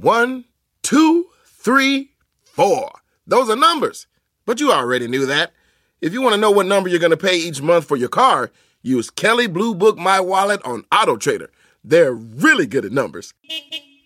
One, 0.00 0.44
two, 0.82 1.26
three, 1.44 2.10
four. 2.44 2.92
Those 3.26 3.50
are 3.50 3.56
numbers. 3.56 4.06
But 4.46 4.60
you 4.60 4.70
already 4.70 5.08
knew 5.08 5.26
that. 5.26 5.52
If 6.00 6.12
you 6.12 6.22
want 6.22 6.34
to 6.34 6.40
know 6.40 6.52
what 6.52 6.66
number 6.66 6.88
you're 6.88 7.00
going 7.00 7.10
to 7.10 7.16
pay 7.16 7.36
each 7.36 7.60
month 7.60 7.84
for 7.84 7.96
your 7.96 8.08
car, 8.08 8.52
use 8.80 9.10
Kelly 9.10 9.48
Blue 9.48 9.74
Book 9.74 9.98
My 9.98 10.20
Wallet 10.20 10.62
on 10.64 10.84
Auto 10.92 11.16
Trader. 11.16 11.50
They're 11.82 12.12
really 12.14 12.66
good 12.66 12.84
at 12.84 12.92
numbers. 12.92 13.34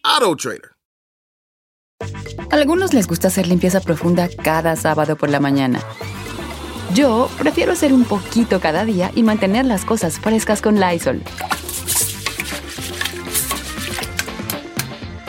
Auto 0.03 0.35
Trader. 0.35 0.71
Algunos 2.51 2.95
les 2.95 3.07
gusta 3.07 3.29
hacer 3.29 3.47
limpieza 3.47 3.81
profunda 3.81 4.31
cada 4.43 4.77
sábado 4.77 5.17
por 5.17 5.29
la 5.29 5.41
mañana. 5.41 5.79
Yo 6.95 7.29
prefiero 7.39 7.73
hacer 7.73 7.93
un 7.93 8.05
poquito 8.05 8.61
cada 8.61 8.87
día 8.87 9.11
y 9.15 9.23
mantener 9.23 9.67
las 9.67 9.85
cosas 9.85 10.19
frescas 10.19 10.63
con 10.63 10.81
Lysol. 10.81 11.23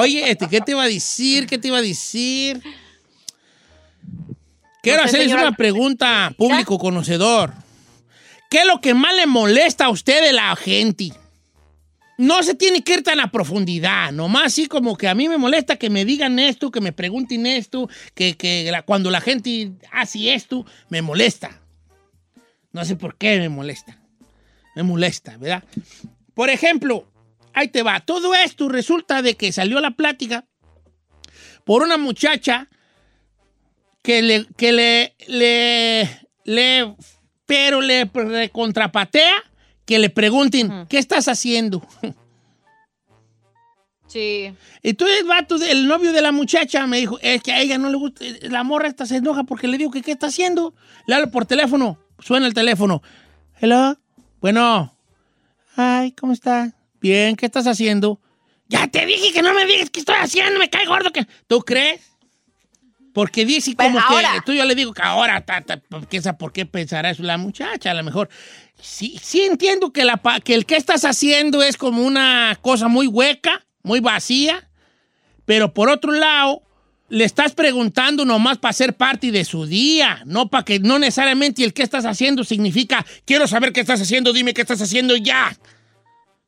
Oye, 0.00 0.30
este, 0.30 0.48
¿qué 0.48 0.60
te 0.60 0.72
iba 0.72 0.82
a 0.82 0.88
decir? 0.88 1.46
¿Qué 1.46 1.58
te 1.58 1.68
iba 1.68 1.78
a 1.78 1.82
decir? 1.82 2.62
Quiero 4.82 5.02
hacerles 5.02 5.28
señora. 5.28 5.48
una 5.48 5.56
pregunta, 5.56 6.32
público 6.36 6.78
conocedor. 6.78 7.52
¿Qué 8.48 8.60
es 8.60 8.66
lo 8.66 8.80
que 8.80 8.94
más 8.94 9.14
le 9.14 9.26
molesta 9.26 9.84
a 9.86 9.90
usted 9.90 10.22
de 10.24 10.32
la 10.32 10.56
gente? 10.56 11.12
No 12.16 12.42
se 12.42 12.54
tiene 12.54 12.82
que 12.82 12.94
ir 12.94 13.02
tan 13.02 13.20
a 13.20 13.30
profundidad, 13.30 14.12
nomás 14.12 14.46
así 14.46 14.66
como 14.66 14.96
que 14.96 15.08
a 15.08 15.14
mí 15.14 15.28
me 15.28 15.38
molesta 15.38 15.76
que 15.76 15.88
me 15.88 16.04
digan 16.04 16.38
esto, 16.38 16.70
que 16.70 16.80
me 16.80 16.92
pregunten 16.92 17.46
esto, 17.46 17.88
que, 18.14 18.36
que 18.36 18.68
la- 18.70 18.82
cuando 18.82 19.10
la 19.10 19.20
gente 19.20 19.72
hace 19.92 20.34
esto, 20.34 20.66
me 20.90 21.00
molesta. 21.00 21.60
No 22.72 22.84
sé 22.84 22.96
por 22.96 23.16
qué 23.16 23.38
me 23.38 23.48
molesta. 23.48 23.98
Me 24.76 24.82
molesta, 24.82 25.36
¿verdad? 25.38 25.64
Por 26.34 26.50
ejemplo, 26.50 27.06
ahí 27.54 27.68
te 27.68 27.82
va. 27.82 28.00
Todo 28.00 28.34
esto 28.34 28.68
resulta 28.68 29.22
de 29.22 29.36
que 29.36 29.52
salió 29.52 29.80
la 29.80 29.90
plática 29.92 30.44
por 31.64 31.82
una 31.82 31.96
muchacha 31.98 32.68
que 34.02 34.22
le, 34.22 34.46
que 34.56 34.72
le, 34.72 35.14
le, 35.28 36.08
le- 36.44 36.94
pero 37.46 37.80
le, 37.80 38.08
le 38.28 38.50
contrapatea 38.50 39.32
que 39.84 39.98
le 39.98 40.08
pregunten, 40.10 40.86
¿qué 40.88 40.98
estás 40.98 41.26
haciendo? 41.28 41.86
Sí. 44.06 44.52
Entonces 44.82 45.24
vato, 45.26 45.56
el 45.56 45.86
novio 45.86 46.12
de 46.12 46.22
la 46.22 46.32
muchacha 46.32 46.86
me 46.86 46.96
dijo, 46.98 47.18
es 47.22 47.42
que 47.42 47.52
a 47.52 47.60
ella 47.60 47.78
no 47.78 47.90
le 47.90 47.96
gusta, 47.96 48.24
la 48.42 48.64
morra 48.64 48.88
esta 48.88 49.06
se 49.06 49.16
enoja 49.16 49.44
porque 49.44 49.68
le 49.68 49.78
digo 49.78 49.90
que 49.90 50.02
qué 50.02 50.12
está 50.12 50.26
haciendo. 50.28 50.74
Le 51.06 51.14
hablo 51.14 51.30
por 51.30 51.46
teléfono, 51.46 51.98
suena 52.18 52.46
el 52.46 52.54
teléfono. 52.54 53.02
Hello, 53.60 53.96
bueno. 54.40 54.96
Ay, 55.76 56.12
¿cómo 56.12 56.32
estás? 56.32 56.72
Bien, 57.00 57.36
¿qué 57.36 57.46
estás 57.46 57.66
haciendo? 57.66 58.20
Ya 58.68 58.86
te 58.88 59.04
dije 59.06 59.32
que 59.32 59.42
no 59.42 59.52
me 59.54 59.66
digas 59.66 59.90
qué 59.90 60.00
estoy 60.00 60.16
haciendo, 60.16 60.58
me 60.58 60.70
cae 60.70 60.86
gordo 60.86 61.10
que... 61.12 61.26
¿Tú 61.46 61.60
crees? 61.60 62.00
Porque 63.12 63.44
dice 63.44 63.74
Pero 63.76 63.90
como 63.94 64.00
ahora- 64.00 64.32
que... 64.34 64.40
Tú 64.42 64.52
yo 64.52 64.64
le 64.64 64.74
digo 64.74 64.92
que 64.92 65.02
ahora, 65.02 65.40
ta, 65.44 65.60
ta, 65.62 65.80
¿qué 66.08 66.22
sa- 66.22 66.38
¿por 66.38 66.52
qué 66.52 66.66
pensará 66.66 67.10
eso 67.10 67.22
la 67.22 67.36
muchacha? 67.38 67.90
A 67.90 67.94
lo 67.94 68.04
mejor... 68.04 68.28
Sí, 68.80 69.18
sí 69.22 69.42
entiendo 69.42 69.92
que, 69.92 70.04
la, 70.04 70.20
que 70.42 70.54
el 70.54 70.64
que 70.64 70.76
estás 70.76 71.04
haciendo 71.04 71.62
es 71.62 71.76
como 71.76 72.02
una 72.02 72.56
cosa 72.62 72.88
muy 72.88 73.06
hueca, 73.08 73.66
muy 73.82 74.00
vacía, 74.00 74.70
pero 75.44 75.74
por 75.74 75.90
otro 75.90 76.12
lado, 76.12 76.62
le 77.10 77.24
estás 77.24 77.52
preguntando 77.52 78.24
nomás 78.24 78.56
para 78.56 78.72
ser 78.72 78.96
parte 78.96 79.32
de 79.32 79.44
su 79.44 79.66
día, 79.66 80.22
no 80.24 80.48
para 80.48 80.64
que 80.64 80.78
no 80.78 80.98
necesariamente 80.98 81.62
el 81.62 81.74
qué 81.74 81.82
estás 81.82 82.06
haciendo 82.06 82.42
significa 82.44 83.04
quiero 83.26 83.46
saber 83.48 83.72
qué 83.74 83.80
estás 83.80 84.00
haciendo, 84.00 84.32
dime 84.32 84.54
qué 84.54 84.62
estás 84.62 84.80
haciendo 84.80 85.14
y 85.14 85.22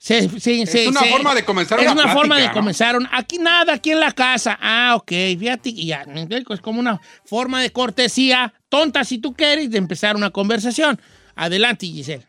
Es 0.05 0.87
una 0.89 1.05
forma 1.05 1.35
de 1.35 1.45
comenzar 1.45 1.79
Es 1.79 1.85
una 1.85 1.93
una 1.93 2.03
plática, 2.03 2.19
forma 2.21 2.39
de 2.41 2.47
¿no? 2.49 2.53
comenzar. 2.53 2.97
un- 2.97 3.09
aquí 3.13 3.39
nada, 3.39 3.75
aquí 3.75 3.93
en 3.93 4.01
la 4.01 4.11
casa. 4.11 4.59
Ah, 4.61 4.95
ok, 4.97 5.09
fíjate, 5.39 5.69
y 5.69 5.87
ya. 5.87 6.05
Es 6.51 6.61
como 6.61 6.81
una 6.81 7.01
forma 7.25 7.61
de 7.63 7.71
cortesía, 7.71 8.53
tonta 8.69 9.05
si 9.05 9.19
tú 9.19 9.33
quieres, 9.35 9.71
de 9.71 9.79
empezar 9.79 10.17
una 10.17 10.31
conversación. 10.31 11.01
Adelante, 11.37 11.87
Giselle. 11.87 12.27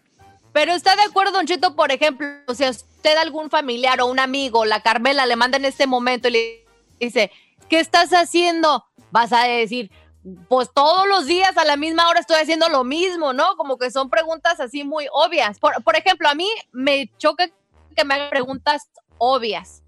Pero 0.51 0.73
está 0.73 0.95
de 0.95 1.01
acuerdo, 1.01 1.31
Don 1.31 1.47
Cheto, 1.47 1.75
por 1.75 1.91
ejemplo, 1.91 2.27
si 2.53 2.63
a 2.63 2.69
usted 2.69 3.17
algún 3.17 3.49
familiar 3.49 3.99
o 4.01 4.05
un 4.05 4.19
amigo, 4.19 4.65
la 4.65 4.81
Carmela, 4.81 5.25
le 5.25 5.35
manda 5.35 5.57
en 5.57 5.65
este 5.65 5.87
momento 5.87 6.27
y 6.27 6.31
le 6.31 6.65
dice, 6.99 7.31
¿qué 7.69 7.79
estás 7.79 8.11
haciendo? 8.11 8.85
Vas 9.09 9.33
a 9.33 9.45
decir, 9.45 9.89
pues 10.47 10.69
todos 10.73 11.07
los 11.07 11.25
días 11.25 11.57
a 11.57 11.65
la 11.65 11.75
misma 11.75 12.07
hora 12.07 12.19
estoy 12.19 12.37
haciendo 12.39 12.69
lo 12.69 12.83
mismo, 12.83 13.33
¿no? 13.33 13.55
Como 13.57 13.77
que 13.79 13.89
son 13.89 14.11
preguntas 14.11 14.59
así 14.59 14.83
muy 14.83 15.07
obvias. 15.11 15.57
Por, 15.57 15.83
por 15.83 15.97
ejemplo, 15.97 16.29
a 16.29 16.35
mí 16.35 16.47
me 16.71 17.09
choca 17.17 17.49
que 17.93 18.05
me 18.05 18.13
hagan 18.15 18.29
preguntas 18.29 18.89
obvias. 19.17 19.81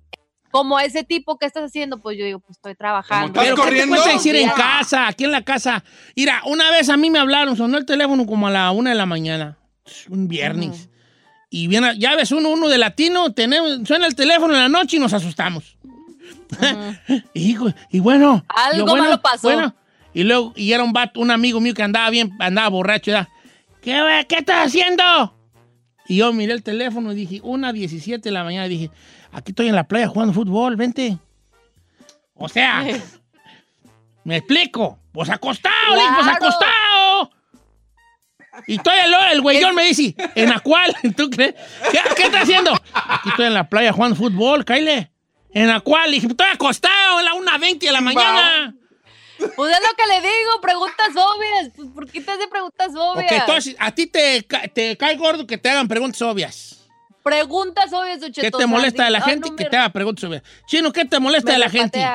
Como 0.52 0.80
ese 0.80 1.04
tipo, 1.04 1.38
¿qué 1.38 1.46
estás 1.48 1.64
haciendo? 1.66 1.98
Pues 2.02 2.18
yo 2.18 2.24
digo, 2.24 2.40
pues 2.40 2.52
estoy 2.58 2.76
trabajando. 2.76 3.28
¿Estás 3.28 3.44
Pero 3.44 3.56
¿qué 3.58 3.62
te 3.62 3.68
corriendo? 3.88 4.04
decir 4.06 4.36
en 4.38 4.48
Ya. 4.48 4.54
casa? 4.54 5.08
Aquí 5.08 5.26
en 5.26 5.32
la 5.34 5.42
casa. 5.42 5.84
Mira, 6.16 6.42
una 6.46 6.72
vez 6.72 6.88
a 6.88 6.96
mí 6.96 7.10
me 7.10 7.20
hablaron, 7.20 7.58
sonó 7.58 7.78
el 7.78 7.86
teléfono 7.86 8.26
como 8.26 8.48
a 8.48 8.52
la 8.52 8.72
una 8.72 8.92
de 8.92 8.96
la 8.96 9.06
mañana, 9.06 9.58
un 10.10 10.30
viernes. 10.30 10.88
Y 11.50 11.68
viene, 11.68 11.98
ya 12.00 12.16
ves, 12.16 12.32
uno, 12.32 12.50
uno 12.50 12.70
de 12.70 12.78
latino, 12.78 13.34
tenemos, 13.34 13.86
suena 13.86 14.08
el 14.08 14.16
teléfono 14.16 14.54
en 14.56 14.62
la 14.62 14.70
noche 14.70 14.96
y 14.96 15.00
nos 15.00 15.12
asustamos. 15.14 15.78
Hijo, 17.34 17.68
y 17.92 18.00
bueno. 18.00 18.46
Algo 18.48 18.78
yo, 18.80 18.86
bueno, 18.86 19.04
malo 19.04 19.22
pasó. 19.22 19.48
bueno. 19.50 19.76
Y 20.14 20.24
luego, 20.24 20.54
y 20.56 20.72
era 20.72 20.84
un 20.84 20.94
vato, 20.94 21.20
un 21.20 21.32
amigo 21.32 21.60
mío 21.60 21.74
que 21.74 21.84
andaba 21.84 22.10
bien, 22.10 22.32
andaba 22.40 22.70
borracho, 22.70 23.12
¿verdad? 23.12 23.28
¿Qué, 23.82 24.26
¿Qué 24.30 24.36
estás 24.38 24.68
haciendo? 24.68 25.35
Y 26.08 26.18
yo 26.18 26.32
miré 26.34 26.54
el 26.54 26.64
teléfono 26.64 27.12
y 27.12 27.16
dije, 27.16 27.40
una 27.44 27.74
17 27.74 28.22
de 28.22 28.32
la 28.32 28.44
mañana, 28.44 28.68
dije, 28.68 28.92
aquí 29.32 29.52
estoy 29.52 29.68
en 29.70 29.76
la 29.76 29.88
playa 29.88 30.08
jugando 30.08 30.34
fútbol, 30.34 30.76
vente. 30.76 31.18
O 32.36 32.48
sea, 32.50 32.86
¿me 34.24 34.38
explico? 34.38 35.00
Pues 35.12 35.30
acostado, 35.30 35.96
le 35.96 36.02
dije, 36.02 36.14
pues 36.16 36.26
Claro. 36.26 36.46
acostado. 36.46 37.32
Y 38.68 38.76
estoy 38.76 38.94
el, 39.04 39.14
el 39.34 39.42
güeyón 39.42 39.76
me 39.76 39.84
dice, 39.84 40.16
¿en 40.36 40.50
la 40.50 40.60
cual? 40.60 40.96
¿Tú 41.18 41.30
crees? 41.30 41.56
¿Qué, 41.92 42.00
qué 42.16 42.24
estás 42.24 42.44
haciendo? 42.44 42.72
Aquí 42.94 43.30
estoy 43.30 43.48
en 43.48 43.54
la 43.54 43.68
playa 43.68 43.92
jugando 43.92 44.16
fútbol, 44.16 44.64
Kyle. 44.64 45.10
¿En 45.52 45.68
la 45.68 45.80
cual? 45.80 46.10
Le 46.12 46.16
dije, 46.18 46.28
estoy 46.28 46.48
acostado 46.54 47.18
a 47.18 47.24
la 47.24 47.32
1.20 47.32 47.80
de 47.80 47.92
la 47.92 48.02
mañana. 48.02 48.75
Pues 49.38 49.74
es 49.74 49.80
lo 49.82 49.96
que 49.96 50.08
le 50.08 50.22
digo, 50.22 50.62
preguntas 50.62 51.10
obvias. 51.10 51.72
Pues, 51.76 51.90
¿Por 51.90 52.10
qué 52.10 52.22
te 52.22 52.32
hace 52.32 52.48
preguntas 52.48 52.90
obvias? 52.96 53.32
Ok, 53.32 53.38
entonces, 53.40 53.76
a 53.80 53.92
ti 53.92 54.08
te, 54.08 54.44
ca- 54.46 54.68
te 54.68 54.96
cae 54.98 55.16
gordo 55.18 55.46
que 55.46 55.58
te 55.58 55.70
hagan 55.70 55.88
preguntas 55.88 56.22
obvias. 56.22 56.88
Preguntas 57.24 57.92
obvias, 57.92 58.22
Don 58.22 58.32
¿Qué 58.32 58.42
Cheto, 58.44 58.58
te 58.60 58.66
molesta 58.68 59.06
de 59.06 59.10
la 59.12 59.22
gente? 59.22 59.50
no 59.50 59.56
que 59.56 59.64
me- 59.66 59.70
te 59.70 59.78
haga 59.78 59.90
preguntas 59.90 60.24
obvias. 60.24 60.44
Chino, 60.68 60.92
¿qué 60.94 61.06
te 61.06 61.20
molesta 61.20 61.48
me 61.48 61.54
de 61.54 61.60
la 61.60 61.70
gente? 61.70 62.06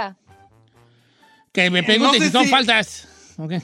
Que 1.53 1.69
me 1.71 1.83
pregunten 1.83 2.19
no 2.21 2.25
sé 2.25 2.27
si 2.27 2.33
son 2.33 2.45
si- 2.45 2.51
faltas. 2.51 3.09
Ok. 3.39 3.53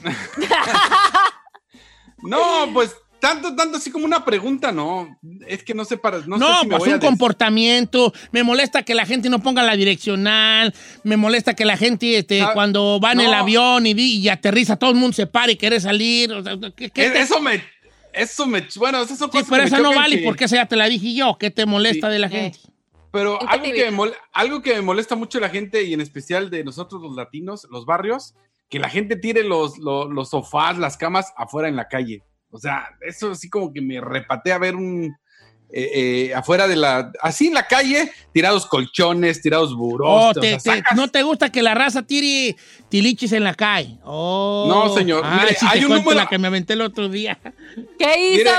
No, 2.19 2.67
pues 2.73 2.95
tanto, 3.19 3.55
tanto 3.55 3.77
así 3.77 3.91
como 3.91 4.05
una 4.05 4.23
pregunta, 4.25 4.71
no. 4.71 5.17
Es 5.47 5.63
que 5.63 5.73
no 5.73 5.85
sé 5.85 5.97
para. 5.97 6.19
No, 6.25 6.37
No, 6.37 6.47
sé 6.47 6.59
si 6.61 6.65
me 6.67 6.69
pues 6.71 6.79
voy 6.79 6.91
a 6.91 6.93
un 6.95 6.99
comportamiento. 7.01 8.13
Me 8.31 8.43
molesta 8.43 8.83
que 8.83 8.95
la 8.95 9.05
gente 9.05 9.29
no 9.29 9.39
ponga 9.39 9.63
la 9.63 9.75
direccional. 9.75 10.73
Me 11.03 11.17
molesta 11.17 11.53
que 11.55 11.65
la 11.65 11.77
gente, 11.77 12.17
este, 12.17 12.41
Ah, 12.41 12.51
cuando 12.53 12.99
va 12.99 13.11
en 13.13 13.21
el 13.21 13.33
avión 13.33 13.85
y, 13.87 14.29
aterriza, 14.29 14.75
todo 14.77 14.91
el 14.91 14.95
mundo 14.97 15.13
se 15.15 15.27
para 15.27 15.51
y 15.51 15.57
quiere 15.57 15.79
salir. 15.79 16.31
O 16.33 16.43
sea, 16.43 16.57
¿qué, 16.75 16.89
qué 16.89 17.05
Eh, 17.07 17.09
te- 17.11 17.19
Eso 17.21 17.39
me. 17.41 17.63
Eso 18.13 18.47
me. 18.47 18.65
Bueno, 18.77 19.01
esas 19.01 19.17
son 19.17 19.29
Sí, 19.31 19.39
cosas 19.39 19.47
pero 19.49 19.63
que 19.65 19.69
me 19.71 19.77
esa 19.77 19.83
no 19.89 19.93
vale 19.95 20.17
que- 20.19 20.23
porque 20.25 20.45
esa 20.45 20.55
ya 20.55 20.65
te 20.65 20.75
la 20.75 20.87
dije 20.87 21.13
yo. 21.13 21.37
¿Qué 21.39 21.51
te 21.51 21.65
molesta 21.65 22.07
Sí. 22.07 22.13
de 22.13 22.19
la 22.19 22.27
Eh. 22.27 22.29
gente? 22.31 22.59
Pero 23.11 23.39
¿En 23.41 23.47
qué 23.47 23.53
algo 23.53 23.65
que, 23.73 23.85
me 23.91 23.97
mol- 23.97 24.15
algo 24.33 24.61
que 24.61 24.73
me 24.75 24.81
molesta 24.81 25.15
mucho 25.15 25.37
a 25.37 25.41
la 25.41 25.49
gente 25.49 25.83
y 25.83 25.93
en 25.93 26.01
especial 26.01 26.49
de 26.49 26.63
nosotros 26.63 27.01
los 27.01 27.15
latinos, 27.15 27.65
los 27.71 27.85
barrios, 27.85 28.35
que 28.69 28.79
la 28.79 28.89
gente 28.89 29.15
tire 29.15 29.43
los, 29.43 29.77
los, 29.77 30.09
los 30.09 30.29
sofás, 30.29 30.77
las 30.77 30.97
camas 30.97 31.31
afuera 31.37 31.69
en 31.69 31.75
la 31.77 31.87
calle. 31.87 32.21
O 32.57 32.59
sea, 32.59 32.89
eso 33.01 33.33
sí 33.35 33.49
como 33.49 33.71
que 33.71 33.81
me 33.81 34.01
repatea 34.01 34.57
ver 34.57 34.75
un... 34.75 35.15
eh, 35.69 35.91
eh, 36.29 36.33
afuera 36.35 36.67
de 36.67 36.75
la... 36.75 37.11
Así 37.21 37.47
en 37.47 37.53
la 37.53 37.67
calle, 37.67 38.11
tirados 38.33 38.65
colchones, 38.65 39.41
tirados 39.41 39.75
burós. 39.75 40.07
Oh, 40.09 40.29
o 40.29 40.33
te- 40.33 40.59
sea, 40.59 40.73
te- 40.75 40.81
sacas- 40.81 40.95
¿No 40.95 41.09
te 41.09 41.23
gusta 41.23 41.51
que 41.51 41.61
la 41.61 41.75
raza 41.75 42.03
tire 42.03 42.55
tilichis 42.89 43.31
en 43.33 43.43
la 43.43 43.53
calle? 43.53 43.97
Oh. 44.03 44.65
No, 44.67 44.93
señor. 44.95 45.23
Ay, 45.25 45.39
Mire, 45.41 45.55
sí 45.55 45.65
hay 45.69 45.83
un 45.85 45.91
número- 45.93 46.13
la 46.17 46.27
que 46.27 46.37
me 46.37 46.47
aventé 46.47 46.73
el 46.73 46.81
otro 46.81 47.09
día. 47.09 47.37
¿Qué 47.99 48.29
hizo? 48.33 48.37
Mire? 48.45 48.51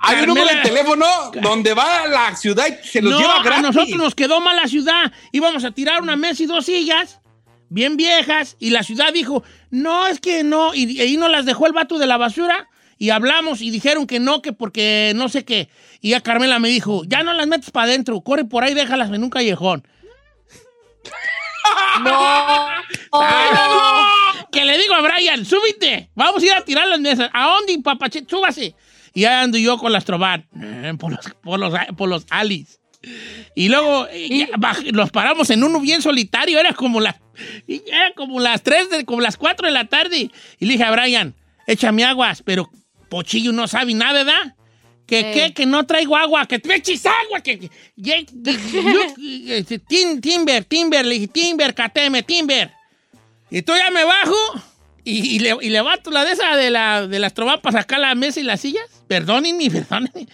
Hay 0.00 0.20
un 0.22 0.26
número 0.26 0.46
de 0.48 0.62
teléfono 0.62 1.06
donde 1.40 1.72
va 1.74 2.02
a 2.02 2.06
la 2.08 2.36
ciudad 2.36 2.66
y 2.66 2.86
se 2.86 3.00
los 3.00 3.12
no, 3.12 3.20
lleva 3.20 3.36
a 3.40 3.42
gratis. 3.44 3.62
nosotros 3.62 3.96
nos 3.98 4.14
quedó 4.14 4.40
mal 4.40 4.56
la 4.56 4.66
ciudad. 4.66 5.12
Íbamos 5.32 5.64
a 5.64 5.70
tirar 5.70 6.02
una 6.02 6.16
mesa 6.16 6.42
y 6.42 6.46
dos 6.46 6.66
sillas. 6.66 7.20
bien 7.72 7.96
viejas, 7.96 8.56
y 8.58 8.70
la 8.70 8.82
ciudad 8.82 9.12
dijo, 9.12 9.44
no, 9.70 10.08
es 10.08 10.18
que 10.18 10.42
no, 10.42 10.74
y, 10.74 10.90
y 10.90 11.00
ahí 11.02 11.16
nos 11.16 11.30
las 11.30 11.46
dejó 11.46 11.68
el 11.68 11.72
vato 11.72 11.98
de 11.98 12.06
la 12.08 12.16
basura, 12.16 12.68
y 13.00 13.10
hablamos 13.10 13.60
y 13.62 13.70
dijeron 13.70 14.06
que 14.06 14.20
no, 14.20 14.42
que 14.42 14.52
porque 14.52 15.12
no 15.16 15.28
sé 15.28 15.44
qué. 15.44 15.68
Y 16.00 16.12
a 16.14 16.20
Carmela 16.20 16.60
me 16.60 16.68
dijo, 16.68 17.02
ya 17.06 17.24
no 17.24 17.32
las 17.32 17.48
metes 17.48 17.70
para 17.72 17.86
adentro, 17.88 18.20
corre 18.20 18.44
por 18.44 18.62
ahí, 18.62 18.74
déjalas 18.74 19.10
en 19.12 19.24
un 19.24 19.30
callejón. 19.30 19.82
No. 22.04 22.66
Que 24.52 24.64
le 24.64 24.78
digo 24.78 24.94
a 24.94 25.00
Brian, 25.00 25.44
súbite, 25.44 26.10
vamos 26.14 26.42
a 26.42 26.46
ir 26.46 26.52
a 26.52 26.64
tirar 26.64 26.88
las 26.88 26.98
mesas. 27.00 27.30
¿A 27.32 27.46
dónde, 27.46 27.78
papache? 27.82 28.24
Súbase. 28.28 28.74
Y 29.14 29.24
ahí 29.24 29.44
ando 29.44 29.58
yo 29.58 29.76
con 29.78 29.92
las 29.92 30.04
trobar, 30.04 30.44
eh, 30.60 30.92
por 30.98 31.12
los, 31.12 31.20
por 31.42 31.58
los, 31.58 31.72
por 31.96 32.08
los 32.08 32.26
alis. 32.30 32.80
Y 33.54 33.68
luego 33.68 34.06
eh, 34.10 34.48
baj- 34.58 34.90
los 34.92 35.10
paramos 35.10 35.50
en 35.50 35.62
uno 35.64 35.80
bien 35.80 36.02
solitario, 36.02 36.58
era 36.58 36.72
como 36.74 37.00
las, 37.00 37.16
era 37.66 38.12
como 38.16 38.40
las 38.40 38.62
3, 38.62 38.90
de, 38.90 39.04
como 39.04 39.20
las 39.20 39.36
4 39.36 39.66
de 39.66 39.72
la 39.72 39.86
tarde. 39.86 40.30
Y 40.58 40.66
le 40.66 40.72
dije 40.72 40.84
a 40.84 40.90
Brian, 40.92 41.34
échame 41.66 42.04
aguas, 42.04 42.42
pero 42.44 42.68
Pochillo 43.10 43.52
no 43.52 43.68
sabe 43.68 43.92
nada, 43.92 44.24
¿verdad? 44.24 44.54
Que, 45.06 45.20
Eh. 45.20 45.32
que, 45.34 45.52
que 45.54 45.66
no 45.66 45.84
traigo 45.84 46.16
agua, 46.16 46.46
que 46.46 46.58
te 46.60 46.72
eches 46.74 47.04
agua, 47.04 47.40
que... 47.42 47.68
este, 49.48 49.78
Tim- 49.80 50.20
timber, 50.20 50.64
Timber, 50.64 51.04
le 51.04 51.14
dije, 51.14 51.28
Timber, 51.28 51.74
cateme, 51.74 52.22
Timber. 52.22 52.70
Y 53.50 53.58
entonces 53.58 53.84
ya 53.84 53.90
me 53.90 54.04
bajo 54.04 54.36
y, 55.04 55.36
y 55.36 55.38
le, 55.40 55.56
y 55.60 55.70
levanto 55.70 56.10
la 56.10 56.24
de 56.24 56.32
esa 56.32 56.56
de, 56.56 56.70
la, 56.70 57.06
de 57.06 57.18
las 57.18 57.34
trobas 57.34 57.58
para 57.60 57.80
sacar 57.80 57.98
la 57.98 58.14
mesa 58.14 58.38
y 58.40 58.44
las 58.44 58.60
sillas. 58.60 58.84
Perdónenme, 59.08 59.68
perdónenme. 59.70 60.28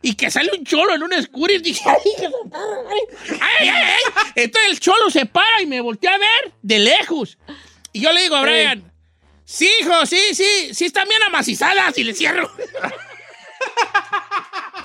Y 0.00 0.14
que 0.14 0.30
sale 0.30 0.50
un 0.58 0.64
cholo 0.64 0.94
en 0.94 1.02
un. 1.02 1.10
Dije, 1.10 1.62
de 1.62 1.74
su 1.74 1.84
madre. 1.84 3.40
ay, 3.40 3.68
ay, 3.68 3.68
ay. 3.68 4.32
Entonces 4.34 4.70
el 4.72 4.80
cholo 4.80 5.10
se 5.10 5.26
para 5.26 5.60
y 5.62 5.66
me 5.66 5.80
voltea 5.80 6.14
a 6.14 6.18
ver 6.18 6.52
de 6.62 6.78
lejos. 6.80 7.38
Y 7.92 8.00
yo 8.00 8.12
le 8.12 8.22
digo 8.22 8.34
a 8.36 8.42
Brian, 8.42 8.91
sí, 9.52 9.68
hijo, 9.80 10.06
sí, 10.06 10.34
sí, 10.34 10.74
sí 10.74 10.84
están 10.86 11.08
bien 11.08 11.22
amacizadas. 11.22 11.96
Y 11.98 12.04
le 12.04 12.14
cierro. 12.14 12.50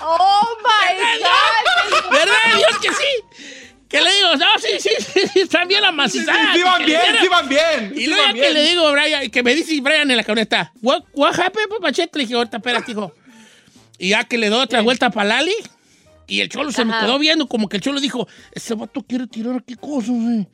Oh 0.00 0.56
my 0.62 1.20
God. 1.20 2.10
¿Verdad? 2.10 2.56
Dios 2.56 2.78
que 2.80 2.88
sí. 2.88 3.48
Que 3.88 4.02
le 4.02 4.14
digo, 4.14 4.36
no, 4.36 4.46
sí, 4.58 4.68
sí, 4.80 4.90
sí, 4.98 5.28
sí, 5.32 5.40
están 5.40 5.66
bien 5.66 5.82
amacizadas. 5.82 6.54
Sí, 6.54 6.62
van 6.62 6.84
Que 6.84 6.92
le 6.92 6.98
bien, 6.98 7.16
sí 7.20 7.28
van 7.28 7.48
bien. 7.48 7.92
Y 7.94 8.00
sí 8.00 8.06
luego 8.06 8.22
van 8.22 8.34
que 8.34 8.50
le 8.50 8.62
digo 8.64 8.86
a 8.86 8.92
Brian, 8.92 9.30
que 9.30 9.42
me 9.42 9.54
dice 9.54 9.80
Brian 9.80 10.10
en 10.10 10.16
la 10.18 10.24
camioneta, 10.24 10.72
what, 10.82 11.04
what 11.14 11.38
happened, 11.40 11.70
papachete? 11.70 12.18
Le 12.18 12.24
dije, 12.24 12.34
ahorita, 12.34 12.58
espérate, 12.58 12.92
hijo. 12.92 13.14
Y 13.98 14.10
ya 14.10 14.24
que 14.24 14.36
le 14.36 14.50
doy 14.50 14.60
otra 14.60 14.82
vuelta 14.82 15.10
para 15.10 15.28
Lali, 15.36 15.54
y 16.26 16.40
el 16.40 16.50
cholo 16.50 16.70
se 16.70 16.84
me 16.84 16.92
quedó 17.00 17.18
viendo, 17.18 17.48
como 17.48 17.68
que 17.68 17.78
el 17.78 17.82
cholo 17.82 17.98
dijo, 17.98 18.28
ese 18.52 18.74
vato 18.74 19.02
quiere 19.02 19.26
tirar 19.26 19.56
aquí 19.56 19.74
cosas, 19.74 20.10
eh". 20.10 20.46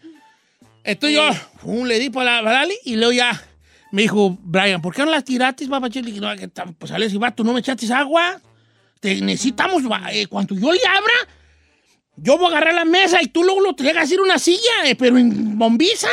Entonces 0.84 1.18
yo, 1.18 1.84
le 1.84 1.98
di 1.98 2.10
para 2.10 2.36
la, 2.36 2.44
pa' 2.44 2.52
Lali, 2.52 2.78
y 2.84 2.94
luego 2.94 3.12
ya 3.12 3.42
me 3.94 4.02
dijo, 4.02 4.36
Brian, 4.42 4.82
¿por 4.82 4.92
qué 4.92 5.04
no 5.04 5.12
las 5.12 5.22
tiraste, 5.22 5.68
papachete? 5.68 6.08
Le 6.08 6.14
dije, 6.14 6.50
no, 6.56 6.74
pues 6.76 6.90
sale 6.90 7.06
vato, 7.16 7.44
¿no 7.44 7.52
me 7.52 7.60
echaste 7.60 7.92
agua? 7.92 8.40
Te 8.98 9.20
necesitamos, 9.20 9.84
eh, 10.10 10.26
cuando 10.26 10.56
yo 10.56 10.72
le 10.72 10.80
abra, 10.84 11.12
yo 12.16 12.36
voy 12.36 12.46
a 12.46 12.48
agarrar 12.48 12.74
la 12.74 12.84
mesa 12.84 13.22
y 13.22 13.28
tú 13.28 13.44
luego 13.44 13.60
lo 13.60 13.76
traigas 13.76 14.00
a 14.00 14.04
hacer 14.06 14.20
una 14.20 14.40
silla, 14.40 14.84
eh, 14.84 14.96
pero 14.96 15.16
en 15.16 15.56
bombiza. 15.56 16.08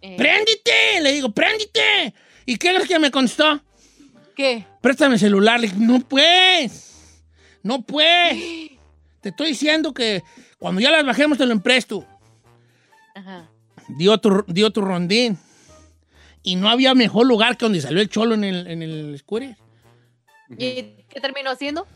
Eh, 0.00 0.16
¡Préndite! 0.16 1.02
Le 1.02 1.12
digo, 1.12 1.30
¡préndite! 1.30 2.14
¿Y 2.46 2.56
qué 2.56 2.72
crees 2.72 2.88
que 2.88 2.98
me 2.98 3.10
contestó? 3.10 3.60
¿Qué? 4.34 4.64
Préstame 4.80 5.16
el 5.16 5.20
celular. 5.20 5.60
Le 5.60 5.66
dije, 5.66 5.78
no 5.78 6.00
pues. 6.00 7.20
No 7.62 7.82
pues. 7.82 8.32
Te 9.20 9.28
estoy 9.28 9.48
diciendo 9.48 9.92
que 9.92 10.22
cuando 10.58 10.80
ya 10.80 10.90
las 10.90 11.04
bajemos 11.04 11.36
te 11.36 11.44
lo 11.44 11.52
empresto. 11.52 12.06
Ajá. 13.14 13.50
Dio 13.88 14.18
dio 14.46 14.66
otro 14.68 14.86
rondín. 14.86 15.38
Y 16.42 16.56
no 16.56 16.68
había 16.68 16.94
mejor 16.94 17.26
lugar 17.26 17.56
que 17.56 17.64
donde 17.64 17.80
salió 17.80 18.00
el 18.00 18.08
cholo 18.08 18.34
en 18.34 18.44
el, 18.44 18.66
en 18.66 18.82
el 18.82 19.18
scooter. 19.18 19.56
¿Y 20.50 21.04
qué 21.08 21.20
terminó 21.20 21.50
haciendo? 21.50 21.86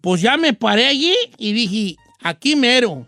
Pues 0.00 0.20
ya 0.20 0.36
me 0.36 0.52
paré 0.52 0.86
allí 0.86 1.14
y 1.38 1.52
dije, 1.52 1.96
aquí 2.20 2.56
mero. 2.56 3.06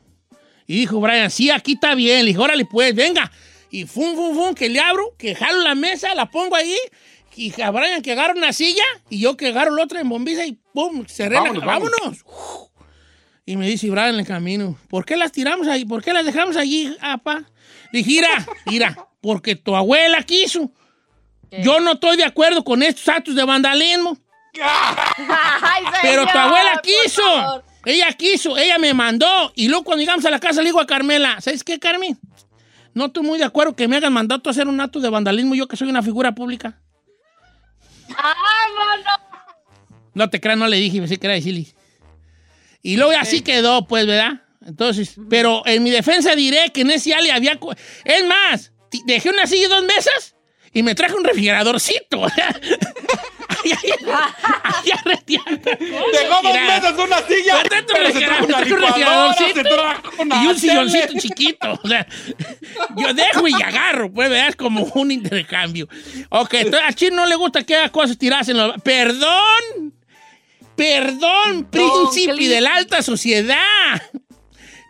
Y 0.66 0.78
dijo 0.80 1.00
Brian, 1.00 1.30
sí, 1.30 1.50
aquí 1.50 1.72
está 1.72 1.94
bien. 1.94 2.20
Le 2.20 2.26
dije, 2.26 2.38
órale, 2.38 2.64
pues, 2.64 2.94
venga. 2.94 3.30
Y 3.70 3.84
fum, 3.84 4.14
fum, 4.14 4.34
fum, 4.34 4.54
que 4.54 4.68
le 4.68 4.78
abro, 4.80 5.14
que 5.18 5.34
jalo 5.34 5.62
la 5.62 5.74
mesa, 5.74 6.14
la 6.14 6.30
pongo 6.30 6.54
ahí. 6.54 6.76
Y 7.36 7.60
a 7.60 7.70
Brian 7.70 8.00
que 8.00 8.12
agarra 8.12 8.34
una 8.34 8.52
silla 8.52 8.84
y 9.10 9.18
yo 9.18 9.36
que 9.36 9.48
agarro 9.48 9.74
la 9.74 9.82
otra 9.82 10.00
en 10.00 10.08
bombiza 10.08 10.46
y 10.46 10.52
pum, 10.72 11.04
cerré 11.06 11.34
Vámonos, 11.34 11.58
la 11.58 11.66
vámonos. 11.66 11.96
vámonos. 12.00 12.22
Uf. 12.26 12.68
Y 13.44 13.56
me 13.56 13.66
dice 13.66 13.90
Brian 13.90 14.14
en 14.14 14.20
el 14.20 14.26
camino, 14.26 14.78
¿por 14.88 15.04
qué 15.04 15.16
las 15.16 15.32
tiramos 15.32 15.66
ahí? 15.66 15.84
¿Por 15.84 16.02
qué 16.02 16.12
las 16.12 16.24
dejamos 16.24 16.56
allí, 16.56 16.96
apa? 17.00 17.44
Le 17.92 17.98
dije, 17.98 18.10
mira, 18.10 18.46
mira, 18.66 19.08
porque 19.24 19.56
tu 19.56 19.74
abuela 19.74 20.22
quiso. 20.22 20.70
Yo 21.50 21.80
no 21.80 21.92
estoy 21.92 22.18
de 22.18 22.24
acuerdo 22.24 22.62
con 22.62 22.82
estos 22.82 23.08
actos 23.08 23.34
de 23.34 23.42
vandalismo. 23.42 24.18
Ay, 24.60 25.82
Pero 26.02 26.26
tu 26.26 26.36
abuela 26.36 26.82
quiso. 26.82 27.64
Ella 27.86 28.12
quiso, 28.12 28.58
ella 28.58 28.76
me 28.76 28.92
mandó. 28.92 29.50
Y 29.54 29.68
luego 29.68 29.84
cuando 29.84 30.02
llegamos 30.02 30.26
a 30.26 30.30
la 30.30 30.38
casa 30.38 30.60
le 30.60 30.66
digo 30.66 30.78
a 30.78 30.86
Carmela, 30.86 31.40
¿sabes 31.40 31.64
qué, 31.64 31.78
Carmen? 31.78 32.18
No 32.92 33.06
estoy 33.06 33.22
muy 33.22 33.38
de 33.38 33.44
acuerdo 33.44 33.74
que 33.74 33.88
me 33.88 33.96
hagan 33.96 34.12
mandato 34.12 34.50
a 34.50 34.52
hacer 34.52 34.68
un 34.68 34.78
acto 34.78 35.00
de 35.00 35.08
vandalismo 35.08 35.54
yo 35.54 35.68
que 35.68 35.78
soy 35.78 35.88
una 35.88 36.02
figura 36.02 36.34
pública. 36.34 36.78
No 40.12 40.28
te 40.28 40.38
creas, 40.38 40.58
no 40.58 40.66
le 40.66 40.76
dije, 40.76 40.98
pensé 40.98 41.18
que 41.18 41.26
era 41.26 41.34
decirle. 41.34 41.66
Y 42.82 42.98
luego 42.98 43.12
así 43.18 43.40
quedó, 43.40 43.86
pues, 43.86 44.06
¿verdad? 44.06 44.42
Entonces, 44.66 45.16
pero 45.30 45.62
en 45.64 45.82
mi 45.82 45.90
defensa 45.90 46.36
diré 46.36 46.70
que 46.74 46.82
en 46.82 46.90
ese 46.90 47.14
ale 47.14 47.32
había... 47.32 47.58
Es 48.04 48.26
más, 48.26 48.73
dejé 49.04 49.30
una 49.30 49.46
silla 49.46 49.66
y 49.66 49.68
dos 49.68 49.84
mesas 49.84 50.34
y 50.72 50.82
me 50.82 50.94
traje 50.94 51.14
un 51.14 51.24
refrigeradorcito. 51.24 52.26
Dejó 55.24 56.42
dos 56.42 56.54
mesas, 56.54 56.94
una 56.98 57.18
silla, 57.26 57.62
Pero 57.86 58.12
se 58.12 58.20
trajo 58.20 58.44
una 58.44 58.56
trajo 58.58 58.74
un 58.74 58.80
licuadora, 58.80 59.34
se 59.34 59.44
refrigeradorcito 59.44 59.62
trajo 59.62 60.22
una 60.22 60.34
y 60.42 60.46
un 60.46 60.60
tele. 60.60 60.60
silloncito 60.60 61.18
chiquito. 61.18 61.80
O 61.82 61.88
sea, 61.88 62.06
yo 62.96 63.14
dejo 63.14 63.48
y 63.48 63.54
agarro, 63.54 64.12
pues, 64.12 64.28
¿verdad? 64.28 64.48
Es 64.48 64.56
como 64.56 64.84
un 64.94 65.10
intercambio. 65.10 65.88
Ok, 66.30 66.54
entonces 66.54 66.88
a 66.88 66.92
Chino 66.92 67.16
no 67.16 67.26
le 67.26 67.36
gusta 67.36 67.62
que 67.62 67.76
haga 67.76 67.90
cosas 67.90 68.18
tiradas 68.18 68.48
en 68.48 68.58
los... 68.58 68.80
¡Perdón! 68.82 69.94
¡Perdón, 70.76 71.68
príncipe 71.70 72.48
de 72.48 72.60
la 72.60 72.74
alta 72.74 73.02
sociedad! 73.02 74.02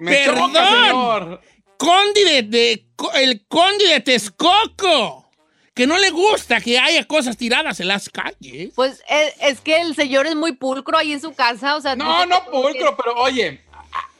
Me 0.01 0.25
choca, 0.25 0.53
Perdón. 0.53 0.87
señor. 0.87 1.41
Condi 1.85 2.43
de, 2.49 2.87
el 3.17 3.47
conde 3.47 3.85
de 3.87 4.01
Texcoco, 4.01 5.31
que 5.75 5.87
no 5.87 5.99
le 5.99 6.11
gusta 6.11 6.59
que 6.61 6.79
haya 6.79 7.05
cosas 7.05 7.37
tiradas 7.37 7.79
en 7.81 7.89
las 7.89 8.09
calles. 8.09 8.73
Pues 8.75 9.03
es, 9.07 9.35
es 9.41 9.61
que 9.61 9.83
el 9.83 9.95
señor 9.95 10.27
es 10.27 10.35
muy 10.35 10.53
pulcro 10.53 10.97
ahí 10.97 11.13
en 11.13 11.21
su 11.21 11.35
casa, 11.35 11.77
o 11.77 11.83
sea... 11.83 11.95
No, 11.95 12.25
no, 12.25 12.43
pulcro, 12.47 12.97
pero 12.97 13.17
oye, 13.17 13.61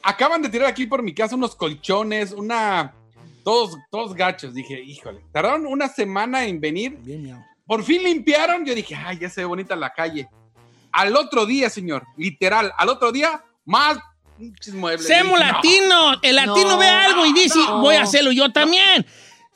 acaban 0.03 0.43
de 0.43 0.49
tirar 0.49 0.67
aquí 0.67 0.85
por 0.85 1.01
mi 1.01 1.13
casa 1.13 1.35
unos 1.35 1.55
colchones, 1.55 2.31
una. 2.31 2.93
Todos, 3.43 3.77
todos 3.89 4.13
gachos. 4.13 4.53
Dije, 4.53 4.79
híjole, 4.79 5.21
tardaron 5.31 5.65
una 5.65 5.87
semana 5.87 6.45
en 6.45 6.61
venir. 6.61 6.97
Bien, 6.99 7.23
miau. 7.23 7.43
Por 7.65 7.83
fin 7.83 8.03
limpiaron. 8.03 8.63
Yo 8.63 8.75
dije, 8.75 8.95
ay, 8.95 9.17
ya 9.19 9.29
se 9.29 9.41
ve 9.41 9.45
bonita 9.45 9.75
la 9.75 9.91
calle. 9.91 10.29
Al 10.91 11.15
otro 11.15 11.45
día, 11.45 11.69
señor, 11.69 12.03
literal, 12.15 12.71
al 12.77 12.89
otro 12.89 13.11
día, 13.11 13.43
más 13.65 13.97
muebles. 14.73 15.07
Semo 15.07 15.35
Dije, 15.37 15.45
no, 15.45 15.53
latino, 15.53 16.19
el 16.21 16.35
latino 16.35 16.69
No, 16.69 16.77
ve 16.77 16.87
algo 16.87 17.25
y 17.25 17.33
dice, 17.33 17.59
no. 17.59 17.81
voy 17.81 17.95
a 17.95 18.03
hacerlo 18.03 18.31
yo 18.31 18.51
también. 18.51 19.05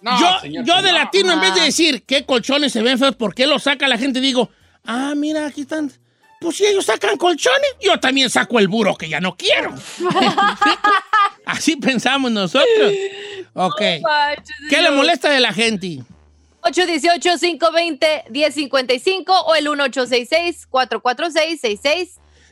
no, 0.01 0.19
yo 0.19 0.39
señor, 0.41 0.65
yo 0.65 0.81
de 0.81 0.91
no. 0.91 0.97
latino, 0.97 1.33
en 1.33 1.41
vez 1.41 1.53
de 1.55 1.61
decir 1.61 2.03
qué 2.03 2.25
colchones 2.25 2.71
se 2.71 2.81
ven 2.81 2.97
feos, 2.97 3.15
¿por 3.15 3.35
qué 3.35 3.45
los 3.47 3.63
saca 3.63 3.87
la 3.87 3.97
gente? 3.97 4.19
Digo, 4.21 4.49
ah, 4.85 5.13
mira, 5.15 5.45
aquí 5.45 5.61
están. 5.61 5.91
Pues 6.39 6.55
si 6.55 6.65
ellos 6.65 6.85
sacan 6.85 7.17
colchones, 7.17 7.75
yo 7.81 7.99
también 7.99 8.29
saco 8.29 8.59
el 8.59 8.69
buro 8.69 8.95
que 8.95 9.09
ya 9.09 9.19
no 9.19 9.35
quiero. 9.35 9.75
Así 11.45 11.75
pensamos 11.75 12.31
nosotros. 12.31 12.93
Ok. 13.53 13.81
¿Qué 14.69 14.81
le 14.81 14.91
molesta 14.91 15.29
de 15.29 15.41
la 15.41 15.51
gente? 15.51 15.99
818-520-1055 16.61 19.23
o 19.45 19.55
el 19.55 19.67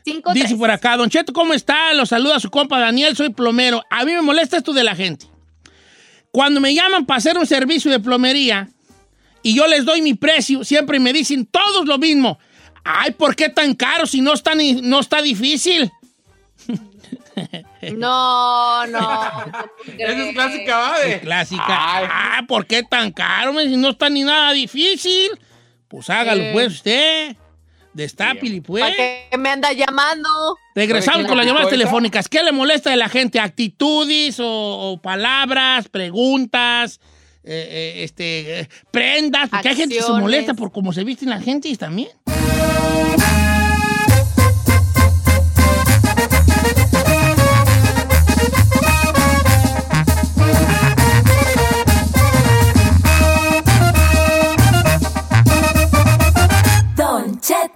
1866-446-6653. 0.04 0.32
Dice 0.34 0.56
por 0.56 0.70
acá, 0.70 0.96
Don 0.96 1.08
Cheto, 1.10 1.32
¿cómo 1.32 1.54
está? 1.54 1.92
Lo 1.94 2.06
saluda 2.06 2.40
su 2.40 2.50
compa 2.50 2.78
Daniel, 2.78 3.16
soy 3.16 3.30
plomero. 3.30 3.82
A 3.90 4.04
mí 4.04 4.12
me 4.12 4.22
molesta 4.22 4.56
esto 4.56 4.72
de 4.72 4.84
la 4.84 4.94
gente. 4.96 5.26
Cuando 6.30 6.60
me 6.60 6.74
llaman 6.74 7.06
para 7.06 7.18
hacer 7.18 7.38
un 7.38 7.46
servicio 7.46 7.90
de 7.90 8.00
plomería 8.00 8.68
y 9.42 9.54
yo 9.54 9.66
les 9.66 9.84
doy 9.84 10.02
mi 10.02 10.14
precio, 10.14 10.64
siempre 10.64 10.98
me 11.00 11.12
dicen 11.12 11.46
todos 11.46 11.86
lo 11.86 11.98
mismo. 11.98 12.38
Ay, 12.84 13.10
¿por 13.12 13.34
qué 13.36 13.48
tan 13.48 13.74
caro 13.74 14.06
si 14.06 14.20
no 14.20 14.32
está, 14.34 14.54
ni- 14.54 14.80
no 14.82 15.00
está 15.00 15.20
difícil? 15.22 15.90
No, 17.96 18.84
no. 18.88 19.30
Esa 19.96 20.24
es 20.26 20.34
clásica, 20.34 20.76
¿va? 20.78 20.98
De- 20.98 21.20
Clásica. 21.20 21.64
Ay, 21.68 22.06
Ah, 22.10 22.42
¿por 22.48 22.66
qué 22.66 22.82
tan 22.82 23.12
caro? 23.12 23.56
Si 23.60 23.76
no 23.76 23.90
está 23.90 24.10
ni 24.10 24.24
nada 24.24 24.50
difícil. 24.52 25.30
Pues 25.86 26.10
hágalo 26.10 26.42
Eh. 26.42 26.50
pues 26.52 26.72
usted. 26.74 27.36
Destápili, 27.98 28.60
pues. 28.60 28.82
¿Para 28.82 28.94
qué 28.96 29.36
me 29.36 29.48
anda 29.50 29.72
llamando? 29.72 30.28
Regresamos 30.74 31.16
¿Sabe 31.16 31.28
con 31.28 31.36
las 31.36 31.44
llamadas 31.44 31.68
telefónicas. 31.68 32.28
¿Qué 32.28 32.42
le 32.42 32.52
molesta 32.52 32.90
de 32.90 32.96
la 32.96 33.08
gente? 33.08 33.40
¿Actitudes 33.40 34.38
o, 34.40 34.46
o 34.46 35.02
palabras, 35.02 35.88
preguntas, 35.88 37.00
eh, 37.42 37.68
eh, 37.98 38.04
este, 38.04 38.60
eh, 38.60 38.68
prendas? 38.92 39.50
Porque 39.50 39.68
hay 39.68 39.76
gente 39.76 39.96
que 39.96 40.00
se 40.00 40.06
Acciones. 40.06 40.22
molesta 40.22 40.54
por 40.54 40.70
cómo 40.70 40.92
se 40.92 41.02
visten 41.02 41.28
la 41.28 41.40
gente 41.40 41.68
y 41.68 41.76
también. 41.76 42.08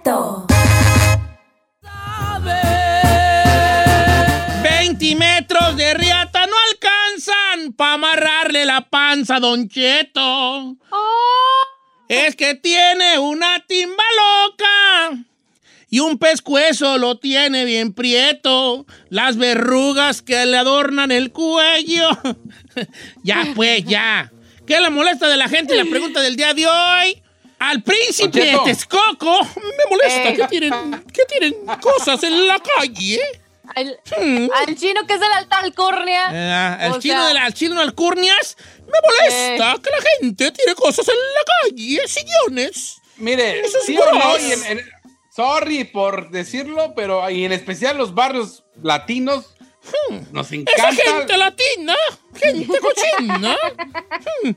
Don 0.03 0.47
Cheto. 0.47 0.47
20 4.63 5.15
metros 5.15 5.77
de 5.77 5.93
riata 5.93 6.45
no 6.45 6.55
alcanzan 6.71 7.73
para 7.73 7.93
amarrarle 7.93 8.65
la 8.65 8.89
panza 8.89 9.37
a 9.37 9.39
Don 9.39 9.69
Cheto. 9.69 10.77
Es 12.09 12.35
que 12.35 12.55
tiene 12.55 13.17
una 13.19 13.63
timba 13.65 14.03
loca 14.17 15.25
y 15.89 15.99
un 15.99 16.17
pescuezo 16.17 16.97
lo 16.97 17.17
tiene 17.19 17.65
bien 17.65 17.93
prieto. 17.93 18.85
Las 19.09 19.37
verrugas 19.37 20.21
que 20.21 20.45
le 20.45 20.57
adornan 20.57 21.11
el 21.11 21.31
cuello. 21.31 22.09
ya, 23.23 23.47
pues, 23.55 23.85
ya. 23.85 24.31
¿Qué 24.67 24.79
le 24.79 24.89
molesta 24.89 25.27
de 25.27 25.37
la 25.37 25.47
gente? 25.47 25.75
La 25.75 25.85
pregunta 25.85 26.21
del 26.21 26.35
día 26.35 26.53
de 26.53 26.67
hoy. 26.67 27.22
Al 27.69 27.81
príncipe 27.81 28.41
Cheto. 28.41 28.63
Texcoco 28.65 29.39
me 29.55 29.85
molesta 29.89 30.29
Eh. 30.29 30.35
que 30.35 30.47
tienen, 30.47 31.03
que 31.13 31.23
tienen 31.25 31.53
cosas 31.81 32.21
en 32.23 32.47
la 32.47 32.59
calle. 32.59 33.19
Al, 33.75 33.97
Hmm. 34.19 34.47
al 34.67 34.75
chino 34.77 35.07
que 35.07 35.13
es 35.13 35.21
el 35.21 35.31
alta 35.31 35.59
alcurnia. 35.59 36.23
Eh, 36.33 36.85
el, 36.87 36.91
O 36.91 36.99
chino 36.99 37.15
sea- 37.19 37.27
de 37.29 37.33
la, 37.35 37.47
el 37.47 37.53
chino 37.53 37.75
de 37.75 37.81
Alcurnias 37.81 38.57
me 38.85 38.99
molesta 39.01 39.71
Eh. 39.73 39.81
que 39.81 39.89
la 39.89 40.01
gente 40.19 40.51
tiene 40.51 40.75
cosas 40.75 41.07
en 41.07 41.15
la 41.15 41.43
calle, 41.61 42.01
sillones. 42.07 42.97
Mire, 43.15 43.61
Eso 43.61 43.77
es 43.77 43.85
sí 43.85 43.95
no, 43.95 44.37
y 44.39 44.51
en- 44.51 44.65
en- 44.79 44.89
sorry 45.33 45.85
por 45.85 46.29
decirlo, 46.31 46.93
pero 46.95 47.29
y 47.29 47.45
en 47.45 47.53
especial 47.53 47.97
los 47.97 48.13
barrios 48.13 48.63
latinos 48.83 49.45
nos 50.31 50.51
Hmm. 50.51 50.55
Esa 50.67 50.89
encanta. 50.89 51.03
gente 51.03 51.37
latina, 51.37 51.95
gente 52.35 52.79
cochina. 52.79 53.57
Hmm. 54.43 54.51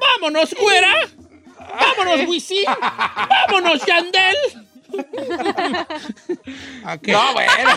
Vámonos, 0.00 0.54
güera. 0.54 1.08
Vámonos, 1.78 2.28
Wisin. 2.28 2.64
Vámonos, 3.48 3.84
Yandel. 3.86 4.36
No, 7.06 7.32
bueno. 7.32 7.70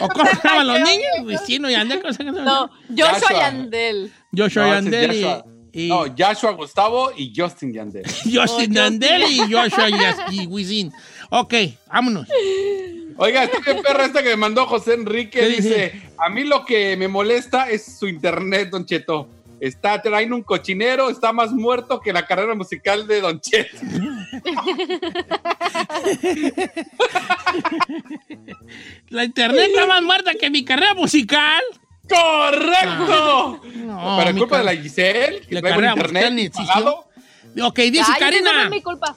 ¿O 0.00 0.08
cómo 0.08 0.26
se 0.30 0.36
llaman 0.48 0.66
los 0.66 0.80
niños? 0.80 1.06
Wisin 1.24 1.64
o 1.64 1.70
Yandel. 1.70 2.00
¿cómo 2.02 2.12
se 2.12 2.24
llaman? 2.24 2.44
No, 2.44 2.70
Joshua 2.90 3.10
Joshua. 3.20 3.38
Yandel. 3.38 4.12
Joshua 4.36 4.62
No, 4.66 4.74
Yandel 4.74 5.12
y, 5.14 5.22
Joshua. 5.22 5.44
y 5.72 5.88
No, 5.88 6.04
Joshua 6.16 6.50
Gustavo 6.52 7.12
y 7.16 7.32
Justin 7.34 7.72
Yandel. 7.72 8.04
Justin 8.32 8.72
Yandel 8.74 9.22
y 9.30 9.38
Joshua 9.52 9.88
y 10.30 10.46
Wisin. 10.46 10.92
Ok, 11.30 11.54
vámonos. 11.86 12.28
Oiga, 13.16 13.44
está 13.44 13.58
bien 13.60 13.82
perra 13.82 14.04
esta 14.06 14.22
que 14.22 14.30
me 14.30 14.36
mandó 14.36 14.66
José 14.66 14.94
Enrique. 14.94 15.38
¿Qué 15.40 15.46
Dice, 15.48 15.68
dice? 15.92 16.02
a 16.18 16.28
mí 16.28 16.44
lo 16.44 16.64
que 16.64 16.96
me 16.96 17.06
molesta 17.08 17.70
es 17.70 17.96
su 17.98 18.08
internet, 18.08 18.70
Don 18.70 18.84
Cheto. 18.84 19.28
Está 19.64 20.02
trayendo 20.02 20.36
un 20.36 20.42
cochinero, 20.42 21.08
está 21.08 21.32
más 21.32 21.50
muerto 21.50 21.98
que 21.98 22.12
la 22.12 22.26
carrera 22.26 22.54
musical 22.54 23.06
de 23.06 23.22
Don 23.22 23.40
Cheto. 23.40 23.78
La 29.08 29.24
internet 29.24 29.68
está 29.68 29.86
más 29.86 30.02
muerta 30.02 30.34
que 30.34 30.50
mi 30.50 30.66
carrera 30.66 30.92
musical. 30.92 31.62
¡Correcto! 32.06 33.62
No, 33.76 34.16
Pero 34.18 34.30
es 34.30 34.36
culpa 34.36 34.58
de 34.58 34.64
la 34.64 34.76
Giselle, 34.76 35.40
que 35.48 35.54
La 35.54 35.62
carrera 35.62 35.96
musical 35.96 36.36
ni 36.36 36.42
internet 36.42 36.68
pagado. 36.68 37.08
Ok, 37.62 37.78
dice 37.78 37.98
Ay, 37.98 38.02
eso 38.02 38.12
no 38.12 38.18
Karina. 38.18 38.64
es 38.64 38.70
mi 38.70 38.82
culpa. 38.82 39.16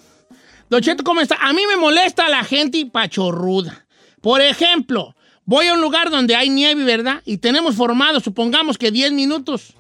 Don 0.69 0.81
Cheto, 0.81 1.03
¿cómo 1.03 1.19
está? 1.19 1.35
A 1.41 1.51
mí 1.51 1.63
me 1.67 1.75
molesta 1.75 2.29
la 2.29 2.45
gente 2.45 2.85
pachorruda. 2.85 3.85
Por 4.21 4.41
ejemplo, 4.41 5.13
voy 5.43 5.67
a 5.67 5.73
un 5.73 5.81
lugar 5.81 6.09
donde 6.09 6.37
hay 6.37 6.47
nieve, 6.49 6.85
¿verdad? 6.85 7.21
Y 7.25 7.39
tenemos 7.39 7.75
formado, 7.75 8.21
supongamos 8.21 8.77
que 8.77 8.91
10 8.91 9.11
minutos. 9.11 9.73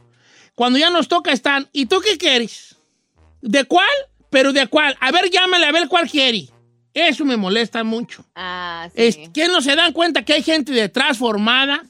Cuando 0.57 0.79
ya 0.79 0.89
nos 0.89 1.07
toca 1.07 1.31
están, 1.31 1.69
¿y 1.71 1.85
tú 1.85 2.01
qué 2.03 2.17
quieres? 2.17 2.77
¿De 3.43 3.63
cuál? 3.65 3.85
Pero 4.31 4.51
de 4.53 4.65
cuál. 4.65 4.97
A 4.99 5.11
ver, 5.11 5.29
llámale 5.29 5.67
a 5.67 5.71
ver 5.71 5.87
cuál 5.87 6.09
quiere. 6.09 6.47
Eso 6.95 7.25
me 7.25 7.37
molesta 7.37 7.83
mucho. 7.83 8.25
Ah, 8.33 8.89
sí. 8.95 9.03
Es, 9.03 9.19
¿Qué 9.31 9.47
no 9.49 9.61
se 9.61 9.75
dan 9.75 9.93
cuenta 9.93 10.25
que 10.25 10.33
hay 10.33 10.41
gente 10.41 10.71
detrás 10.71 11.19
formada? 11.19 11.85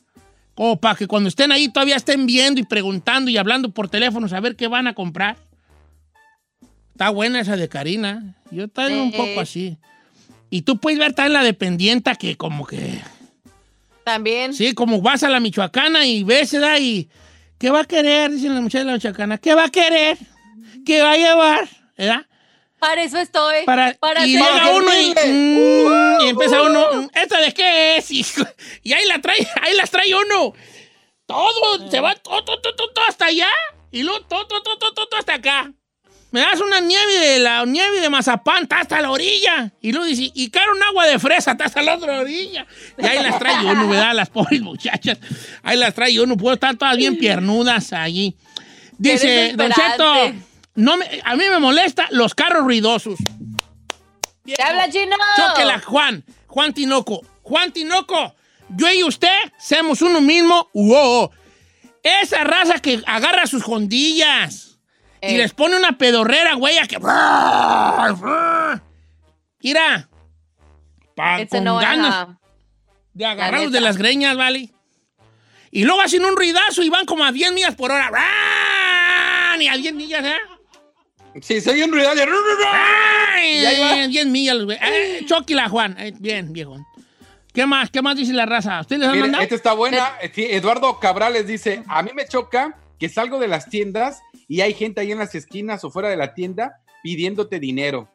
Como 0.54 0.76
para 0.82 0.96
que 0.96 1.08
cuando 1.08 1.30
estén 1.30 1.54
ahí 1.54 1.70
todavía 1.70 1.96
estén 1.96 2.26
viendo 2.26 2.60
y 2.60 2.66
preguntando 2.66 3.32
y 3.32 3.38
hablando 3.38 3.70
por 3.72 3.88
teléfono 3.88 4.28
a 4.30 4.40
ver 4.42 4.58
qué 4.58 4.68
van 4.68 4.88
a 4.88 4.94
comprar. 4.94 5.38
Está 6.92 7.10
buena 7.10 7.40
esa 7.40 7.56
de 7.56 7.70
Karina. 7.70 8.36
Yo 8.52 8.66
estoy 8.66 8.92
un 8.96 9.14
Eh. 9.14 9.14
poco 9.16 9.40
así. 9.40 9.78
Y 10.50 10.64
tú 10.64 10.78
puedes 10.78 11.00
ver 11.00 11.14
también 11.14 11.32
la 11.34 11.44
dependienta 11.44 12.16
que 12.16 12.36
como 12.36 12.68
que... 12.68 13.00
También. 14.04 14.54
Sí, 14.54 14.74
como 14.74 15.02
vas 15.02 15.24
a 15.24 15.30
la 15.30 15.40
Michoacana 15.40 16.06
y 16.06 16.24
ves, 16.26 16.52
¿verdad? 16.52 16.80
Y... 16.82 17.08
¿Qué 17.60 17.72
va 17.72 17.82
a 17.82 17.86
querer? 17.86 18.32
Dicen 18.32 18.54
las 18.54 18.62
muchachas 18.62 18.86
de 18.86 18.92
la 18.92 18.94
Michoacana. 18.94 19.38
¿Qué 19.38 19.56
va 19.56 19.66
a 19.66 19.70
querer? 19.70 20.18
¿Qué 20.86 21.02
va 21.02 21.12
a 21.12 21.18
llevar? 21.18 21.68
¿Verdad? 21.98 22.26
Para 22.80 23.02
eso 23.02 23.18
estoy. 23.18 23.66
Para, 23.66 23.94
para 23.96 24.26
y 24.26 24.34
llega 24.34 24.70
uno 24.76 24.92
y, 24.96 25.10
mm, 25.10 26.22
y 26.22 26.30
empieza 26.30 26.62
uno, 26.62 26.94
mm, 26.94 27.10
¿esta 27.14 27.42
de 27.42 27.54
qué 27.54 27.98
es? 27.98 28.12
Y, 28.12 28.26
y 28.84 28.94
ahí 28.94 29.06
la 29.08 29.20
trae, 29.20 29.48
ahí 29.62 29.76
las 29.76 29.90
trae 29.90 30.14
uno. 30.14 30.54
Todo, 31.26 31.90
se 31.90 32.00
va 32.00 32.16
todo, 32.16 32.44
todo, 32.44 32.62
todo, 32.62 32.74
todo 32.94 33.06
hasta 33.08 33.26
allá 33.26 33.50
y 33.92 34.04
luego 34.04 34.22
todo, 34.26 34.46
todo, 34.48 34.62
todo, 34.62 34.78
todo, 34.78 35.08
todo 35.08 35.20
hasta 35.20 35.34
acá. 35.34 35.74
Me 36.32 36.42
das 36.42 36.60
una 36.60 36.82
nieve 36.82 37.14
de 37.20 37.40
la 37.40 37.64
nieve 37.66 38.02
de 38.02 38.10
mazapán, 38.10 38.64
está 38.64 38.82
hasta 38.82 39.02
la 39.02 39.12
orilla. 39.12 39.72
Y 39.82 39.92
luego 39.92 40.06
dice, 40.06 40.30
y 40.34 40.50
caro 40.50 40.74
un 40.74 40.84
agua 40.84 41.06
de 41.08 41.20
fresa, 41.20 41.52
está 41.52 41.66
hasta 41.66 41.82
la 41.82 41.96
otra 41.96 42.20
orilla. 42.20 42.68
Y 42.98 43.06
ahí 43.06 43.24
las 43.24 43.40
trae 43.40 43.66
uno, 43.66 43.88
¿verdad? 43.88 44.14
Las 44.14 44.30
pobres 44.30 44.62
muchachas. 44.62 45.18
Ahí 45.64 45.78
las 45.78 45.94
trae 45.94 46.20
uno, 46.20 46.36
puedo 46.36 46.54
estar 46.56 46.76
todas 46.76 46.98
bien 46.98 47.18
piernudas 47.18 47.94
allí. 47.94 48.36
Dice, 48.98 49.54
Don 49.56 49.72
Cheto, 49.72 50.34
no 50.76 50.98
me- 50.98 51.22
a 51.24 51.36
mí 51.38 51.44
me 51.50 51.60
molesta 51.60 52.08
los 52.12 52.36
carros 52.36 52.64
ruidosos. 52.64 53.18
¿Te 54.44 54.62
habla 54.62 54.90
chino? 54.90 55.16
Chóquela, 55.38 55.80
Juan. 55.80 56.24
Juan 56.48 56.74
Tinoco. 56.74 57.22
Juan 57.42 57.72
Tinoco. 57.72 58.36
Yo 58.70 58.92
y 58.92 59.04
usted 59.04 59.30
somos 59.60 60.02
uno 60.02 60.20
mismo. 60.20 60.70
Wow. 60.74 61.32
Esa 62.04 62.44
raza 62.44 62.80
que 62.80 63.02
agarra 63.06 63.46
sus 63.48 63.64
jondillas 63.64 64.67
y 65.22 65.36
Eh. 65.36 65.38
les 65.38 65.54
pone 65.54 65.78
una 65.78 65.98
pedorrera, 65.98 66.54
güey, 66.56 66.78
a 66.78 66.88
que. 66.88 66.98
Mira. 69.62 70.10
Pa, 71.16 71.40
Ese 71.42 71.50
con 71.58 71.64
no, 71.64 71.78
ganas 71.78 72.28
de 73.14 73.26
agarrarlos 73.26 73.72
neta. 73.72 73.78
de 73.80 73.82
las 73.82 73.98
greñas, 73.98 74.38
¿vale? 74.38 74.70
Y 75.72 75.84
luego 75.84 76.02
hacen 76.02 76.24
un 76.24 76.36
ruidazo 76.38 76.84
y 76.84 76.90
van 76.90 77.06
como 77.06 77.26
a 77.26 77.32
10 77.32 77.52
millas 77.54 77.76
por 77.76 77.92
hora. 77.92 78.12
Ni 79.58 79.68
a 79.68 79.74
10 79.76 79.94
millas, 79.96 80.24
¿eh? 80.24 80.38
Sí, 81.42 81.60
soy 81.62 81.82
un. 81.82 81.92
Ay, 82.00 83.60
Y 83.62 83.66
ahí 83.66 83.80
va. 84.02 84.08
10 84.08 84.26
millas, 84.28 84.64
güey. 84.64 84.78
Eh, 84.82 85.26
Chóquila, 85.28 85.68
Juan. 85.70 85.96
Eh, 86.00 86.14
bien, 86.20 86.54
viejo. 86.54 86.78
¿Qué 87.54 87.66
más? 87.66 87.90
¿Qué 87.90 88.02
más 88.04 88.16
dice 88.16 88.34
la 88.34 88.46
raza? 88.46 88.82
¿Ustedes 88.82 89.00
les 89.00 89.08
han 89.10 89.14
Mire, 89.16 89.24
mandado? 89.24 89.44
esta 89.44 89.56
está 89.56 89.74
buena. 89.74 90.12
Sí, 90.34 90.46
Eduardo 90.48 91.00
Cabrales 91.00 91.48
dice, 91.48 91.84
a 91.88 92.04
mí 92.04 92.12
me 92.14 92.28
choca 92.28 92.76
que 93.00 93.10
salgo 93.10 93.40
de 93.40 93.48
las 93.48 93.70
tiendas 93.70 94.22
y 94.48 94.62
hay 94.62 94.74
gente 94.74 95.02
ahí 95.02 95.12
en 95.12 95.20
las 95.20 95.36
esquinas 95.36 95.84
o 95.84 95.92
fuera 95.92 96.10
de 96.10 96.18
la 96.18 96.34
tienda 96.34 96.82
pidiéndote 97.04 97.60
dinero. 97.60 98.10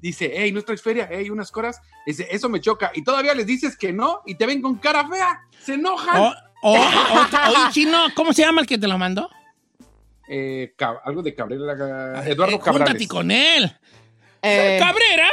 Dice, 0.00 0.30
hey, 0.34 0.52
¿no 0.52 0.60
traes 0.62 0.82
feria? 0.82 1.08
Hey, 1.10 1.30
unas 1.30 1.50
coras. 1.50 1.80
Dice, 2.04 2.26
eso 2.30 2.48
me 2.50 2.60
choca. 2.60 2.90
Y 2.94 3.02
todavía 3.02 3.32
les 3.34 3.46
dices 3.46 3.76
que 3.76 3.92
no 3.92 4.20
y 4.26 4.34
te 4.34 4.44
ven 4.44 4.60
con 4.60 4.76
cara 4.76 5.08
fea. 5.08 5.40
Se 5.60 5.74
enojan. 5.74 6.20
O, 6.20 6.34
o- 6.62 6.76
o- 6.78 7.70
chino, 7.70 8.06
¿cómo 8.14 8.32
se 8.34 8.42
llama 8.42 8.60
el 8.60 8.66
que 8.66 8.76
te 8.76 8.86
lo 8.86 8.98
mandó? 8.98 9.30
Eh, 10.28 10.74
algo 11.04 11.22
de 11.22 11.34
Cabrera. 11.34 12.22
Eduardo 12.26 12.56
Eh, 12.56 12.60
Cabrales. 12.62 13.08
Con 13.08 13.30
él. 13.30 13.70
Eh, 14.42 14.76
Cabrera, 14.78 15.28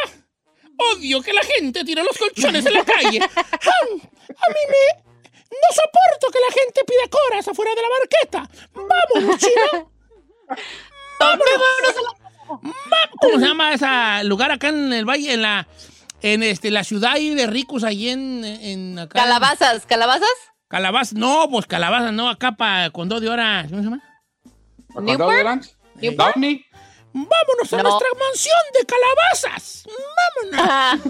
odio 0.95 1.21
que 1.21 1.33
la 1.33 1.41
gente 1.43 1.83
tire 1.83 2.03
los 2.03 2.17
colchones 2.17 2.65
en 2.65 2.73
la 2.73 2.85
calle. 2.85 3.19
A 3.21 4.49
mí 4.49 4.61
me... 4.69 5.10
No 5.51 5.75
soporto 5.75 6.31
que 6.31 6.39
la 6.39 6.51
gente 6.53 6.81
pida 6.85 7.09
coras 7.09 7.47
afuera 7.47 7.71
de 7.75 7.81
la 7.81 7.89
barqueta. 7.89 8.49
Vámonos, 8.73 9.37
chino. 9.39 9.91
Vámonos. 11.19 11.61
¿Cómo 13.21 13.39
se 13.39 13.45
llama 13.45 13.73
ese 13.73 14.23
lugar 14.25 14.51
acá 14.51 14.69
en 14.69 14.91
el 14.93 15.05
valle, 15.05 15.33
en 15.33 15.41
la, 15.41 15.67
en 16.21 16.43
este, 16.43 16.71
la 16.71 16.83
ciudad 16.83 17.13
ahí 17.13 17.33
de 17.35 17.47
ricos, 17.47 17.83
ahí 17.83 18.09
en, 18.09 18.43
en 18.43 18.99
acá? 18.99 19.21
calabazas, 19.21 19.85
calabazas. 19.85 20.29
Calabazas, 20.67 21.13
no, 21.13 21.47
pues 21.49 21.65
calabazas, 21.65 22.13
no, 22.13 22.29
acá 22.29 22.53
para 22.53 22.89
con 22.89 23.09
dos 23.09 23.21
de 23.21 23.29
hora, 23.29 23.65
¿cómo 23.69 23.81
se 23.81 23.89
llama? 23.89 24.03
¿Condado 24.93 25.31
¿Newport? 25.31 25.65
Vámonos 27.13 27.73
a 27.73 27.77
No. 27.77 27.83
nuestra 27.83 28.07
mansión 28.19 28.59
de 28.79 28.85
calabazas. 28.85 29.83
Vámonos. 30.51 31.05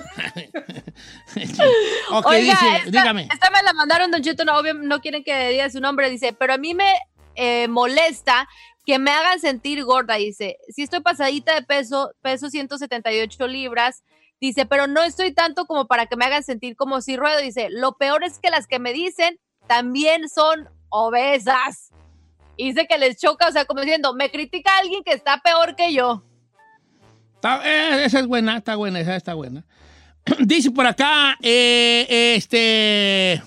ok, 2.12 2.26
Oiga, 2.28 2.54
dice, 2.54 2.76
esta, 2.78 2.90
dígame. 2.92 3.28
esta 3.32 3.50
me 3.52 3.64
la 3.64 3.74
mandaron, 3.74 4.12
Don 4.12 4.22
Cheto, 4.22 4.46
no, 4.46 4.58
obvio, 4.58 4.74
no 4.74 5.00
quieren 5.02 5.24
que 5.24 5.50
diga 5.50 5.70
su 5.70 5.80
nombre, 5.80 6.10
dice, 6.10 6.34
pero 6.34 6.54
a 6.54 6.58
mí 6.58 6.74
me 6.74 6.94
eh, 7.36 7.68
molesta 7.68 8.48
que 8.86 8.98
me 9.00 9.12
hagan 9.12 9.40
sentir 9.40 9.84
gorda, 9.84 10.16
dice, 10.16 10.58
si 10.70 10.82
estoy 10.84 11.02
pasadita 11.02 11.54
de 11.54 11.62
peso, 11.62 12.12
peso 12.22 12.50
178 12.50 13.48
libras, 13.48 14.04
dice, 14.40 14.66
pero 14.66 14.88
no 14.88 15.04
estoy 15.04 15.34
tanto 15.34 15.66
como 15.66 15.86
para 15.88 16.08
que 16.08 16.16
me 16.16 16.26
hagan 16.26 16.44
sentir 16.44 16.76
como 16.76 17.00
si 17.02 17.16
ruedo, 17.16 17.40
dice, 17.40 17.68
lo 17.70 17.94
peor 17.94 18.24
es 18.24 18.40
que 18.40 18.50
las 18.50 18.66
que 18.68 18.80
me 18.80 18.92
dicen 18.92 19.40
también 19.68 20.28
son 20.30 20.68
obesas. 20.90 21.92
Y 22.62 22.66
dice 22.66 22.86
que 22.88 23.00
les 23.00 23.18
choca, 23.18 23.48
o 23.48 23.52
sea, 23.52 23.66
como 23.66 23.82
diciendo, 23.82 24.14
me 24.14 24.30
critica 24.30 24.78
alguien 24.78 25.02
que 25.04 25.14
está 25.14 25.42
peor 25.42 25.76
que 25.76 25.92
yo. 25.92 26.24
Eh, 27.64 28.04
esa 28.06 28.20
es 28.20 28.28
buena, 28.28 28.58
está 28.58 28.76
buena, 28.76 29.00
esa 29.00 29.16
está 29.16 29.34
buena. 29.34 29.66
Dice 30.42 30.70
por 30.70 30.86
acá, 30.86 31.40
eh, 31.42 32.36
este, 32.36 33.42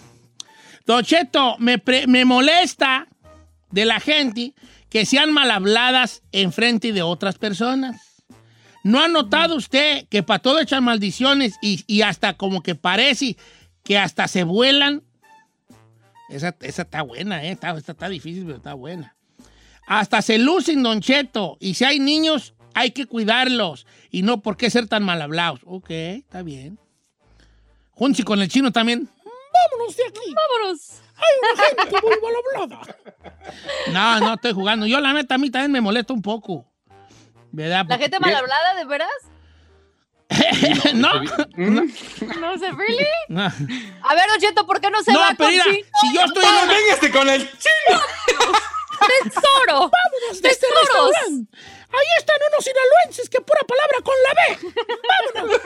Don 0.84 1.04
Cheto, 1.04 1.54
me, 1.60 1.80
me 2.08 2.24
molesta 2.24 3.06
de 3.70 3.84
la 3.84 4.00
gente 4.00 4.52
que 4.88 5.06
sean 5.06 5.32
mal 5.32 5.52
habladas 5.52 6.24
en 6.32 6.52
frente 6.52 6.92
de 6.92 7.02
otras 7.02 7.38
personas. 7.38 8.24
¿No 8.82 8.98
ha 8.98 9.06
notado 9.06 9.54
usted 9.54 10.08
que 10.08 10.24
para 10.24 10.40
todo 10.40 10.58
echan 10.58 10.82
maldiciones 10.82 11.54
y, 11.62 11.84
y 11.86 12.02
hasta 12.02 12.34
como 12.36 12.64
que 12.64 12.74
parece 12.74 13.36
que 13.84 13.96
hasta 13.96 14.26
se 14.26 14.42
vuelan? 14.42 15.04
Esa, 16.28 16.54
esa 16.60 16.82
está 16.82 17.02
buena, 17.02 17.44
¿eh? 17.44 17.50
Está, 17.52 17.76
esta 17.76 17.92
está 17.92 18.08
difícil, 18.08 18.44
pero 18.44 18.56
está 18.56 18.74
buena. 18.74 19.14
Hasta 19.86 20.22
se 20.22 20.38
lucen, 20.38 20.82
Don 20.82 21.00
Cheto. 21.00 21.56
Y 21.60 21.74
si 21.74 21.84
hay 21.84 22.00
niños, 22.00 22.54
hay 22.74 22.90
que 22.92 23.06
cuidarlos. 23.06 23.86
Y 24.10 24.22
no 24.22 24.40
por 24.40 24.56
qué 24.56 24.70
ser 24.70 24.86
tan 24.88 25.02
mal 25.04 25.20
hablados. 25.20 25.60
Ok, 25.64 25.90
está 25.90 26.42
bien. 26.42 26.78
Junchi 27.90 28.22
con 28.22 28.40
el 28.40 28.48
chino 28.48 28.72
también. 28.72 29.08
Vámonos 29.24 29.96
de 29.96 30.02
aquí. 30.08 30.34
Vámonos. 30.34 31.00
Hay 31.16 31.74
una 31.76 31.84
gente 31.84 32.00
muy 32.02 32.16
mal 32.22 32.66
hablada. 32.66 32.96
No, 33.92 34.20
no 34.26 34.34
estoy 34.34 34.52
jugando. 34.52 34.86
Yo, 34.86 34.98
la 35.00 35.12
neta, 35.12 35.36
a 35.36 35.38
mí 35.38 35.50
también 35.50 35.70
me 35.72 35.80
molesta 35.80 36.12
un 36.12 36.22
poco. 36.22 36.66
¿Verdad? 37.52 37.84
La 37.84 37.84
Porque- 37.96 38.04
gente 38.04 38.18
mal 38.18 38.34
hablada, 38.34 38.74
¿de 38.74 38.84
veras? 38.84 39.08
no. 40.94 41.12
No 41.22 42.58
sé, 42.58 42.70
¿really? 42.72 43.06
No, 43.28 43.42
A 43.44 44.14
ver, 44.14 44.28
Don 44.28 44.38
Cheto, 44.40 44.66
¿por 44.66 44.80
qué 44.80 44.90
no 44.90 45.02
se 45.02 45.12
No, 45.12 45.20
va 45.20 45.28
pero 45.36 45.38
con 45.38 45.50
mira, 45.50 45.64
chino? 45.64 45.86
si 46.00 46.14
yo 46.14 46.24
estoy 46.24 46.42
en 46.44 46.50
¡Ah, 46.50 46.60
una... 46.64 46.72
véngase 46.72 47.10
con 47.10 47.28
el 47.28 47.40
chino! 47.58 48.00
¡Tesoro! 49.24 49.90
¡Vámonos 49.90 50.40
de 50.42 50.48
este. 50.48 50.66
Ahí 51.96 52.06
están 52.18 52.36
unos 52.50 52.64
sinaloenses 52.64 53.28
que 53.30 53.40
pura 53.40 53.60
palabra 53.68 53.98
con 54.02 54.14
la 54.24 54.32
B. 54.34 54.58
¡Vámonos! 55.34 55.60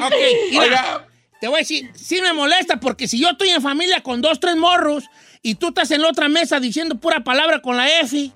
ok, 0.06 0.14
mira, 0.50 0.62
Oiga, 0.62 1.06
te 1.40 1.46
voy 1.48 1.56
a 1.56 1.58
decir, 1.60 1.90
sí 1.94 2.20
me 2.20 2.32
molesta 2.32 2.80
porque 2.80 3.06
si 3.08 3.20
yo 3.20 3.30
estoy 3.30 3.50
en 3.50 3.62
familia 3.62 4.02
con 4.02 4.20
dos, 4.20 4.40
tres 4.40 4.56
morros 4.56 5.04
y 5.42 5.54
tú 5.56 5.68
estás 5.68 5.90
en 5.92 6.02
la 6.02 6.08
otra 6.08 6.28
mesa 6.28 6.58
diciendo 6.60 6.96
pura 6.96 7.20
palabra 7.20 7.60
con 7.62 7.76
la 7.76 7.88
F, 8.00 8.32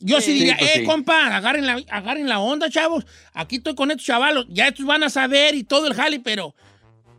yo 0.00 0.20
sí, 0.20 0.26
Sí, 0.26 0.32
diría, 0.34 0.56
pues 0.58 0.70
eh, 0.70 0.78
sí. 0.80 0.84
compa, 0.84 1.36
agarren 1.36 1.66
la, 1.66 1.82
agarren 1.90 2.28
la 2.28 2.38
onda, 2.38 2.70
chavos. 2.70 3.06
Aquí 3.32 3.56
estoy 3.56 3.74
con 3.74 3.90
estos 3.90 4.06
chavalos, 4.06 4.46
ya 4.48 4.68
estos 4.68 4.86
van 4.86 5.02
a 5.02 5.10
saber 5.10 5.54
y 5.54 5.64
todo 5.64 5.86
el 5.86 5.94
jali, 5.94 6.18
pero 6.18 6.54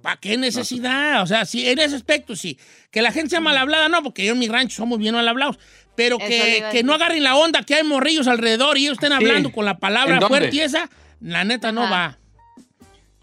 ¿para 0.01 0.17
qué 0.17 0.37
necesidad? 0.37 1.21
O 1.21 1.27
sea, 1.27 1.45
sí, 1.45 1.67
en 1.67 1.79
ese 1.79 1.95
aspecto 1.95 2.35
sí. 2.35 2.57
Que 2.91 3.01
la 3.01 3.11
gente 3.11 3.31
sea 3.31 3.39
mal 3.41 3.57
hablada, 3.57 3.89
no, 3.89 4.01
porque 4.01 4.25
yo 4.25 4.33
en 4.33 4.39
mi 4.39 4.47
rancho 4.47 4.77
somos 4.77 4.99
bien 4.99 5.15
mal 5.15 5.27
hablados. 5.27 5.59
Pero 5.95 6.17
que, 6.17 6.63
que 6.71 6.83
no 6.83 6.93
agarren 6.93 7.23
la 7.23 7.35
onda, 7.35 7.63
que 7.63 7.75
hay 7.75 7.83
morrillos 7.83 8.27
alrededor 8.27 8.77
y 8.77 8.85
ellos 8.85 8.93
estén 8.93 9.11
hablando 9.11 9.51
con 9.51 9.65
la 9.65 9.79
palabra 9.79 10.21
fuerte 10.21 10.55
y 10.55 10.61
esa, 10.61 10.89
la 11.19 11.43
neta 11.43 11.73
no 11.73 11.81
va. 11.81 12.17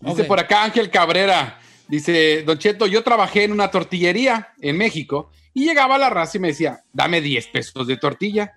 Dice 0.01 0.25
por 0.25 0.39
acá 0.39 0.65
Ángel 0.65 0.91
Cabrera. 0.91 1.59
Dice, 1.89 2.43
Don 2.43 2.59
Cheto, 2.59 2.87
yo 2.87 3.03
trabajé 3.03 3.45
en 3.45 3.53
una 3.53 3.71
tortillería 3.71 4.49
en 4.61 4.77
México 4.77 5.31
y 5.55 5.65
llegaba 5.65 5.99
la 5.99 6.11
raza 6.11 6.37
y 6.37 6.41
me 6.41 6.49
decía, 6.49 6.81
dame 6.93 7.21
10 7.21 7.47
pesos 7.49 7.87
de 7.87 7.97
tortilla. 7.97 8.53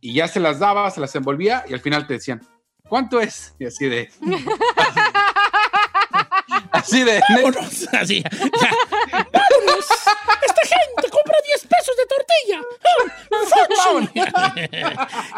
Y 0.00 0.14
ya 0.14 0.28
se 0.28 0.40
las 0.40 0.58
daba, 0.58 0.90
se 0.90 1.00
las 1.00 1.14
envolvía 1.14 1.64
y 1.68 1.74
al 1.74 1.80
final 1.80 2.06
te 2.06 2.14
decían, 2.14 2.40
¿cuánto 2.88 3.20
es? 3.20 3.54
Y 3.58 3.66
así 3.66 3.86
de... 3.86 4.10
así 6.72 7.04
de... 7.04 7.22
Vámonos. 7.28 7.86
Así. 7.92 8.24
Vámonos. 8.32 9.86
Esta 10.42 10.62
gente 10.62 11.10
compra 11.10 11.36
10 11.46 11.66
pesos 11.66 11.96
de 11.96 12.06
tortilla. 12.06 12.60
Ah, 14.34 14.54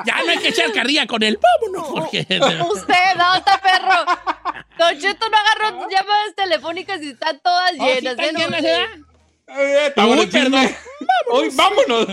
ya 0.05 0.16
no 0.25 0.31
hay 0.31 0.38
que 0.38 0.48
echar 0.48 0.72
carrilla 0.72 1.07
con 1.07 1.22
él. 1.22 1.38
Vámonos. 1.40 2.01
Porque... 2.01 2.20
Usted, 2.20 2.94
está 3.37 3.61
perro. 3.61 4.05
Don 4.79 4.98
Cheto 4.98 5.27
no 5.29 5.37
agarró 5.37 5.88
llamadas 5.88 6.35
telefónicas 6.35 7.01
y 7.03 7.11
están 7.11 7.38
todas 7.40 7.72
Oh, 7.79 7.85
¿sí 7.85 7.90
llenas. 8.01 8.18
están 8.18 8.25
¿eh? 8.25 8.33
No, 8.33 8.38
llenas. 8.38 8.64
Eh, 8.64 8.87
está 9.87 10.03
Uy, 10.03 10.09
bueno 10.09 10.23
el 10.23 10.31
chisme. 10.31 10.51
perdón. 10.51 10.71
Hoy, 11.31 11.49
vámonos. 11.55 12.07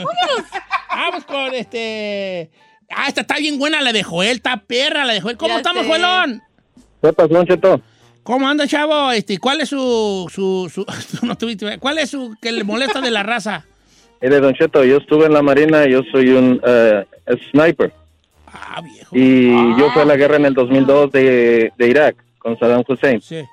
Vamos 0.89 1.23
con 1.25 1.53
este. 1.53 2.49
Ah, 2.89 3.07
esta 3.07 3.21
está 3.21 3.35
bien 3.37 3.59
buena, 3.59 3.81
la 3.81 3.93
de 3.93 4.03
Joel, 4.03 4.37
está 4.37 4.57
perra, 4.57 5.05
la 5.05 5.13
de 5.13 5.21
Joel. 5.21 5.37
¿Cómo 5.37 5.53
Ya 5.53 5.57
estamos, 5.57 5.83
sé. 5.83 5.89
Joelón? 5.89 6.41
¿Qué 7.01 7.13
pasó, 7.13 7.27
Don 7.29 7.45
Cheto? 7.45 7.81
¿Cómo 8.23 8.47
anda, 8.47 8.67
chavo? 8.67 9.11
Este, 9.11 9.37
¿Cuál 9.37 9.61
es 9.61 9.69
su. 9.69 10.29
su, 10.33 10.69
su 10.73 10.85
no 11.25 11.35
tuviste- 11.37 11.77
¿Cuál 11.79 11.99
es 11.99 12.09
su 12.09 12.35
que 12.41 12.51
le 12.51 12.63
molesta 12.63 12.99
de 13.01 13.11
la 13.11 13.23
raza? 13.23 13.65
Mire, 14.21 14.39
Don 14.39 14.53
Cheto, 14.53 14.83
yo 14.83 14.97
estuve 14.97 15.25
en 15.27 15.33
la 15.33 15.41
Marina, 15.41 15.85
yo 15.85 16.01
soy 16.11 16.29
un 16.31 16.59
eh, 16.65 17.05
sniper. 17.51 17.93
Ah, 18.47 18.81
viejo. 18.81 19.15
Y 19.15 19.51
Ah. 19.53 19.75
yo 19.79 19.91
fui 19.91 20.01
a 20.01 20.05
la 20.05 20.15
guerra 20.17 20.35
en 20.37 20.45
el 20.45 20.53
2002 20.53 21.11
de, 21.11 21.71
de 21.77 21.87
Irak 21.87 22.15
con 22.39 22.57
Saddam 22.59 22.83
Hussein. 22.87 23.21
Sí. 23.21 23.43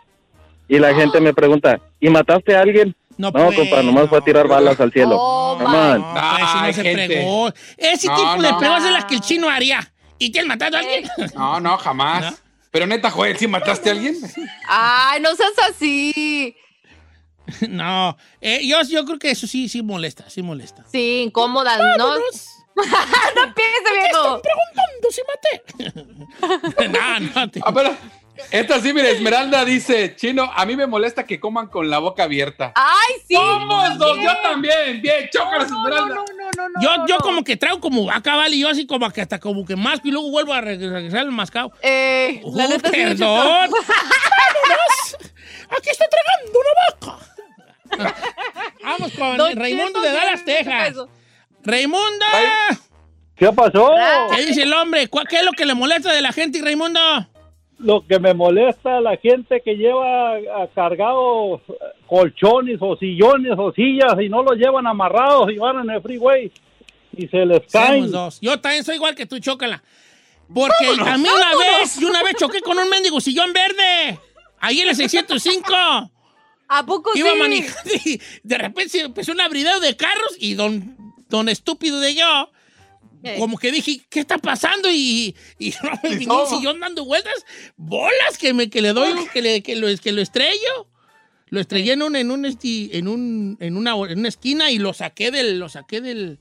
Y 0.68 0.78
la 0.78 0.94
gente 0.94 1.20
me 1.20 1.32
pregunta, 1.34 1.78
¿y 2.00 2.08
mataste 2.08 2.56
a 2.56 2.62
alguien? 2.62 2.94
No, 3.18 3.32
pues, 3.32 3.56
compa, 3.56 3.82
nomás 3.82 4.08
fue 4.08 4.18
a 4.18 4.20
tirar 4.20 4.46
balas 4.46 4.78
al 4.78 4.92
cielo. 4.92 5.16
Oh, 5.18 5.56
my. 5.58 5.64
on. 5.64 6.00
No, 6.02 6.12
pues, 6.12 6.76
ese 6.78 6.82
no 6.92 6.98
se 6.98 7.06
fregó. 7.06 7.52
Ese 7.76 8.06
No, 8.08 8.16
tipo 8.16 8.42
de 8.42 8.50
no. 8.52 8.58
preguntas 8.58 8.84
es 8.84 8.92
las 8.92 9.04
que 9.06 9.14
el 9.14 9.20
chino 9.22 9.48
haría. 9.48 9.92
¿Y 10.18 10.30
te 10.30 10.40
has 10.40 10.46
matado 10.46 10.76
a 10.76 10.80
alguien? 10.80 11.04
No, 11.34 11.60
no, 11.60 11.76
jamás. 11.78 12.30
¿No? 12.32 12.38
Pero 12.70 12.86
neta, 12.86 13.10
Joel, 13.10 13.36
¿sí 13.38 13.46
mataste 13.46 13.88
a 13.88 13.92
alguien? 13.92 14.16
Ay, 14.68 15.20
no 15.20 15.34
seas 15.34 15.52
así. 15.70 16.54
no. 17.68 18.16
Eh, 18.40 18.66
yo, 18.66 18.82
yo 18.82 19.04
creo 19.04 19.18
que 19.18 19.30
eso 19.30 19.46
sí, 19.46 19.68
sí 19.68 19.82
molesta, 19.82 20.28
sí 20.28 20.42
molesta. 20.42 20.84
Sí, 20.90 21.22
incómoda, 21.26 21.76
¿no? 21.96 22.08
No 22.76 23.42
empiece, 23.44 23.92
viejo. 23.94 24.42
Preguntando 24.42 25.10
si 25.10 25.22
maté. 25.96 26.88
no, 26.90 27.20
no. 27.20 27.50
te- 27.50 27.60
Ah, 27.64 27.72
pero 27.72 27.96
esta 28.50 28.80
sí, 28.80 28.92
mira, 28.92 29.08
Esmeralda 29.08 29.64
dice, 29.64 30.14
Chino, 30.16 30.50
a 30.54 30.64
mí 30.66 30.76
me 30.76 30.86
molesta 30.86 31.24
que 31.24 31.38
coman 31.40 31.66
con 31.68 31.88
la 31.90 31.98
boca 31.98 32.24
abierta. 32.24 32.72
Ay, 32.74 33.14
sí. 33.26 33.34
Somos 33.34 33.98
dos, 33.98 34.18
yo 34.22 34.30
también. 34.42 35.00
Bien, 35.02 35.28
chócalas, 35.32 35.70
No, 35.70 35.82
no, 35.82 35.88
Esmeralda. 35.88 36.14
no, 36.14 36.24
no, 36.24 36.50
no, 36.56 36.68
no, 36.68 36.82
Yo, 36.82 36.96
no, 36.98 37.06
yo 37.06 37.14
no. 37.16 37.20
como 37.20 37.44
que 37.44 37.56
traigo 37.56 37.80
como 37.80 38.10
acá, 38.10 38.36
vale, 38.36 38.56
y 38.56 38.60
yo 38.60 38.68
así 38.68 38.86
como 38.86 39.10
que 39.10 39.20
hasta 39.20 39.38
como 39.38 39.64
que 39.64 39.76
masco 39.76 40.08
y 40.08 40.10
luego 40.10 40.30
vuelvo 40.30 40.52
a 40.54 40.60
reg- 40.60 40.78
regresar 40.90 41.20
el 41.20 41.30
mascado. 41.32 41.72
Eh, 41.82 42.40
la 42.54 42.66
Uh, 42.66 42.68
neta 42.68 42.90
perdón. 42.90 43.70
¡Aquí 45.70 45.90
está 45.90 46.04
tragando 46.08 46.58
una 46.60 46.70
vaca! 47.16 48.16
Vamos 48.82 49.12
con 49.12 49.36
Don 49.36 49.56
Raimundo 49.56 50.00
de 50.00 50.12
Dallas, 50.12 50.44
Texas. 50.44 50.88
eso. 50.90 51.08
¡Raimundo! 51.64 52.24
¿Qué 53.36 53.52
pasó? 53.52 53.90
¿Qué 54.34 54.46
dice 54.46 54.62
el 54.62 54.72
hombre? 54.72 55.08
¿Cuál- 55.08 55.26
¿Qué 55.28 55.36
es 55.38 55.44
lo 55.44 55.52
que 55.52 55.66
le 55.66 55.74
molesta 55.74 56.12
de 56.12 56.22
la 56.22 56.32
gente, 56.32 56.60
Raimundo? 56.62 57.00
Lo 57.78 58.06
que 58.06 58.18
me 58.18 58.32
molesta 58.32 59.00
la 59.00 59.16
gente 59.18 59.60
que 59.60 59.74
lleva 59.74 60.36
ah, 60.36 60.68
cargado 60.74 61.56
eh, 61.56 61.74
colchones 62.06 62.78
o 62.80 62.96
sillones 62.96 63.52
o 63.58 63.72
sillas 63.72 64.14
y 64.20 64.30
no 64.30 64.42
los 64.42 64.56
llevan 64.56 64.86
amarrados 64.86 65.50
y 65.52 65.58
van 65.58 65.80
en 65.80 65.90
el 65.90 66.00
freeway 66.00 66.50
y 67.16 67.28
se 67.28 67.44
les 67.44 67.60
caen. 67.70 68.10
dos. 68.10 68.38
Yo 68.40 68.58
también 68.60 68.84
soy 68.84 68.96
igual 68.96 69.14
que 69.14 69.26
tú, 69.26 69.38
chócala. 69.38 69.82
Porque 70.52 70.86
a 70.86 71.18
mí 71.18 71.28
una 71.28 71.56
vez, 71.58 71.98
yo 71.98 72.08
una 72.08 72.22
vez 72.22 72.34
choqué 72.38 72.60
con 72.60 72.78
un 72.78 72.88
mendigo 72.88 73.20
sillón 73.20 73.52
verde. 73.52 74.20
Ahí 74.60 74.80
en 74.80 74.88
el 74.88 74.96
605. 74.96 75.66
¿A 76.68 76.84
poco 76.84 77.10
Iba 77.14 77.30
sí? 77.32 77.38
manejando 77.38 77.90
y 78.04 78.20
de 78.42 78.58
repente 78.58 78.90
se 78.90 79.00
empezó 79.02 79.32
un 79.32 79.40
abridero 79.40 79.80
de 79.80 79.96
carros 79.96 80.36
y 80.38 80.54
don, 80.54 80.96
don 81.28 81.48
estúpido 81.48 82.00
de 82.00 82.14
yo, 82.14 82.50
¿Qué? 83.34 83.38
como 83.38 83.56
que 83.58 83.72
dije, 83.72 84.00
¿qué 84.08 84.20
está 84.20 84.38
pasando? 84.38 84.90
Y, 84.90 85.34
y 85.58 85.74
no 86.04 86.10
¿Y 86.10 86.26
cómo? 86.26 86.46
sillón 86.46 86.80
dando 86.80 87.04
vueltas, 87.04 87.44
bolas 87.76 88.38
que, 88.38 88.52
me, 88.54 88.68
que 88.70 88.80
le 88.82 88.92
doy, 88.92 89.14
que, 89.32 89.42
le, 89.42 89.62
que, 89.62 89.76
lo, 89.76 89.88
que 89.98 90.12
lo 90.12 90.20
estrello. 90.22 90.88
Lo 91.48 91.60
estrellé 91.60 91.92
en, 91.92 92.02
un, 92.02 92.16
en, 92.16 92.30
un, 92.32 92.44
esti- 92.44 92.90
en, 92.92 93.06
un, 93.06 93.56
en, 93.60 93.76
una, 93.76 93.92
en 94.10 94.18
una 94.18 94.28
esquina 94.28 94.70
y 94.72 94.78
lo 94.78 94.92
saqué 94.92 95.30
del, 95.30 95.60
lo 95.60 95.68
saqué 95.68 96.00
del, 96.00 96.40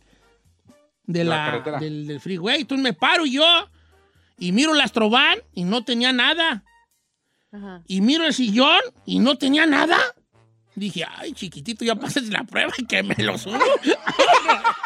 de 1.05 1.23
la 1.23 1.61
del, 1.79 2.07
del 2.07 2.19
freeway. 2.19 2.61
Entonces 2.61 2.83
me 2.83 2.93
paro 2.93 3.25
yo 3.27 3.45
y 4.39 4.51
miro 4.51 4.73
la 4.73 4.83
Astrovan 4.83 5.37
y 5.53 5.63
no 5.63 5.83
tenía 5.85 6.11
nada. 6.11 6.63
Ajá. 7.51 7.83
Y 7.87 8.01
miro 8.01 8.25
el 8.25 8.33
sillón 8.33 8.79
y 9.05 9.19
no 9.19 9.37
tenía 9.37 9.67
nada. 9.67 9.99
Dije, 10.73 11.05
ay, 11.07 11.33
chiquitito, 11.33 11.85
ya 11.85 11.95
pases 11.99 12.29
la 12.29 12.43
prueba 12.43 12.73
y 12.77 12.85
que 12.85 13.03
me 13.03 13.15
lo 13.19 13.37
subo. 13.37 13.59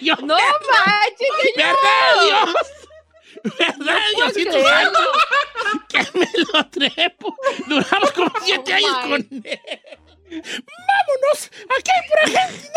Yo- 0.00 0.16
No 0.22 0.36
manches, 0.36 1.30
¿Verdad, 1.56 1.74
señor. 2.22 2.46
Dios? 2.46 2.54
¿Verdad, 3.58 3.98
puedo 4.14 4.30
Diosito 4.32 4.62
santo? 4.62 5.00
Que 5.88 6.00
me 6.18 6.28
lo 6.52 6.66
trepo. 6.70 7.36
Duramos 7.66 8.12
como 8.12 8.32
siete 8.42 8.72
Oh, 8.72 8.76
años 8.76 8.96
my. 9.04 9.08
con 9.10 9.20
él. 9.44 9.60
¡Vámonos! 10.28 11.50
¡Aquí 11.78 11.90
hay 11.94 12.02
pura 12.08 12.24
gente 12.40 12.76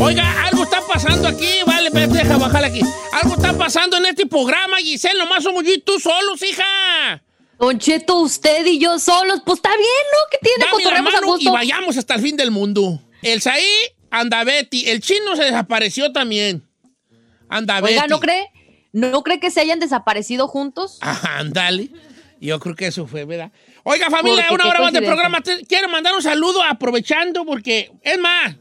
Oiga, 0.00 0.42
algo 0.48 0.64
está 0.64 0.80
pasando 0.92 1.28
aquí, 1.28 1.46
vale, 1.64 1.90
deja 1.90 2.38
bajar 2.38 2.64
aquí. 2.64 2.80
Algo 3.12 3.36
está 3.36 3.52
pasando 3.56 3.98
en 3.98 4.06
este 4.06 4.26
programa, 4.26 4.78
Giselle, 4.78 5.16
nomás 5.16 5.44
somos 5.44 5.62
yo 5.62 5.72
y 5.72 5.78
tú 5.78 6.00
solos, 6.00 6.42
hija. 6.42 7.22
Don 7.60 7.78
Cheto, 7.78 8.16
usted 8.16 8.66
y 8.66 8.80
yo 8.80 8.98
solos, 8.98 9.42
pues 9.46 9.58
está 9.58 9.70
bien, 9.70 9.86
¿no? 10.12 10.18
¿Qué 10.32 10.38
tiene? 10.42 10.64
Dame 10.72 10.96
la 10.96 11.02
mano 11.02 11.36
y 11.38 11.48
vayamos 11.48 11.96
hasta 11.96 12.16
el 12.16 12.22
fin 12.22 12.36
del 12.36 12.50
mundo. 12.50 13.00
El 13.22 13.40
Saí 13.40 13.64
anda 14.10 14.42
Betty, 14.42 14.88
el 14.88 15.00
chino 15.02 15.36
se 15.36 15.44
desapareció 15.44 16.10
también. 16.10 16.68
Anda 17.48 17.76
Oiga, 17.76 18.02
Betty. 18.02 18.10
¿no 18.10 18.18
cree? 18.18 18.50
¿No 18.92 19.22
cree 19.22 19.40
que 19.40 19.50
se 19.50 19.60
hayan 19.60 19.80
desaparecido 19.80 20.48
juntos? 20.48 20.98
Ajá, 21.00 21.38
ándale. 21.38 21.90
Yo 22.40 22.58
creo 22.60 22.74
que 22.74 22.86
eso 22.86 23.06
fue, 23.06 23.24
¿verdad? 23.24 23.50
Oiga, 23.82 24.10
familia, 24.10 24.46
Porque 24.48 24.62
una 24.62 24.70
hora 24.70 24.80
más 24.80 24.92
de 24.92 25.02
programa. 25.02 25.42
Quiero 25.68 25.88
mandar 25.88 26.14
un 26.14 26.22
saludo 26.22 26.62
aprovechando 26.62 27.44
porque, 27.44 27.90
es 28.02 28.18
más, 28.18 28.56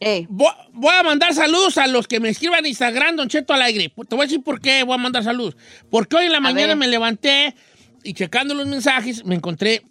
Ey, 0.00 0.26
voy, 0.30 0.50
voy 0.72 0.94
a 0.94 1.02
mandar 1.02 1.34
saludos 1.34 1.76
a 1.76 1.86
los 1.86 2.08
que 2.08 2.20
me 2.20 2.30
escriban 2.30 2.60
en 2.60 2.66
Instagram, 2.66 3.16
Don 3.16 3.28
Cheto 3.28 3.52
al 3.52 3.60
aire. 3.60 3.90
Te 3.90 4.16
voy 4.16 4.24
a 4.24 4.26
decir 4.26 4.42
por 4.42 4.58
qué 4.58 4.82
voy 4.82 4.94
a 4.94 4.98
mandar 4.98 5.22
saludos. 5.22 5.56
Porque 5.90 6.16
hoy 6.16 6.24
en 6.24 6.32
la 6.32 6.40
mañana 6.40 6.68
ver. 6.68 6.76
me 6.76 6.88
levanté 6.88 7.54
y 8.02 8.14
checando 8.14 8.54
los 8.54 8.66
mensajes 8.66 9.24
me 9.26 9.34
encontré 9.34 9.82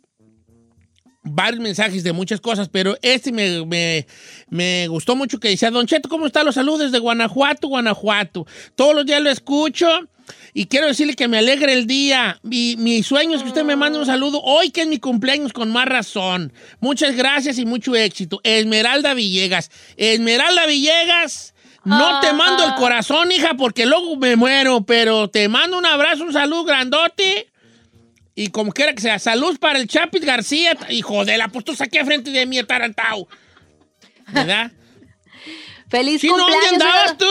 varios 1.29 1.61
mensajes 1.61 2.03
de 2.03 2.13
muchas 2.13 2.41
cosas, 2.41 2.69
pero 2.69 2.97
este 3.01 3.31
me, 3.31 3.65
me- 3.65 4.05
me 4.49 4.87
gustó 4.87 5.15
mucho 5.15 5.39
que 5.39 5.49
decía, 5.49 5.71
Don 5.71 5.85
Cheto, 5.87 6.09
¿cómo 6.09 6.25
están 6.27 6.45
los 6.45 6.55
saludos 6.55 6.91
de 6.91 6.99
Guanajuato, 6.99 7.67
Guanajuato? 7.67 8.45
Todos 8.75 8.95
los 8.95 9.05
días 9.05 9.21
lo 9.21 9.29
escucho 9.29 9.87
y 10.53 10.65
quiero 10.65 10.87
decirle 10.87 11.15
que 11.15 11.27
me 11.27 11.37
alegre 11.37 11.73
el 11.73 11.87
día. 11.87 12.39
Mi, 12.43 12.75
mi 12.77 13.01
sueño 13.03 13.35
es 13.35 13.41
que 13.43 13.49
usted 13.49 13.63
me 13.63 13.75
mande 13.75 13.99
un 13.99 14.05
saludo 14.05 14.41
hoy 14.43 14.69
que 14.71 14.81
es 14.81 14.87
mi 14.87 14.99
cumpleaños 14.99 15.53
con 15.53 15.71
más 15.71 15.85
razón. 15.87 16.53
Muchas 16.79 17.15
gracias 17.15 17.57
y 17.57 17.65
mucho 17.65 17.95
éxito. 17.95 18.39
Esmeralda 18.43 19.13
Villegas. 19.13 19.71
Esmeralda 19.97 20.65
Villegas. 20.67 21.53
No 21.85 22.19
te 22.19 22.27
Ah. 22.27 22.33
mando 22.33 22.63
el 22.65 22.75
corazón, 22.75 23.31
hija, 23.31 23.53
porque 23.55 23.85
luego 23.85 24.17
me 24.17 24.35
muero, 24.35 24.81
pero 24.85 25.29
te 25.29 25.47
mando 25.47 25.77
un 25.77 25.85
abrazo, 25.85 26.23
un 26.25 26.33
saludo 26.33 26.65
grandote. 26.65 27.47
Y 28.39 28.51
como 28.51 28.71
quiera 28.71 28.93
que 28.93 29.01
sea, 29.01 29.19
salud 29.19 29.59
para 29.59 29.79
el 29.79 29.87
Chapis 29.87 30.23
García. 30.23 30.77
Hijo 30.89 31.25
de 31.25 31.37
la, 31.37 31.49
pues 31.49 31.65
tú 31.65 31.75
saqué 31.75 32.05
frente 32.05 32.31
de 32.31 32.45
mí, 32.45 32.57
atarantado. 32.57 33.27
¿Verdad? 34.27 34.71
feliz 35.89 36.21
¿Sí, 36.21 36.29
no, 36.29 36.37
¿dónde 36.37 36.53
cumpleaños. 36.53 36.81
andabas 36.81 37.17
tú? 37.17 37.25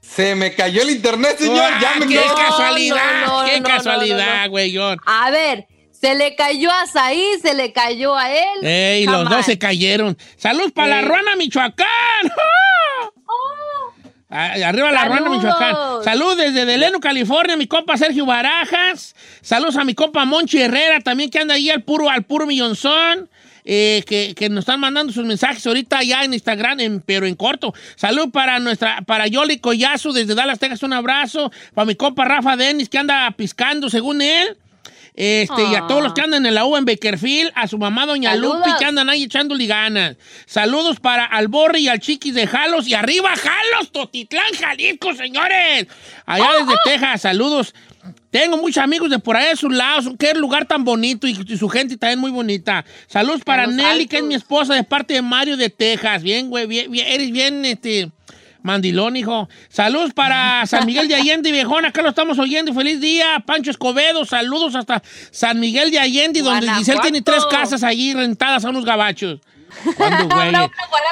Se 0.00 0.34
me 0.34 0.52
cayó 0.52 0.82
el 0.82 0.90
internet, 0.90 1.36
señor. 1.38 1.64
Ah, 1.64 1.78
ya 1.80 1.94
me 2.04 2.08
¡Qué 2.08 2.16
no. 2.26 2.34
casualidad! 2.34 3.26
no, 3.26 3.38
no, 3.42 3.44
¡Qué 3.48 3.60
no, 3.60 3.68
no, 3.68 3.74
casualidad, 3.76 4.36
no, 4.38 4.44
no. 4.46 4.50
güeyón! 4.50 4.98
A 5.06 5.30
ver, 5.30 5.66
se 5.92 6.16
le 6.16 6.34
cayó 6.34 6.72
a 6.72 6.86
Saí, 6.88 7.24
se 7.40 7.54
le 7.54 7.72
cayó 7.72 8.16
a 8.16 8.28
él. 8.32 8.64
¡Ey, 8.66 9.04
los 9.06 9.30
dos 9.30 9.46
se 9.46 9.58
cayeron! 9.58 10.18
¡Salud 10.36 10.72
para 10.72 10.88
la 10.88 11.00
Sí. 11.02 11.06
Ruana, 11.06 11.36
Michoacán! 11.36 11.86
Ah, 12.24 13.10
Arriba 14.28 14.90
la 14.90 15.04
Ruana, 15.04 15.26
¡Saludos! 15.26 15.42
Michoacán. 15.44 15.76
Salud 16.04 16.36
desde 16.36 16.64
Deleno, 16.64 16.98
California, 17.00 17.56
mi 17.56 17.66
compa 17.66 17.96
Sergio 17.96 18.26
Barajas. 18.26 19.14
Saludos 19.40 19.76
a 19.76 19.84
mi 19.84 19.94
compa 19.94 20.24
Monchi 20.24 20.60
Herrera, 20.60 21.00
también 21.00 21.30
que 21.30 21.38
anda 21.38 21.54
ahí 21.54 21.70
al 21.70 21.82
puro, 21.82 22.10
al 22.10 22.24
puro 22.24 22.46
millonzón. 22.46 23.28
eh, 23.68 24.04
que, 24.06 24.32
que 24.36 24.48
nos 24.48 24.60
están 24.60 24.78
mandando 24.78 25.12
sus 25.12 25.24
mensajes 25.26 25.66
ahorita 25.66 26.00
ya 26.04 26.22
en 26.22 26.32
Instagram, 26.32 26.78
en- 26.78 27.00
pero 27.00 27.26
en 27.26 27.34
corto. 27.34 27.74
Salud 27.96 28.30
para 28.30 28.60
nuestra, 28.60 29.00
para 29.02 29.26
Yoli 29.26 29.58
Collazo 29.58 30.12
desde 30.12 30.36
Dallas, 30.36 30.60
Texas, 30.60 30.84
un 30.84 30.92
abrazo. 30.92 31.50
Para 31.74 31.84
mi 31.86 31.96
compa 31.96 32.24
Rafa 32.24 32.56
Denis, 32.56 32.88
que 32.88 32.98
anda 32.98 33.28
piscando 33.32 33.90
según 33.90 34.22
él. 34.22 34.56
Este, 35.16 35.62
y 35.72 35.74
a 35.74 35.78
Ah. 35.78 35.86
todos 35.88 36.02
los 36.02 36.12
que 36.12 36.20
andan 36.20 36.44
en 36.44 36.54
la 36.54 36.66
U 36.66 36.76
en 36.76 36.84
Bakerfield, 36.84 37.50
a 37.54 37.66
su 37.66 37.78
mamá 37.78 38.04
Doña 38.04 38.32
Saludos. 38.32 38.58
Lupi, 38.58 38.70
que 38.78 38.84
andan 38.84 39.08
ahí 39.08 39.22
echándole 39.24 39.66
ganas. 39.66 40.16
Saludos 40.44 41.00
para 41.00 41.24
Alborri 41.24 41.80
y 41.84 41.88
al 41.88 42.00
Chiquis 42.00 42.34
de 42.34 42.46
Jalos. 42.46 42.86
Y 42.86 42.92
arriba, 42.94 43.34
Jalos, 43.34 43.90
Totitlán, 43.92 44.52
Jalisco, 44.60 45.14
señores. 45.14 45.86
Allá 46.26 46.48
desde 46.60 46.74
Texas, 46.84 47.22
saludos. 47.22 47.74
Tengo 48.30 48.58
muchos 48.58 48.82
amigos 48.84 49.08
de 49.08 49.18
por 49.18 49.36
allá 49.36 49.48
de 49.48 49.56
sus 49.56 49.72
lados. 49.72 50.06
Qué 50.18 50.34
lugar 50.34 50.66
tan 50.66 50.84
bonito 50.84 51.26
y, 51.26 51.36
y 51.48 51.56
su 51.56 51.68
gente 51.70 51.96
también 51.96 52.18
muy 52.18 52.30
bonita. 52.30 52.84
Saludos 53.06 53.40
para 53.42 53.66
Nelly, 53.66 54.06
que 54.06 54.18
es 54.18 54.22
mi 54.22 54.34
esposa, 54.34 54.74
de 54.74 54.84
parte 54.84 55.14
de 55.14 55.22
Mario 55.22 55.56
de 55.56 55.70
Texas. 55.70 56.22
Bien, 56.22 56.50
güey, 56.50 56.66
bien, 56.66 56.90
bien, 56.90 57.06
eres 57.08 57.30
bien, 57.32 57.64
este, 57.64 58.10
mandilón, 58.66 59.16
hijo. 59.16 59.48
Saludos 59.68 60.12
para 60.12 60.66
San 60.66 60.84
Miguel 60.84 61.08
de 61.08 61.14
Allende, 61.14 61.52
viejón. 61.52 61.86
Acá 61.86 62.02
lo 62.02 62.10
estamos 62.10 62.38
oyendo. 62.38 62.74
Feliz 62.74 63.00
día, 63.00 63.42
Pancho 63.46 63.70
Escobedo. 63.70 64.24
Saludos 64.26 64.74
hasta 64.74 65.02
San 65.30 65.58
Miguel 65.60 65.90
de 65.90 65.98
Allende, 65.98 66.42
donde 66.42 66.68
Giselle 66.74 67.00
tiene 67.00 67.22
tres 67.22 67.46
casas 67.46 67.82
allí 67.82 68.12
rentadas 68.12 68.64
a 68.64 68.70
unos 68.70 68.84
gabachos. 68.84 69.40
¿Cuándo, 69.96 70.28
güey? 70.34 70.52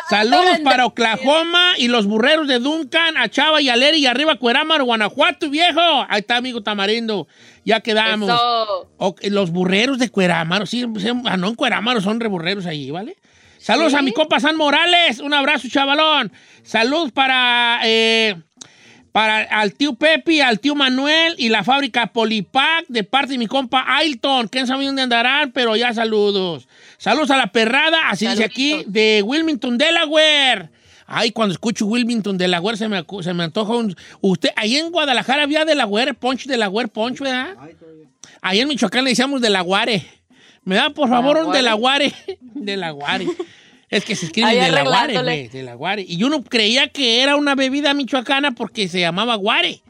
Saludos 0.09 0.61
para 0.63 0.87
Oklahoma 0.87 1.73
y 1.79 1.89
los 1.89 2.07
burreros 2.07 2.47
de 2.47 2.59
Duncan, 2.59 3.17
a 3.17 3.29
Chava 3.29 3.61
y 3.61 3.69
Aleri 3.69 3.99
y 3.99 4.07
arriba 4.07 4.37
Cuerámaro, 4.37 4.85
Guanajuato, 4.85 5.51
viejo. 5.51 5.81
Ahí 6.09 6.21
está, 6.21 6.37
amigo 6.37 6.63
Tamarindo. 6.63 7.27
Ya 7.65 7.81
quedamos. 7.81 8.29
Eso. 8.29 8.89
Los 9.31 9.51
burreros 9.51 9.99
de 9.99 10.11
Cuerámaro, 10.11 10.67
sí, 10.67 10.85
ah, 11.25 11.37
no 11.37 11.49
en 11.49 11.55
Cuerámaro, 11.55 12.01
son 12.01 12.21
reburreros 12.21 12.67
allí, 12.67 12.91
¿vale? 12.91 13.17
Saludos 13.65 13.93
Sí. 13.93 13.99
a 13.99 14.03
mi 14.03 14.13
compa 14.13 14.39
San 14.41 14.57
Morales, 14.57 15.21
un 15.21 15.33
abrazo, 15.33 15.69
chavalón. 15.71 16.31
Saludos 16.63 17.13
para, 17.13 17.81
eh, 17.85 18.37
para 19.11 19.39
al 19.39 19.73
tío 19.73 19.95
Pepe, 19.95 20.43
al 20.43 20.61
tío 20.61 20.75
Manuel 20.75 21.35
y 21.39 21.49
la 21.49 21.65
fábrica 21.65 22.09
Polipac 22.13 22.85
de 22.89 23.05
parte 23.05 23.33
de 23.33 23.39
mi 23.39 23.47
compa 23.47 23.83
Ailton. 23.87 24.49
¿Quién 24.49 24.67
sabe 24.67 24.85
dónde 24.85 25.01
andarán? 25.01 25.51
Pero 25.53 25.77
ya 25.77 25.95
saludos. 25.95 26.69
Saludos 26.99 27.31
a 27.31 27.39
la 27.39 27.53
perrada, 27.53 28.11
así 28.11 28.27
dice 28.27 28.45
aquí, 28.45 28.85
de 28.87 29.23
Wilmington, 29.25 29.79
Delaware. 29.79 30.69
Ay, 31.07 31.31
cuando 31.31 31.55
escucho 31.55 31.87
Wilmington, 31.87 32.37
Delaware, 32.37 32.77
se 32.77 32.87
me, 32.89 33.03
se 33.23 33.33
me 33.33 33.45
antoja 33.45 33.73
un... 33.73 33.97
Usted, 34.21 34.51
ahí 34.57 34.77
en 34.77 34.91
Guadalajara 34.91 35.45
había 35.45 35.65
Delaware 35.65 36.13
Punch, 36.13 36.45
Delaware 36.45 36.89
Punch, 36.89 37.21
¿verdad? 37.21 37.55
Ahí 38.43 38.61
en 38.61 38.69
Michoacán 38.69 39.05
le 39.05 39.11
decíamos 39.11 39.41
Delaguare. 39.41 40.05
¿Me 40.65 40.77
da, 40.77 40.91
por 40.91 41.09
favor, 41.09 41.39
un 41.39 41.53
Delaguare? 41.53 42.13
Delaguare. 42.41 43.27
Es 43.91 44.05
que 44.05 44.17
se 44.17 44.27
escribe 44.27 44.49
Ahí 44.49 44.59
Delaguare, 44.59 45.23
güey, 45.23 45.47
Delaguare. 45.49 46.05
Y 46.09 46.25
uno 46.25 46.43
creía 46.43 46.89
que 46.89 47.23
era 47.23 47.37
una 47.37 47.55
bebida 47.55 47.95
michoacana 47.95 48.51
porque 48.53 48.89
se 48.89 48.99
llamaba 48.99 49.37
guare. 49.37 49.83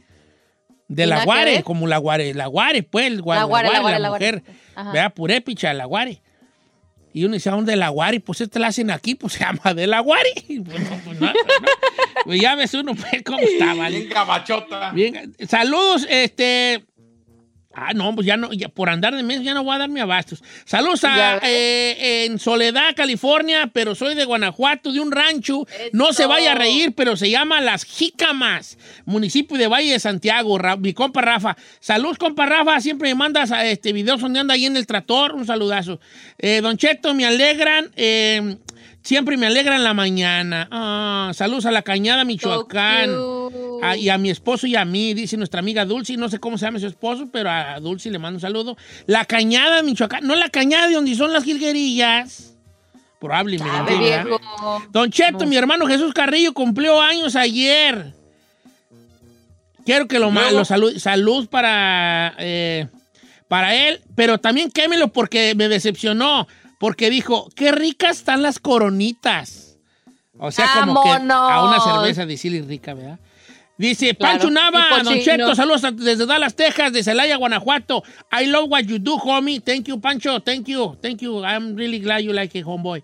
De 0.89 1.07
la 1.07 1.15
nada 1.15 1.23
que 1.23 1.27
guare, 1.27 1.51
ver? 1.53 1.65
como 1.65 1.87
la 1.87 1.97
guare, 1.97 2.35
la 2.35 2.47
guare, 2.47 2.83
pues, 2.83 3.07
el 3.07 3.23
gua- 3.23 3.37
La 3.37 3.45
guare, 3.45 3.71
la 3.73 3.81
guare, 3.81 3.93
la 3.95 3.99
la 4.01 4.09
guare. 4.11 4.33
mujer. 4.33 4.93
Vea, 4.93 5.09
purépicha, 5.11 5.73
la 5.73 5.87
guare. 5.87 6.21
Y 7.15 7.25
uno 7.25 7.35
dice, 7.35 7.49
¿a 7.49 7.53
dónde 7.53 7.77
la 7.77 7.89
guare? 7.89 8.21
Pues 8.21 8.43
esta 8.43 8.59
la 8.59 8.67
hacen 8.67 8.91
aquí, 8.91 9.15
pues 9.15 9.33
se 9.35 9.41
llama 9.41 9.73
de 9.73 9.87
la 9.87 10.01
guare. 10.01 10.35
Pues, 10.47 10.81
no, 10.81 11.01
pues, 11.05 11.21
no, 11.21 11.27
no. 11.29 11.33
Pues 12.25 12.41
ya 12.43 12.57
ves 12.57 12.75
uno, 12.75 12.95
pues, 12.95 13.23
cómo 13.25 13.39
está, 13.39 13.73
¿vale? 13.73 13.99
Bien 14.01 14.11
gabachota. 14.11 14.91
Bien, 14.91 15.35
saludos, 15.49 16.07
este. 16.11 16.85
Ah, 17.77 17.93
no, 17.93 18.15
pues 18.15 18.27
ya 18.27 18.37
no, 18.37 18.53
ya 18.53 18.69
por 18.69 18.89
andar 18.89 19.15
de 19.17 19.23
mes 19.25 19.43
ya 19.43 19.53
no 19.53 19.65
voy 19.65 19.75
a 19.75 19.79
darme 19.79 20.01
abastos. 20.01 20.43
Saludos 20.65 21.03
a, 21.05 21.39
eh, 21.43 22.25
en 22.27 22.39
Soledad, 22.39 22.95
California, 22.95 23.69
pero 23.73 23.95
soy 23.95 24.15
de 24.15 24.25
Guanajuato, 24.25 24.93
de 24.93 25.01
un 25.01 25.11
rancho. 25.11 25.67
No 25.93 26.13
se 26.13 26.27
vaya 26.27 26.53
a 26.53 26.55
reír, 26.55 26.93
pero 26.97 27.17
se 27.17 27.31
llama 27.31 27.61
Las 27.61 27.85
Jícamas, 27.85 28.79
municipio 29.07 29.57
de 29.59 29.67
Valle 29.67 29.91
de 29.93 29.99
Santiago. 29.99 30.57
Ra- 30.59 30.77
mi 30.77 30.93
compa 30.95 31.21
Rafa. 31.21 31.57
Saludos, 31.81 32.19
compa 32.19 32.47
Rafa. 32.47 32.81
Siempre 32.81 33.09
me 33.09 33.15
mandas 33.17 33.51
a, 33.51 33.65
este 33.67 33.93
videos 33.93 34.21
donde 34.21 34.39
anda 34.41 34.55
ahí 34.55 34.67
en 34.67 34.77
el 34.77 34.87
trator. 34.87 35.35
Un 35.35 35.45
saludazo. 35.47 35.99
Eh, 36.39 36.61
don 36.63 36.77
Cheto, 36.77 37.13
me 37.15 37.27
alegran. 37.27 37.91
eh, 37.97 38.57
siempre 39.05 39.37
me 39.37 39.47
alegran 39.47 39.85
la 39.85 39.95
mañana. 39.95 40.67
Ah, 40.73 41.31
saludos 41.35 41.67
a 41.67 41.71
la 41.71 41.83
Cañada, 41.83 42.25
Michoacán. 42.25 43.11
cute. 43.15 43.45
Ah, 43.83 43.97
y 43.97 44.09
a 44.09 44.19
mi 44.19 44.31
esposo 44.31 44.67
y 44.67 44.77
a 44.77 44.85
mí, 44.85 45.15
dice 45.15 45.37
nuestra 45.37 45.61
amiga 45.61 45.85
Dulce, 45.85 46.17
no 46.17 46.29
sé 46.29 46.41
cómo 46.41 46.57
se 46.57 46.65
llama 46.65 46.79
su 46.79 46.87
esposo, 46.87 47.29
pero 47.31 47.51
a 47.51 47.79
Dulce 47.81 48.11
le 48.11 48.19
mando 48.19 48.39
un 48.39 48.41
saludo. 48.41 48.77
La 49.07 49.27
cañada, 49.27 49.83
Michoacán, 49.83 50.27
no 50.27 50.35
la 50.35 50.49
cañada 50.49 50.89
de 50.89 50.95
donde 50.95 51.15
son 51.15 51.33
las 51.33 51.45
jilguerillas. 51.45 52.55
Probablemente. 53.21 54.25
Don 54.91 55.11
Cheto, 55.11 55.47
mi 55.47 55.57
hermano 55.57 55.87
Jesús 55.87 56.13
Carrillo 56.13 56.53
cumplió 56.53 57.01
años 57.01 57.37
ayer. 57.37 58.13
Quiero 59.85 60.09
que 60.09 60.19
lo 60.19 60.31
malo, 60.31 60.65
salud, 60.65 60.97
salud 60.99 61.49
para, 61.49 62.35
eh, 62.39 62.87
para 63.49 63.75
él, 63.75 64.01
pero 64.15 64.39
también 64.39 64.71
quémelo 64.71 65.09
porque 65.09 65.55
me 65.55 65.69
decepcionó, 65.69 66.49
porque 66.85 67.09
dijo, 67.09 67.49
qué 67.57 67.73
ricas 67.73 68.19
están 68.19 68.43
las 68.43 68.59
coronitas. 68.59 69.79
O 70.39 70.53
sea, 70.53 70.69
como 70.85 71.03
que 71.03 71.09
a 71.09 71.63
una 71.65 71.81
cerveza 71.81 72.27
decirle 72.27 72.61
rica, 72.61 72.93
¿verdad? 72.93 73.19
Dice, 73.79 74.15
Claro. 74.15 74.35
Pancho 74.41 74.51
Nava, 74.51 74.89
Y 75.17 75.39
Don 75.39 75.57
saludos 75.57 75.83
a- 75.85 75.93
desde 75.93 76.27
Dallas, 76.27 76.55
Texas, 76.55 76.93
de 76.93 77.03
Celaya, 77.03 77.37
Guanajuato. 77.37 78.03
I 78.39 78.49
love 78.49 78.67
what 78.71 78.83
you 78.83 78.99
do, 78.99 79.17
homie. 79.17 79.61
Thank 79.61 79.87
you, 79.87 79.99
Pancho. 79.99 80.41
Thank 80.41 80.67
you. 80.67 80.95
Thank 81.01 81.23
you. 81.23 81.43
I'm 81.43 81.75
really 81.75 82.01
glad 82.01 82.19
you 82.19 82.35
like 82.35 82.55
it, 82.59 82.67
homeboy. 82.67 83.03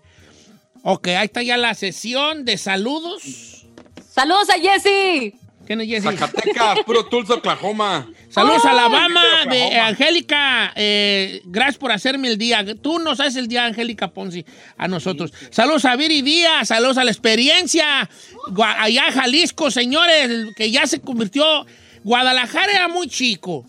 Ok, 0.83 1.07
ahí 1.07 1.25
está 1.25 1.41
ya 1.41 1.57
la 1.57 1.73
sesión 1.73 2.45
de 2.45 2.59
saludos. 2.59 3.65
Saludos 4.13 4.47
a 4.51 4.59
Jessy. 4.59 5.33
¿Quién 5.65 5.81
es 5.81 5.87
Jesse? 5.87 6.03
Zacatecas, 6.03 6.83
puro 6.85 7.03
Tulsa, 7.07 7.33
Oklahoma. 7.33 8.07
Saludos 8.31 8.65
a. 8.65 8.71
Alabama 8.71 9.45
de 9.49 9.77
Angélica. 9.77 10.71
eh, 10.75 11.41
gracias 11.45 11.77
por 11.77 11.91
hacerme 11.91 12.29
el 12.29 12.37
día. 12.37 12.65
Tú 12.81 12.99
nos 12.99 13.19
haces 13.19 13.35
el 13.35 13.47
día, 13.47 13.65
Angélica 13.65 14.07
Ponzi, 14.07 14.45
a 14.77 14.87
nosotros. 14.87 15.33
Saludos 15.49 15.85
a 15.85 15.95
Viri 15.97 16.21
Díaz, 16.21 16.69
saludos 16.69 16.97
a 16.97 17.03
la 17.03 17.11
experiencia. 17.11 18.09
Allá 18.57 19.07
en 19.07 19.13
Jalisco, 19.13 19.69
señores, 19.69 20.47
que 20.55 20.71
ya 20.71 20.87
se 20.87 21.01
convirtió. 21.01 21.65
Guadalajara 22.03 22.71
era 22.71 22.87
muy 22.87 23.07
chico. 23.07 23.65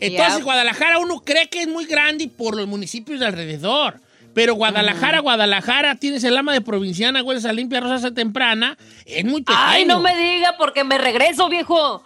Entonces. 0.00 0.44
Guadalajara 0.44 0.98
uno 0.98 1.20
cree 1.20 1.48
que 1.48 1.62
es 1.62 1.68
muy 1.68 1.86
grande 1.86 2.28
por 2.28 2.56
los 2.56 2.66
municipios 2.66 3.20
de 3.20 3.26
alrededor. 3.26 4.00
Pero 4.34 4.54
Guadalajara, 4.54 5.20
Guadalajara, 5.20 5.94
tienes 5.94 6.24
el 6.24 6.36
ama 6.36 6.52
de 6.52 6.60
provinciana, 6.60 7.22
hueles 7.22 7.44
a 7.44 7.52
limpia, 7.52 7.80
rosa 7.80 8.12
temprana. 8.12 8.76
Es 9.06 9.24
muy 9.24 9.42
pequeño. 9.42 9.58
Ay, 9.64 9.84
no 9.84 10.00
me 10.00 10.16
diga 10.16 10.56
porque 10.58 10.82
me 10.82 10.98
regreso, 10.98 11.48
viejo. 11.48 12.04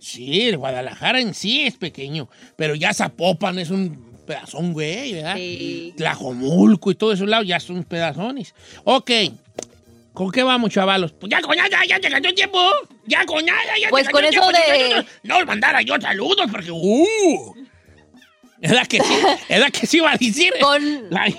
Sí, 0.00 0.48
el 0.48 0.56
Guadalajara 0.56 1.20
en 1.20 1.34
sí 1.34 1.66
es 1.66 1.76
pequeño, 1.76 2.28
pero 2.56 2.74
ya 2.74 2.94
Zapopan 2.94 3.58
es 3.58 3.70
un 3.70 4.10
pedazón, 4.26 4.72
güey, 4.72 5.12
¿verdad? 5.12 5.36
Sí. 5.36 5.92
Tlajomulco 5.96 6.90
y 6.90 6.94
todo 6.94 7.12
esos 7.12 7.28
lados 7.28 7.46
ya 7.46 7.60
son 7.60 7.84
pedazones. 7.84 8.54
Ok, 8.84 9.10
¿con 10.14 10.30
qué 10.30 10.42
vamos, 10.42 10.70
chavalos? 10.70 11.12
Pues 11.12 11.30
ya, 11.30 11.40
coña, 11.42 11.68
ya, 11.68 11.84
ya, 11.84 11.98
ya 12.00 12.32
tiempo. 12.32 12.58
Ya, 13.06 13.26
coña, 13.26 13.54
ya, 13.66 13.82
ya. 13.82 13.90
Pues 13.90 14.08
con 14.08 14.24
eso 14.24 14.40
de-. 14.48 15.04
No 15.24 15.44
mandara 15.44 15.82
yo 15.82 16.00
saludos 16.00 16.46
porque, 16.50 16.70
uh. 16.70 17.54
Es 18.60 18.72
la 18.72 18.84
que 18.84 19.00
sí, 19.00 19.14
es 19.48 19.58
la 19.58 19.70
que 19.70 19.86
sí 19.86 19.96
iba 19.96 20.10
a 20.10 20.16
decir. 20.16 20.52
Con, 20.60 20.82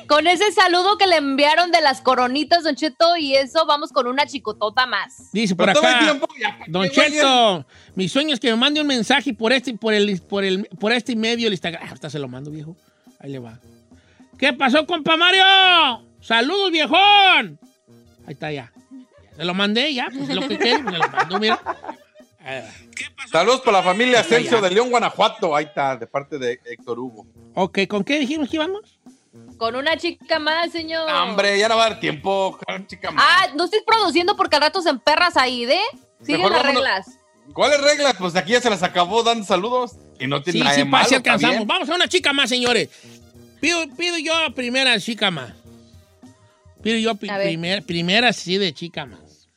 con 0.07 0.25
ese 0.25 0.51
saludo 0.51 0.97
que 0.97 1.05
le 1.05 1.17
enviaron 1.17 1.71
de 1.71 1.79
las 1.79 2.01
coronitas, 2.01 2.63
Don 2.63 2.75
Cheto, 2.75 3.15
y 3.15 3.35
eso 3.35 3.65
vamos 3.67 3.91
con 3.91 4.07
una 4.07 4.25
chicotota 4.25 4.87
más. 4.87 5.31
Dice 5.31 5.55
por 5.55 5.69
acá. 5.69 5.99
tiempo, 5.99 6.27
ya, 6.39 6.57
¿para 6.57 6.65
Don? 6.67 6.89
Cheto, 6.89 7.65
mi 7.93 8.09
sueño 8.09 8.33
es 8.33 8.39
que 8.39 8.49
me 8.49 8.55
mande 8.55 8.81
un 8.81 8.87
mensaje 8.87 9.35
por 9.35 9.53
este, 9.53 9.75
por 9.75 9.93
el, 9.93 10.19
por 10.21 10.43
el, 10.43 10.65
por 10.79 10.91
este 10.91 11.15
medio 11.15 11.45
el 11.45 11.53
Instagram. 11.53 11.83
Ah, 11.85 11.91
hasta 11.93 12.09
se 12.09 12.17
lo 12.17 12.27
mando, 12.27 12.49
viejo. 12.49 12.75
Ahí 13.19 13.31
le 13.31 13.39
va. 13.39 13.59
¿Qué 14.39 14.53
pasó, 14.53 14.87
compa 14.87 15.15
Mario? 15.15 15.43
Saludos, 16.21 16.71
viejón. 16.71 17.59
Ahí 18.25 18.33
está 18.33 18.51
ya. 18.51 18.71
Ya 19.31 19.35
Se 19.37 19.45
lo 19.45 19.53
mandé, 19.53 19.93
ya, 19.93 20.07
pues 20.11 20.27
es 20.27 20.35
lo 20.35 20.47
que 20.47 20.57
quiere, 20.57 20.83
se 20.83 20.97
lo 20.97 21.07
mando, 21.09 21.39
mira. 21.39 21.59
Saludos 23.31 23.61
para 23.61 23.77
la 23.77 23.83
familia 23.83 24.19
Asensio 24.21 24.59
de 24.61 24.71
León, 24.71 24.89
Guanajuato. 24.89 25.55
Ahí 25.55 25.65
está, 25.65 25.95
de 25.95 26.07
parte 26.07 26.37
de 26.37 26.59
Héctor 26.65 26.99
Hugo. 26.99 27.25
Ok, 27.55 27.79
¿con 27.87 28.03
qué 28.03 28.19
dijimos 28.19 28.49
que 28.49 28.57
íbamos? 28.57 28.99
Con 29.57 29.75
una 29.75 29.95
chica 29.97 30.39
más, 30.39 30.71
señor. 30.71 31.09
Hombre, 31.09 31.57
ya 31.59 31.69
no 31.69 31.77
va 31.77 31.85
a 31.85 31.89
dar 31.91 31.99
tiempo, 31.99 32.57
chica. 32.87 33.13
Ah, 33.15 33.47
no 33.55 33.65
estés 33.65 33.83
produciendo 33.85 34.35
porque 34.35 34.55
al 34.55 34.63
rato 34.63 34.81
se 34.81 34.89
emperras 34.89 35.37
ahí, 35.37 35.65
¿de? 35.65 35.77
Siguen 36.21 36.41
Mejor 36.41 36.51
las 36.51 36.63
vámonos. 36.63 36.83
reglas. 36.83 37.07
¿Cuáles 37.53 37.81
reglas? 37.81 38.15
Pues 38.17 38.35
aquí 38.35 38.53
ya 38.53 38.61
se 38.61 38.69
las 38.69 38.81
acabó 38.83 39.23
dando 39.23 39.45
saludos. 39.45 39.93
Y 40.19 40.27
no 40.27 40.41
tiene 40.41 40.59
Sí, 40.59 40.63
nada 40.63 40.75
sí, 40.75 40.81
de 40.81 40.85
malo, 40.85 41.07
si 41.09 41.15
está 41.15 41.31
alcanzamos. 41.31 41.55
bien. 41.57 41.67
Vamos 41.67 41.89
a 41.89 41.95
una 41.95 42.07
chica 42.07 42.33
más, 42.33 42.49
señores. 42.49 42.89
Pido, 43.59 43.79
pido 43.95 44.17
yo 44.17 44.35
a 44.35 44.49
primera 44.51 44.99
chica 44.99 45.31
más. 45.31 45.53
Pido 46.81 46.97
yo 46.97 47.15
pi- 47.15 47.29
A 47.29 47.37
ver. 47.37 47.47
primer- 47.47 47.83
primera 47.85 48.33
sí 48.33 48.57
de 48.57 48.73
chica 48.73 49.05
más. 49.05 49.47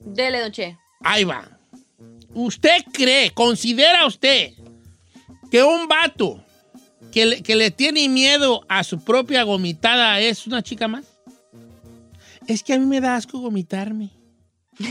Dele, 0.00 0.40
Don 0.40 0.52
Che. 0.52 0.76
Ahí 1.02 1.24
va. 1.24 1.48
¿Usted 2.34 2.84
cree, 2.92 3.30
considera 3.32 4.06
usted 4.06 4.52
que 5.50 5.62
un 5.62 5.86
vato 5.86 6.42
que 7.12 7.26
le, 7.26 7.42
que 7.42 7.56
le 7.56 7.70
tiene 7.70 8.08
miedo 8.08 8.64
a 8.68 8.84
su 8.84 9.02
propia 9.02 9.42
gomitada 9.42 10.18
es 10.20 10.46
una 10.46 10.62
chica 10.62 10.88
más? 10.88 11.04
Es 12.46 12.62
que 12.62 12.72
a 12.72 12.78
mí 12.78 12.86
me 12.86 13.00
da 13.00 13.16
asco 13.16 13.38
vomitarme. 13.38 14.10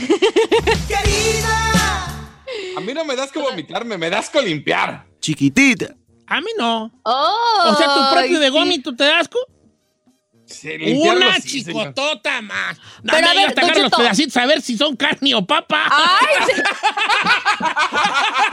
A 2.76 2.80
mí 2.80 2.94
no 2.94 3.04
me 3.04 3.16
das 3.16 3.30
que 3.30 3.38
vomitarme, 3.38 3.98
me 3.98 4.10
das 4.10 4.30
que 4.30 4.40
limpiar. 4.42 5.06
Chiquitita. 5.20 5.94
A 6.26 6.40
mí 6.40 6.48
no. 6.58 6.90
Oh, 7.02 7.68
O 7.68 7.76
sea, 7.76 7.86
tu 7.94 8.14
propio 8.16 8.40
de 8.40 8.50
sí. 8.50 8.82
te 8.96 9.04
da 9.04 9.18
asco. 9.18 9.38
Una 10.94 11.40
señor. 11.40 11.42
chicotota 11.42 12.42
más. 12.42 12.78
No 13.02 13.12
Pero 13.12 13.28
a 13.28 13.34
ver, 13.34 13.54
sacar 13.54 13.76
los 13.78 13.90
pedacitos 13.92 14.36
a 14.36 14.46
ver 14.46 14.60
si 14.62 14.76
son 14.76 14.96
carne 14.96 15.34
o 15.34 15.44
papa. 15.46 15.84
¡Ay, 15.90 16.46
se- 16.46 16.54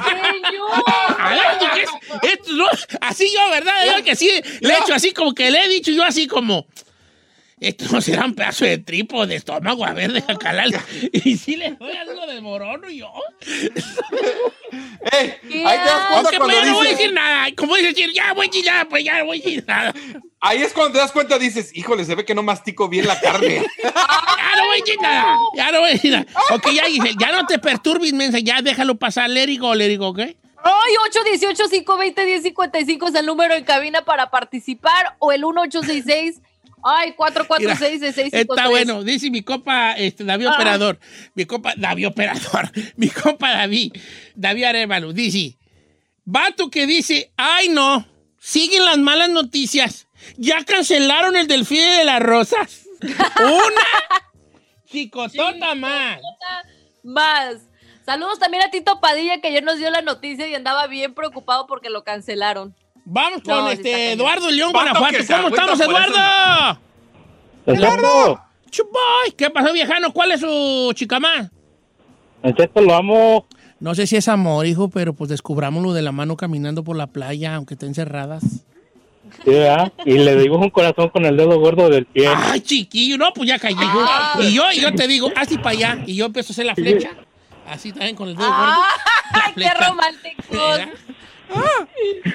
señor! 0.09 0.83
A 1.19 1.29
ver, 1.29 1.59
¿de 1.59 1.67
qué 1.75 1.81
es? 1.83 1.89
así 3.01 3.31
yo, 3.33 3.49
¿verdad? 3.49 3.97
Yo 3.97 4.03
que 4.03 4.15
sí, 4.15 4.29
le 4.61 4.73
he 4.73 4.77
hecho 4.79 4.93
así 4.93 5.11
como 5.13 5.33
que 5.33 5.51
le 5.51 5.63
he 5.65 5.67
dicho 5.69 5.91
yo 5.91 6.03
así 6.03 6.27
como, 6.27 6.67
esto 7.61 7.85
no 7.91 8.01
será 8.01 8.25
un 8.25 8.33
pedazo 8.35 8.65
de 8.65 8.77
tripo 8.77 9.25
de 9.27 9.35
estómago, 9.35 9.85
a 9.85 9.93
ver, 9.93 10.11
deja 10.13 10.37
calar. 10.37 10.67
Y 11.11 11.37
sí 11.37 11.55
le 11.57 11.71
doy 11.71 11.91
algo 11.95 12.25
de 12.27 12.39
morono 12.41 12.89
yo. 12.89 13.11
¡Ey! 15.11 15.33
Ahí 15.65 15.77
te 15.77 15.85
das 15.85 16.05
cuenta 16.07 16.29
pues 16.29 16.37
cuando 16.37 16.53
ya 16.55 16.65
no 16.65 16.73
voy 16.75 16.87
a 16.87 16.89
dices- 16.89 16.97
decir 16.97 17.13
nada. 17.13 17.47
Como 17.55 17.75
dice 17.75 17.87
decir, 17.89 18.11
ya 18.13 18.33
voy 18.33 18.45
a 18.45 18.49
decir 18.49 18.65
nada, 18.65 18.85
pues 18.85 19.03
ya 19.03 19.17
no 19.19 19.25
voy 19.25 19.39
a 19.39 19.43
decir 19.43 19.63
nada. 19.67 19.93
Ahí 20.41 20.61
es 20.61 20.71
cuando 20.73 20.93
te 20.93 20.99
das 20.99 21.11
cuenta, 21.11 21.37
dices, 21.39 21.71
híjole, 21.75 22.05
se 22.05 22.15
ve 22.15 22.23
que 22.25 22.35
no 22.35 22.43
mastico 22.43 22.87
bien 22.89 23.07
la 23.07 23.19
carne. 23.19 23.65
Ya 24.51 24.55
no 24.55 24.65
voy 24.67 24.77
a 24.77 24.81
decir 24.83 24.99
nada. 25.01 25.35
Ya 25.55 25.71
no 25.71 25.79
voy 25.79 25.89
a 25.89 25.93
decir 25.93 26.11
nada. 26.11 26.25
Ok, 26.51 26.71
ya 26.73 26.85
dije, 26.85 27.11
ya 27.19 27.31
no 27.31 27.45
te 27.45 27.59
perturbes, 27.59 28.13
mensa, 28.13 28.39
ya 28.39 28.61
déjalo 28.61 28.97
pasar, 28.97 29.29
let 29.29 29.47
it 29.49 29.59
go, 29.59 29.73
let 29.75 29.89
it 29.91 29.99
go, 29.99 30.07
¿ok? 30.09 30.19
Ay, 30.19 30.93
818-520-1055 31.85 33.09
es 33.09 33.15
el 33.15 33.25
número 33.25 33.53
en 33.53 33.63
cabina 33.63 34.03
para 34.03 34.29
participar 34.29 35.15
o 35.19 35.31
el 35.31 35.41
1866 35.41 36.41
ay, 36.83 37.13
446-6653. 37.17 38.29
Está 38.33 38.67
bueno, 38.69 39.03
dice 39.03 39.29
mi 39.29 39.41
copa, 39.43 39.93
este, 39.93 40.23
David 40.23 40.47
Ah. 40.47 40.55
Operador, 40.55 40.99
mi 41.35 41.45
copa, 41.45 41.73
David 41.75 42.07
Operador, 42.07 42.71
mi 42.95 43.09
copa 43.09 43.51
David, 43.51 43.93
David 44.35 44.63
Arevalo, 44.63 45.13
dice, 45.13 45.57
vato 46.25 46.69
que 46.69 46.85
dice, 46.87 47.31
ay 47.37 47.69
no, 47.69 48.07
siguen 48.39 48.85
las 48.85 48.97
malas 48.97 49.29
noticias, 49.29 50.07
ya 50.37 50.63
cancelaron 50.63 51.35
el 51.35 51.47
delfín 51.47 51.81
de 51.81 52.05
las 52.05 52.21
rosas. 52.21 52.85
Una 53.01 54.23
chicotota 54.85 55.75
más. 55.75 56.19
Más. 57.03 57.55
Saludos 58.05 58.39
también 58.39 58.63
a 58.63 58.71
Tito 58.71 58.99
Padilla, 58.99 59.39
que 59.39 59.49
ayer 59.49 59.63
nos 59.63 59.77
dio 59.77 59.89
la 59.89 60.01
noticia 60.01 60.47
y 60.47 60.55
andaba 60.55 60.87
bien 60.87 61.13
preocupado 61.13 61.67
porque 61.67 61.89
lo 61.89 62.03
cancelaron. 62.03 62.75
Vamos 63.11 63.41
con 63.43 63.55
No, 63.55 63.71
este. 63.71 64.11
Eduardo 64.13 64.51
León, 64.51 64.71
Guanajuato. 64.71 65.17
¿Cómo 65.27 65.47
estamos, 65.47 65.79
Eduardo? 65.79 66.79
Eduardo, 67.65 68.41
Chupoy, 68.69 69.31
¿qué 69.35 69.49
pasó, 69.49 69.73
viejano? 69.73 70.13
¿Cuál 70.13 70.31
es 70.31 70.41
su 70.41 70.91
chica 70.93 71.19
más? 71.19 71.49
Cheto, 72.55 72.81
lo 72.81 72.93
amo. 72.93 73.47
No 73.79 73.95
sé 73.95 74.05
si 74.05 74.15
es 74.15 74.27
amor, 74.27 74.67
hijo, 74.67 74.89
pero 74.89 75.13
pues 75.13 75.29
descubrámoslo 75.29 75.93
de 75.93 76.03
la 76.03 76.11
mano 76.11 76.37
caminando 76.37 76.83
por 76.83 76.95
la 76.97 77.07
playa, 77.07 77.55
aunque 77.55 77.73
estén 77.73 77.95
cerradas. 77.95 78.43
Sí, 79.43 79.51
¿verdad? 79.51 79.91
Y 80.05 80.13
le 80.19 80.35
dibujo 80.35 80.63
un 80.63 80.69
corazón 80.69 81.09
con 81.09 81.25
el 81.25 81.35
dedo 81.35 81.59
gordo 81.59 81.89
del 81.89 82.05
pie. 82.05 82.27
Ay, 82.35 82.61
chiquillo, 82.61 83.17
no, 83.17 83.31
pues 83.33 83.49
ya 83.49 83.57
caí. 83.57 83.73
hijo. 83.73 84.41
Y 84.41 84.53
yo, 84.53 84.63
y 84.71 84.81
yo 84.81 84.93
te 84.93 85.07
digo, 85.07 85.31
así 85.35 85.57
para 85.57 85.69
allá. 85.71 86.03
Y 86.05 86.15
yo 86.15 86.25
empiezo 86.25 86.51
a 86.51 86.53
hacer 86.53 86.65
la 86.65 86.75
flecha. 86.75 87.09
Así 87.67 87.91
también 87.91 88.15
con 88.15 88.29
el 88.29 88.35
dedo 88.35 88.47
gordo. 88.47 88.81
¡Ay, 89.33 89.53
qué 89.55 89.69
flecha. 90.43 90.89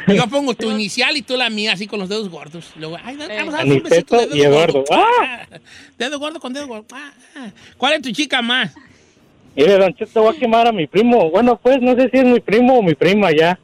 Yo 0.09 0.27
pongo 0.29 0.55
tu 0.55 0.71
inicial 0.71 1.17
y 1.17 1.23
tú 1.23 1.37
la 1.37 1.51
mía, 1.51 1.73
así 1.73 1.87
con 1.87 2.01
los 2.01 2.09
dedos 2.09 2.29
gordos. 2.29 2.73
Luego, 2.77 2.99
ay, 3.03 3.17
vamos 3.17 3.55
a 3.55 3.59
dar 3.59 3.67
un 3.67 3.83
besito 3.83 4.17
de 4.19 4.27
dedo 4.27 4.37
y 4.37 4.43
Eduardo. 4.43 4.85
gordo. 4.85 4.85
¡Ah! 4.91 5.47
Dedo 5.99 6.19
gordo 6.19 6.41
con 6.41 6.53
dedo 6.53 6.67
gordo. 6.67 6.87
Ah, 6.93 7.13
ah. 7.37 7.51
¿Cuál 7.77 7.95
es 7.95 8.03
tu 8.03 8.11
chica 8.11 8.43
más? 8.43 8.75
Mire, 9.57 9.79
Don 9.79 9.95
Cheto, 9.95 10.23
voy 10.23 10.37
a 10.37 10.39
quemar 10.39 10.67
a 10.67 10.73
mi 10.73 10.87
primo. 10.87 11.31
Bueno, 11.31 11.59
pues 11.63 11.81
no 11.81 11.95
sé 11.95 12.11
si 12.11 12.19
es 12.19 12.25
mi 12.25 12.41
primo 12.41 12.79
o 12.79 12.83
mi 12.83 12.95
prima 12.95 13.31
ya. 13.31 13.59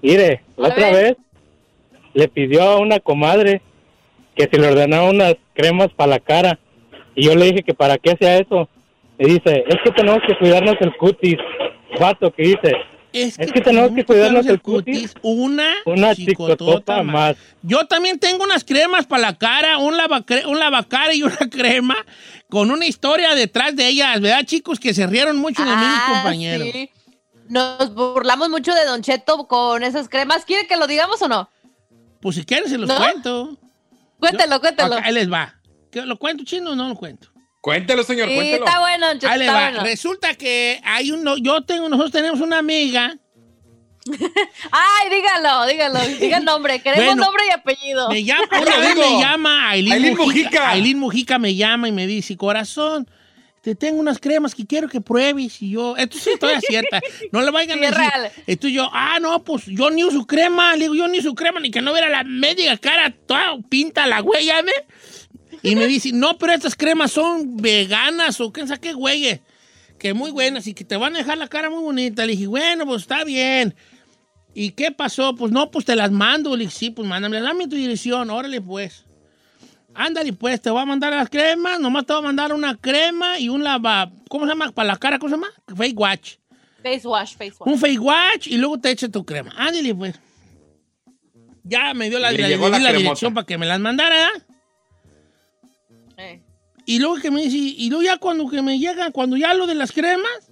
Mire, 0.00 0.42
la 0.56 0.68
otra 0.68 0.90
vez 0.90 1.16
le 2.14 2.28
pidió 2.28 2.62
a 2.62 2.78
una 2.78 2.98
comadre 2.98 3.60
que 4.34 4.48
se 4.50 4.58
le 4.58 4.68
ordenara 4.68 5.04
unas 5.04 5.36
cremas 5.54 5.90
para 5.94 6.10
la 6.10 6.20
cara. 6.20 6.58
Y 7.14 7.26
yo 7.26 7.34
le 7.34 7.46
dije 7.46 7.62
que 7.62 7.74
para 7.74 7.98
qué 7.98 8.12
hacía 8.12 8.38
eso. 8.38 8.68
Y 9.18 9.26
dice, 9.26 9.64
es 9.68 9.76
que 9.84 9.90
tenemos 9.90 10.20
que 10.26 10.36
cuidarnos 10.38 10.76
el 10.80 10.96
cutis. 10.96 11.36
Vato 12.00 12.32
que 12.32 12.42
dice, 12.42 12.72
Es 13.12 13.38
Es 13.38 13.52
que 13.52 13.60
tenemos 13.60 13.92
que 13.94 14.04
cuidarnos 14.04 14.46
el 14.46 14.60
cutis. 14.62 15.14
Una, 15.22 15.68
una 15.86 16.14
chicotota 16.14 17.02
más. 17.02 17.36
Yo 17.62 17.86
también 17.86 18.18
tengo 18.18 18.44
unas 18.44 18.64
cremas 18.64 19.06
para 19.06 19.22
la 19.22 19.38
cara, 19.38 19.78
un, 19.78 19.96
lavacre- 19.96 20.46
un 20.46 20.58
lavacara 20.58 21.14
y 21.14 21.22
una 21.22 21.36
crema 21.50 21.96
con 22.48 22.70
una 22.70 22.86
historia 22.86 23.34
detrás 23.34 23.76
de 23.76 23.86
ellas, 23.88 24.20
¿verdad, 24.20 24.44
chicos? 24.44 24.80
Que 24.80 24.94
se 24.94 25.06
rieron 25.06 25.36
mucho 25.38 25.62
de 25.64 25.70
mí, 25.70 25.76
mis 25.76 25.86
Ah, 25.86 26.10
compañeros. 26.14 26.68
sí. 26.72 26.90
Nos 27.48 27.94
burlamos 27.94 28.48
mucho 28.48 28.72
de 28.74 28.84
Don 28.86 29.02
Cheto 29.02 29.46
con 29.46 29.82
esas 29.82 30.08
cremas. 30.08 30.44
¿Quiere 30.44 30.66
que 30.66 30.76
lo 30.76 30.86
digamos 30.86 31.20
o 31.20 31.28
no? 31.28 31.50
Pues 32.20 32.36
si 32.36 32.44
quieren 32.44 32.68
se 32.70 32.78
los 32.78 32.88
¿No? 32.88 32.96
cuento. 32.96 33.58
Cuéntelo, 34.18 34.60
cuéntelo. 34.60 34.96
Ahí 35.02 35.12
les 35.12 35.30
va. 35.30 35.54
¿Qué, 35.90 36.02
¿Lo 36.06 36.16
cuento 36.18 36.44
chino 36.44 36.70
o 36.70 36.74
no 36.76 36.88
lo 36.88 36.94
cuento? 36.94 37.28
Cuéntelo, 37.62 38.02
señor, 38.02 38.28
Sí, 38.28 38.34
cuéntelo. 38.34 38.66
está 38.66 38.78
bueno, 38.80 39.06
Ahí 39.06 39.14
les 39.14 39.24
está 39.24 39.52
va. 39.54 39.60
bueno. 39.70 39.84
Resulta 39.84 40.34
que 40.34 40.80
hay 40.84 41.10
uno, 41.12 41.36
yo 41.38 41.62
tengo, 41.62 41.88
nosotros 41.88 42.12
tenemos 42.12 42.40
una 42.40 42.58
amiga, 42.58 43.16
Ay, 44.72 45.10
dígalo, 45.10 45.64
dígalo. 45.66 46.00
Diga 46.18 46.38
el 46.38 46.44
nombre. 46.44 46.80
Queremos 46.82 47.06
Bueno, 47.06 47.24
nombre 47.24 47.44
y 47.48 47.52
apellido. 47.54 48.08
me 48.10 48.24
llama, 48.24 48.46
¿Cómo 48.50 48.62
una 48.62 48.76
vez 48.78 48.94
digo? 48.96 49.10
me 49.10 49.20
llama 49.20 49.68
Aileen, 49.70 49.92
Aileen 49.94 50.16
Mujica. 50.16 50.42
Mujica. 50.48 50.70
Aileen 50.70 50.98
Mujica 50.98 51.38
me 51.38 51.54
llama 51.54 51.86
y 51.88 51.92
me 51.92 52.08
dice, 52.08 52.36
corazón, 52.36 53.08
te 53.60 53.76
tengo 53.76 54.00
unas 54.00 54.18
cremas 54.18 54.56
que 54.56 54.66
quiero 54.66 54.88
que 54.88 55.00
pruebes. 55.00 55.62
Y 55.62 55.70
yo, 55.70 55.96
esto 55.96 56.18
sí 56.18 56.30
todavía 56.38 56.58
es 56.58 56.64
cierta. 56.66 57.00
No 57.30 57.42
le 57.42 57.52
vayan 57.52 57.78
Sí, 57.78 57.84
a 57.84 57.88
es 57.90 57.94
decir. 57.96 58.10
real. 58.12 58.32
Entonces 58.48 58.74
yo, 58.76 58.90
ah, 58.92 59.18
no, 59.20 59.44
pues 59.44 59.66
yo 59.66 59.88
ni 59.90 60.02
uso 60.02 60.26
crema. 60.26 60.72
Le 60.74 60.86
digo, 60.86 60.94
yo 60.96 61.06
ni 61.06 61.20
uso 61.20 61.32
crema, 61.36 61.60
ni 61.60 61.70
que 61.70 61.80
no 61.80 61.92
viera 61.92 62.08
la 62.08 62.24
media 62.24 62.76
cara 62.78 63.14
toda 63.26 63.56
pinta 63.68 64.08
la 64.08 64.18
güey, 64.18 64.46
¿ya 64.46 64.62
ve? 64.62 64.72
Y 65.62 65.76
me 65.76 65.86
dice, 65.86 66.12
no, 66.12 66.38
pero 66.38 66.52
estas 66.52 66.74
cremas 66.74 67.12
son 67.12 67.56
veganas 67.56 68.40
o 68.40 68.52
quién 68.52 68.68
sabe 68.68 68.80
qué 68.80 68.92
güey. 68.92 69.40
Que 69.98 70.14
muy 70.14 70.30
buenas 70.30 70.66
y 70.66 70.74
que 70.74 70.84
te 70.84 70.96
van 70.96 71.14
a 71.14 71.18
dejar 71.18 71.38
la 71.38 71.48
cara 71.48 71.70
muy 71.70 71.82
bonita. 71.82 72.26
Le 72.26 72.32
dije, 72.32 72.46
bueno, 72.46 72.86
pues 72.86 73.02
está 73.02 73.24
bien. 73.24 73.74
¿Y 74.54 74.70
qué 74.70 74.90
pasó? 74.90 75.34
Pues 75.34 75.52
no, 75.52 75.70
pues 75.70 75.84
te 75.84 75.94
las 75.96 76.10
mando. 76.10 76.56
Le 76.56 76.64
dije, 76.64 76.76
sí, 76.76 76.90
pues 76.90 77.06
mándame, 77.06 77.40
dame 77.40 77.68
tu 77.68 77.76
dirección, 77.76 78.30
órale 78.30 78.60
pues. 78.60 79.04
Ándale 79.94 80.32
pues, 80.32 80.60
te 80.60 80.70
voy 80.70 80.80
a 80.82 80.86
mandar 80.86 81.12
las 81.12 81.28
cremas, 81.28 81.78
nomás 81.78 82.06
te 82.06 82.12
voy 82.14 82.22
a 82.22 82.26
mandar 82.26 82.52
una 82.52 82.76
crema 82.76 83.38
y 83.38 83.48
un 83.48 83.62
lava... 83.62 84.10
¿Cómo 84.28 84.46
se 84.46 84.50
llama? 84.50 84.72
¿Para 84.72 84.88
la 84.88 84.96
cara? 84.96 85.18
¿Cómo 85.18 85.28
se 85.28 85.36
llama? 85.36 85.48
Face 85.76 85.94
wash. 85.94 86.34
Face 86.82 87.06
wash, 87.06 87.32
face 87.36 87.54
wash. 87.58 87.72
Un 87.72 87.78
face 87.78 87.98
wash 87.98 88.48
y 88.48 88.56
luego 88.56 88.80
te 88.80 88.90
echa 88.90 89.08
tu 89.08 89.24
crema. 89.24 89.52
Ándale 89.56 89.94
pues. 89.94 90.18
Ya 91.64 91.94
me 91.94 92.10
dio 92.10 92.18
la, 92.18 92.30
dirección 92.30 93.34
para 93.34 93.46
que 93.46 93.56
me 93.56 93.66
las 93.66 93.78
mandara, 93.78 94.28
¿eh? 94.28 94.42
Y 96.84 96.98
luego 96.98 97.16
que 97.16 97.30
me 97.30 97.42
dice, 97.42 97.56
y 97.56 97.88
luego 97.88 98.02
ya 98.02 98.16
cuando 98.18 98.48
que 98.48 98.62
me 98.62 98.78
llegan, 98.78 99.12
cuando 99.12 99.36
ya 99.36 99.54
lo 99.54 99.66
de 99.66 99.74
las 99.74 99.92
cremas, 99.92 100.50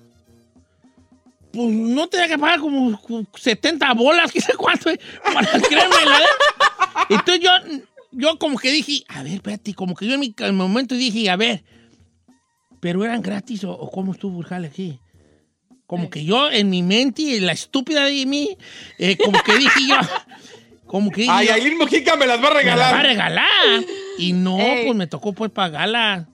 pues 1.53 1.69
no 1.69 2.09
te 2.09 2.19
da 2.19 2.29
que 2.29 2.38
pagar 2.38 2.61
como 2.61 3.01
70 3.35 3.93
bolas, 3.95 4.33
que 4.33 4.40
sé 4.40 4.55
cuánto, 4.55 4.90
eh, 4.90 5.01
para 5.23 5.59
la 5.59 5.61
crema 5.61 5.97
Entonces 7.09 7.40
yo, 7.40 7.51
yo 8.12 8.38
como 8.38 8.59
que 8.59 8.71
dije, 8.71 9.03
a 9.09 9.23
ver, 9.23 9.35
espérate, 9.35 9.75
como 9.75 9.95
que 9.95 10.07
yo 10.07 10.14
en 10.14 10.21
mi 10.21 10.35
en 10.38 10.53
mi 10.53 10.62
momento 10.62 10.95
dije, 10.95 11.29
a 11.31 11.37
ver, 11.37 11.64
pero 12.81 13.05
eran 13.05 13.23
gratis 13.23 13.64
o, 13.64 13.73
o 13.73 13.90
cómo 13.90 14.12
estuvo 14.12 14.40
el 14.43 14.64
aquí. 14.64 14.99
Como 15.87 16.09
que 16.09 16.25
yo 16.25 16.49
en 16.51 16.71
mi 16.71 16.85
mente, 16.85 17.23
y 17.23 17.40
la 17.40 17.51
estúpida 17.51 18.05
de 18.05 18.25
mí, 18.25 18.57
eh, 18.99 19.16
como 19.16 19.43
que 19.43 19.59
dije 19.59 19.81
yo, 19.88 19.97
como 20.87 21.11
que 21.11 21.27
Ay, 21.29 21.49
Aileen 21.49 21.79
Mojica 21.79 22.14
me 22.14 22.29
las 22.29 22.43
va 22.43 22.49
a 22.49 22.55
me 22.55 22.64
la 22.64 22.77
va 22.77 22.99
a 23.01 23.03
regalar. 23.03 23.85
Y 24.18 24.33
no, 24.33 24.59
Ey. 24.61 24.87
pues 24.87 24.96
me 24.96 25.07
tocó 25.07 25.33
pues 25.33 25.51
pagarla. 25.51 26.27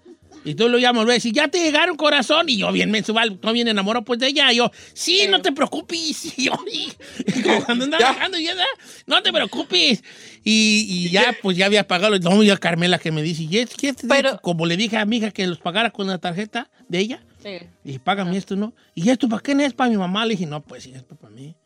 Y 0.44 0.54
tú 0.54 0.68
lo 0.68 0.78
llamas, 0.78 1.08
a 1.08 1.12
decir, 1.12 1.32
ya 1.32 1.48
te 1.48 1.58
llegaron 1.58 1.96
corazón. 1.96 2.48
Y 2.48 2.56
yo 2.58 2.70
bien 2.70 2.88
me 2.92 3.02
subo, 3.02 3.18
no 3.42 3.52
bien 3.52 3.66
enamorado 3.66 4.04
pues 4.04 4.20
de 4.20 4.28
ella. 4.28 4.52
Y 4.52 4.56
yo, 4.58 4.70
sí, 4.94 5.22
no 5.28 5.42
te 5.42 5.50
preocupes. 5.50 6.24
Y 6.38 6.44
yo, 6.44 6.52
y- 6.72 6.92
y 7.26 7.42
como 7.42 7.64
cuando 7.64 7.84
andaba 7.86 8.00
Ya. 8.04 8.12
bajando, 8.12 8.38
y 8.38 8.48
ella, 8.48 8.64
no 9.06 9.20
te 9.22 9.32
preocupes. 9.32 10.04
Y, 10.44 10.86
y 10.88 11.08
ya, 11.10 11.36
pues 11.42 11.56
ya 11.56 11.66
había 11.66 11.88
pagado. 11.88 12.16
No, 12.20 12.42
ya 12.44 12.56
Carmela 12.58 12.98
que 13.00 13.10
me 13.10 13.22
dice, 13.22 13.42
y 13.42 13.58
es 13.58 13.70
que 13.74 13.88
este- 13.88 14.06
Pero- 14.06 14.40
como 14.40 14.66
le 14.66 14.76
dije 14.76 14.96
a 14.96 15.04
mi 15.04 15.16
hija 15.16 15.32
que 15.32 15.46
los 15.48 15.58
pagara 15.58 15.90
con 15.90 16.06
la 16.06 16.18
tarjeta 16.18 16.70
de 16.88 16.98
ella. 17.00 17.22
Sí. 17.42 17.66
Y 17.84 17.98
págame 17.98 18.36
esto, 18.36 18.54
¿no? 18.54 18.72
¿Y 18.94 19.08
esto 19.10 19.28
para 19.28 19.42
qué 19.42 19.52
no 19.54 19.62
es 19.64 19.72
para 19.74 19.90
mi 19.90 19.96
mamá? 19.96 20.24
Le 20.26 20.32
dije, 20.34 20.46
no, 20.46 20.60
pues 20.62 20.84
sí, 20.84 20.92
es 20.94 21.02
para 21.02 21.30
mí. 21.32 21.56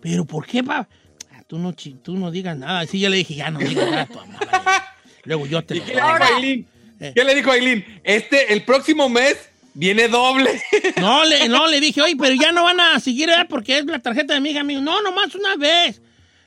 ¿Pero 0.00 0.24
por 0.24 0.46
qué, 0.46 0.62
pa? 0.64 0.88
Ah, 1.30 1.42
tú, 1.46 1.58
no, 1.58 1.74
tú 1.74 2.16
no 2.16 2.30
digas 2.30 2.56
nada. 2.56 2.86
Sí, 2.86 3.00
ya 3.00 3.10
le 3.10 3.18
dije, 3.18 3.34
ya 3.34 3.50
no 3.50 3.58
digas 3.58 3.84
nada 3.90 4.02
a 4.02 4.06
tu 4.06 4.14
mamá. 4.14 4.38
Luego 5.24 5.46
yo 5.46 5.62
te 5.62 5.76
¿Y 5.76 5.80
lo 5.80 5.84
qué 5.86 5.94
le 5.94 6.00
dijo 6.00 6.24
Aileen? 6.36 6.66
Eh. 7.00 7.12
¿Qué 7.14 7.24
le 7.24 7.34
dijo 7.34 7.50
Aileen? 7.50 8.00
Este, 8.04 8.52
el 8.52 8.62
próximo 8.64 9.08
mes 9.08 9.36
viene 9.74 10.08
doble. 10.08 10.60
No, 11.00 11.24
le, 11.24 11.48
no, 11.48 11.66
le 11.66 11.80
dije, 11.80 12.02
oye, 12.02 12.14
pero 12.16 12.34
ya 12.34 12.52
no 12.52 12.64
van 12.64 12.78
a 12.80 13.00
seguir, 13.00 13.28
¿verdad? 13.28 13.46
Porque 13.48 13.78
es 13.78 13.86
la 13.86 13.98
tarjeta 14.00 14.34
de 14.34 14.40
mi 14.40 14.50
hija. 14.50 14.62
Me 14.62 14.74
dijo, 14.74 14.84
no, 14.84 15.00
nomás 15.02 15.34
una 15.34 15.56
vez. 15.56 16.02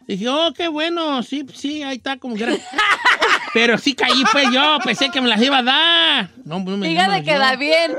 Dije, 0.07 0.27
oh, 0.29 0.53
qué 0.53 0.67
bueno, 0.67 1.23
sí, 1.23 1.45
sí, 1.55 1.81
ahí 1.81 1.95
está, 1.97 2.17
como 2.17 2.35
que 2.35 2.43
era. 2.43 2.53
Pero 3.53 3.77
sí 3.77 3.93
caí, 3.93 4.23
pues 4.31 4.45
yo, 4.51 4.77
pensé 4.83 5.09
que 5.09 5.21
me 5.21 5.29
las 5.29 5.41
iba 5.41 5.59
a 5.59 5.63
dar. 5.63 6.29
No, 6.43 6.59
no 6.59 6.77
me, 6.77 6.93
no 6.93 7.07
las 7.07 7.23
dio. 7.23 7.33
queda 7.33 7.55
bien. 7.55 7.95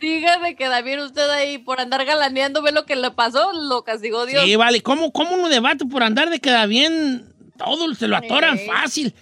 Diga 0.00 0.38
de 0.38 0.54
queda 0.54 0.80
bien 0.82 1.00
usted 1.00 1.28
ahí 1.30 1.58
por 1.58 1.80
andar 1.80 2.04
galaneando. 2.04 2.62
Ve 2.62 2.70
lo 2.72 2.86
que 2.86 2.94
le 2.94 3.10
pasó. 3.10 3.52
Lo 3.52 3.82
castigó 3.82 4.26
Dios. 4.26 4.44
Sí, 4.44 4.54
vale. 4.54 4.80
¿Cómo, 4.82 5.10
¿Cómo 5.12 5.34
uno 5.34 5.48
debate 5.48 5.84
por 5.86 6.02
andar 6.04 6.30
de 6.30 6.38
queda 6.38 6.66
bien? 6.66 7.24
Todo 7.56 7.92
se 7.94 8.06
lo 8.06 8.16
atoran 8.16 8.56
Sí. 8.58 8.66
fácil. 8.66 9.14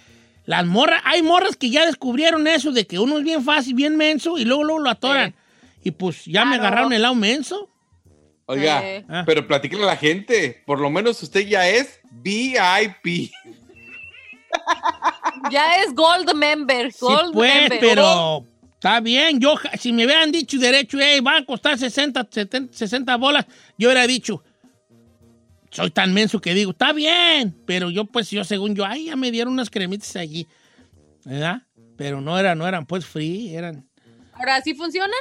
Las 0.47 0.65
morras, 0.65 1.01
hay 1.05 1.21
morras 1.21 1.55
que 1.55 1.69
ya 1.69 1.85
descubrieron 1.85 2.47
eso 2.47 2.71
de 2.71 2.87
que 2.87 2.97
uno 2.97 3.19
es 3.19 3.23
bien 3.23 3.43
fácil, 3.43 3.75
bien 3.75 3.95
menso 3.97 4.37
y 4.39 4.45
luego, 4.45 4.63
luego 4.63 4.79
lo 4.81 4.89
atoran. 4.89 5.35
Y 5.83 5.91
pues 5.91 6.25
ya 6.25 6.45
me 6.45 6.55
agarraron 6.55 6.91
el 6.93 7.01
lado 7.03 7.13
menso. 7.15 7.69
Oiga, 8.45 8.81
Eh. 8.81 9.05
Ah. 9.09 9.23
pero 9.25 9.45
platíquele 9.45 9.83
a 9.83 9.87
la 9.87 9.97
gente. 9.97 10.63
Por 10.65 10.79
lo 10.79 10.89
menos 10.89 11.21
usted 11.21 11.45
ya 11.47 11.67
es 11.69 11.99
VIP. 12.11 13.29
Ya 15.51 15.75
es 15.83 15.93
Gold 15.93 16.33
Member. 16.33 16.91
Sí, 16.91 16.97
Gold 17.01 17.33
pues, 17.33 17.53
Member. 17.69 17.79
pero 17.79 18.43
está 18.73 18.99
bien. 18.99 19.39
Yo, 19.39 19.55
si 19.79 19.93
me 19.93 20.05
hubieran 20.05 20.31
dicho 20.31 20.57
derecho, 20.57 20.97
hey, 20.99 21.19
van 21.21 21.43
a 21.43 21.45
costar 21.45 21.77
60, 21.77 22.27
70, 22.29 22.73
60 22.75 23.15
bolas, 23.17 23.45
yo 23.77 23.87
hubiera 23.89 24.07
dicho, 24.07 24.43
soy 25.69 25.91
tan 25.91 26.13
menso 26.13 26.39
que 26.41 26.53
digo, 26.53 26.71
está 26.71 26.93
bien. 26.93 27.55
Pero 27.65 27.89
yo, 27.89 28.05
pues, 28.05 28.29
yo 28.29 28.43
según 28.43 28.75
yo, 28.75 28.85
ay, 28.85 29.05
ya 29.05 29.15
me 29.15 29.31
dieron 29.31 29.53
unas 29.53 29.69
cremitas 29.69 30.15
allí. 30.15 30.47
¿Verdad? 31.25 31.63
Pero 31.97 32.21
no 32.21 32.37
eran, 32.39 32.57
no 32.57 32.67
eran 32.67 32.85
pues 32.85 33.05
free, 33.05 33.55
eran. 33.55 33.85
¿Ahora 34.33 34.61
sí 34.61 34.73
funcionan? 34.75 35.11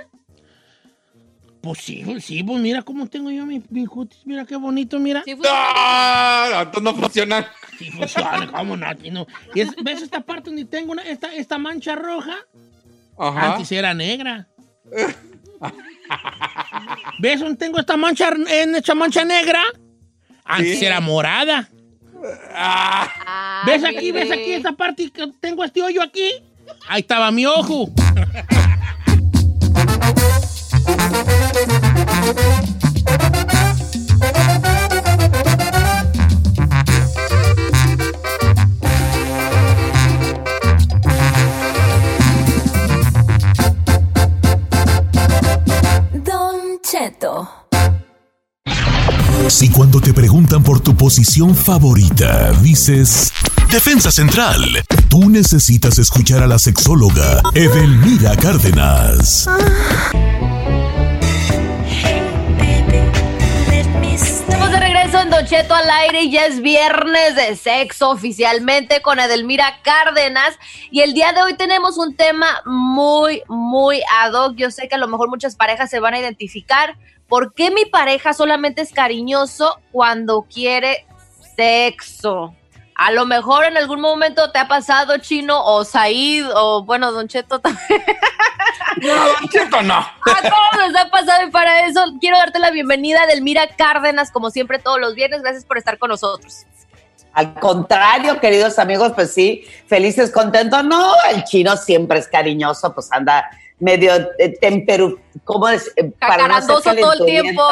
Pues 1.62 1.78
sí, 1.80 2.04
sí, 2.20 2.44
pues 2.44 2.60
mira 2.60 2.82
cómo 2.82 3.08
tengo 3.08 3.28
yo 3.30 3.44
mi, 3.44 3.60
mi 3.70 3.86
cutis, 3.86 4.24
mira 4.24 4.44
qué 4.44 4.54
bonito, 4.54 5.00
mira. 5.00 5.22
Sí. 5.24 5.34
¡Ah! 5.48 6.70
No, 6.74 6.80
no 6.80 6.94
funcionan. 6.94 7.44
Sí 7.76 7.90
funciona, 7.90 8.52
cómo 8.52 8.76
no, 8.76 8.86
aquí 8.86 9.10
no. 9.10 9.26
Y 9.54 9.60
es- 9.62 9.74
¿Ves 9.82 10.00
esta 10.02 10.20
parte 10.20 10.50
donde 10.50 10.64
tengo 10.66 10.92
una- 10.92 11.02
esta, 11.02 11.34
esta 11.34 11.58
mancha 11.58 11.96
roja? 11.96 12.36
Ajá. 13.18 13.54
Antes 13.54 13.72
era 13.72 13.92
negra. 13.94 14.46
¿Ves 17.18 17.40
dónde 17.40 17.56
tengo 17.56 17.78
esta 17.80 17.96
mancha, 17.96 18.28
en 18.48 18.74
esta 18.76 18.94
mancha 18.94 19.24
negra? 19.24 19.62
Antes 20.46 20.78
Sí. 20.78 20.84
era 20.86 21.00
morada. 21.00 21.68
Ah, 22.54 23.08
Ah, 23.26 23.62
¿Ves 23.66 23.84
aquí, 23.84 24.12
ves 24.12 24.30
aquí 24.30 24.52
esta 24.52 24.72
parte 24.72 25.10
que 25.10 25.26
tengo 25.40 25.64
este 25.64 25.82
hoyo 25.82 26.02
aquí? 26.02 26.30
Ahí 26.88 27.00
estaba 27.00 27.30
mi 27.30 27.46
ojo. 27.46 27.90
Si 49.56 49.70
cuando 49.70 50.02
te 50.02 50.12
preguntan 50.12 50.62
por 50.62 50.80
tu 50.80 50.94
posición 50.94 51.56
favorita, 51.56 52.52
dices 52.60 53.32
Defensa 53.70 54.12
Central, 54.12 54.60
tú 55.08 55.30
necesitas 55.30 55.98
escuchar 55.98 56.42
a 56.42 56.46
la 56.46 56.58
sexóloga 56.58 57.40
Edelmira 57.54 58.36
Cárdenas. 58.36 59.48
Estamos 64.12 64.70
de 64.72 64.78
regreso 64.78 65.20
en 65.20 65.30
Don 65.30 65.46
Cheto 65.46 65.74
al 65.74 65.88
aire 65.88 66.24
y 66.24 66.32
ya 66.32 66.44
es 66.44 66.60
viernes 66.60 67.34
de 67.36 67.56
sexo 67.56 68.10
oficialmente 68.10 69.00
con 69.00 69.18
Edelmira 69.18 69.80
Cárdenas. 69.82 70.58
Y 70.90 71.00
el 71.00 71.14
día 71.14 71.32
de 71.32 71.40
hoy 71.40 71.54
tenemos 71.54 71.96
un 71.96 72.14
tema 72.14 72.60
muy, 72.66 73.40
muy 73.48 74.02
ad 74.20 74.34
hoc. 74.34 74.56
Yo 74.56 74.70
sé 74.70 74.86
que 74.86 74.96
a 74.96 74.98
lo 74.98 75.08
mejor 75.08 75.30
muchas 75.30 75.56
parejas 75.56 75.88
se 75.88 75.98
van 75.98 76.12
a 76.12 76.18
identificar. 76.18 76.98
¿Por 77.28 77.54
qué 77.54 77.70
mi 77.70 77.84
pareja 77.84 78.32
solamente 78.32 78.82
es 78.82 78.92
cariñoso 78.92 79.80
cuando 79.90 80.42
quiere 80.42 81.06
sexo? 81.56 82.54
A 82.94 83.10
lo 83.10 83.26
mejor 83.26 83.64
en 83.64 83.76
algún 83.76 84.00
momento 84.00 84.52
te 84.52 84.58
ha 84.58 84.68
pasado 84.68 85.18
chino 85.18 85.62
o 85.62 85.84
Said 85.84 86.46
o 86.54 86.84
bueno, 86.84 87.12
Don 87.12 87.28
Cheto 87.28 87.58
también. 87.58 88.02
no, 89.02 89.14
Don 89.14 89.48
Cheto, 89.50 89.82
no. 89.82 89.96
A 89.96 90.40
todos 90.40 90.88
nos 90.92 90.96
ha 90.96 91.10
pasado 91.10 91.46
y 91.46 91.50
para 91.50 91.86
eso 91.86 92.00
quiero 92.20 92.38
darte 92.38 92.58
la 92.58 92.70
bienvenida 92.70 93.26
Delmira 93.26 93.68
Cárdenas, 93.76 94.30
como 94.30 94.50
siempre 94.50 94.78
todos 94.78 95.00
los 95.00 95.14
viernes. 95.14 95.42
Gracias 95.42 95.64
por 95.64 95.78
estar 95.78 95.98
con 95.98 96.10
nosotros. 96.10 96.64
Al 97.32 97.52
contrario, 97.52 98.40
queridos 98.40 98.78
amigos, 98.78 99.12
pues 99.14 99.34
sí, 99.34 99.66
felices, 99.86 100.30
contentos. 100.30 100.82
No, 100.84 101.12
el 101.34 101.44
chino 101.44 101.76
siempre 101.76 102.18
es 102.18 102.28
cariñoso, 102.28 102.94
pues 102.94 103.12
anda 103.12 103.50
medio 103.78 104.12
eh, 104.38 104.56
temperu, 104.60 105.18
¿cómo 105.44 105.68
es? 105.68 105.92
Eh, 105.96 106.10
para 106.18 106.48
no 106.48 106.66
todo 106.66 107.12
el 107.12 107.24
tiempo. 107.26 107.62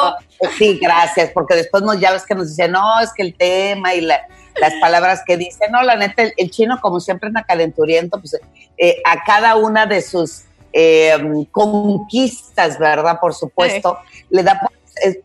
Sí, 0.58 0.78
gracias, 0.80 1.30
porque 1.32 1.54
después 1.54 1.82
nos 1.82 1.98
ya 1.98 2.12
ves 2.12 2.24
que 2.26 2.34
nos 2.34 2.48
dicen, 2.50 2.72
no, 2.72 3.00
es 3.00 3.10
que 3.14 3.22
el 3.22 3.34
tema 3.34 3.94
y 3.94 4.00
la- 4.02 4.20
las 4.60 4.72
palabras 4.80 5.22
que 5.26 5.36
dice, 5.36 5.64
no, 5.70 5.82
la 5.82 5.96
neta, 5.96 6.22
el, 6.22 6.32
el 6.36 6.50
chino 6.50 6.78
como 6.80 7.00
siempre 7.00 7.26
anda 7.28 7.42
calenturiento, 7.42 8.20
pues 8.20 8.38
eh, 8.78 8.96
a 9.04 9.24
cada 9.24 9.56
una 9.56 9.86
de 9.86 10.00
sus 10.00 10.42
eh, 10.72 11.16
conquistas, 11.50 12.78
¿verdad? 12.78 13.18
Por 13.20 13.34
supuesto, 13.34 13.98
le 14.30 14.42
da 14.42 14.60
por, 14.60 14.70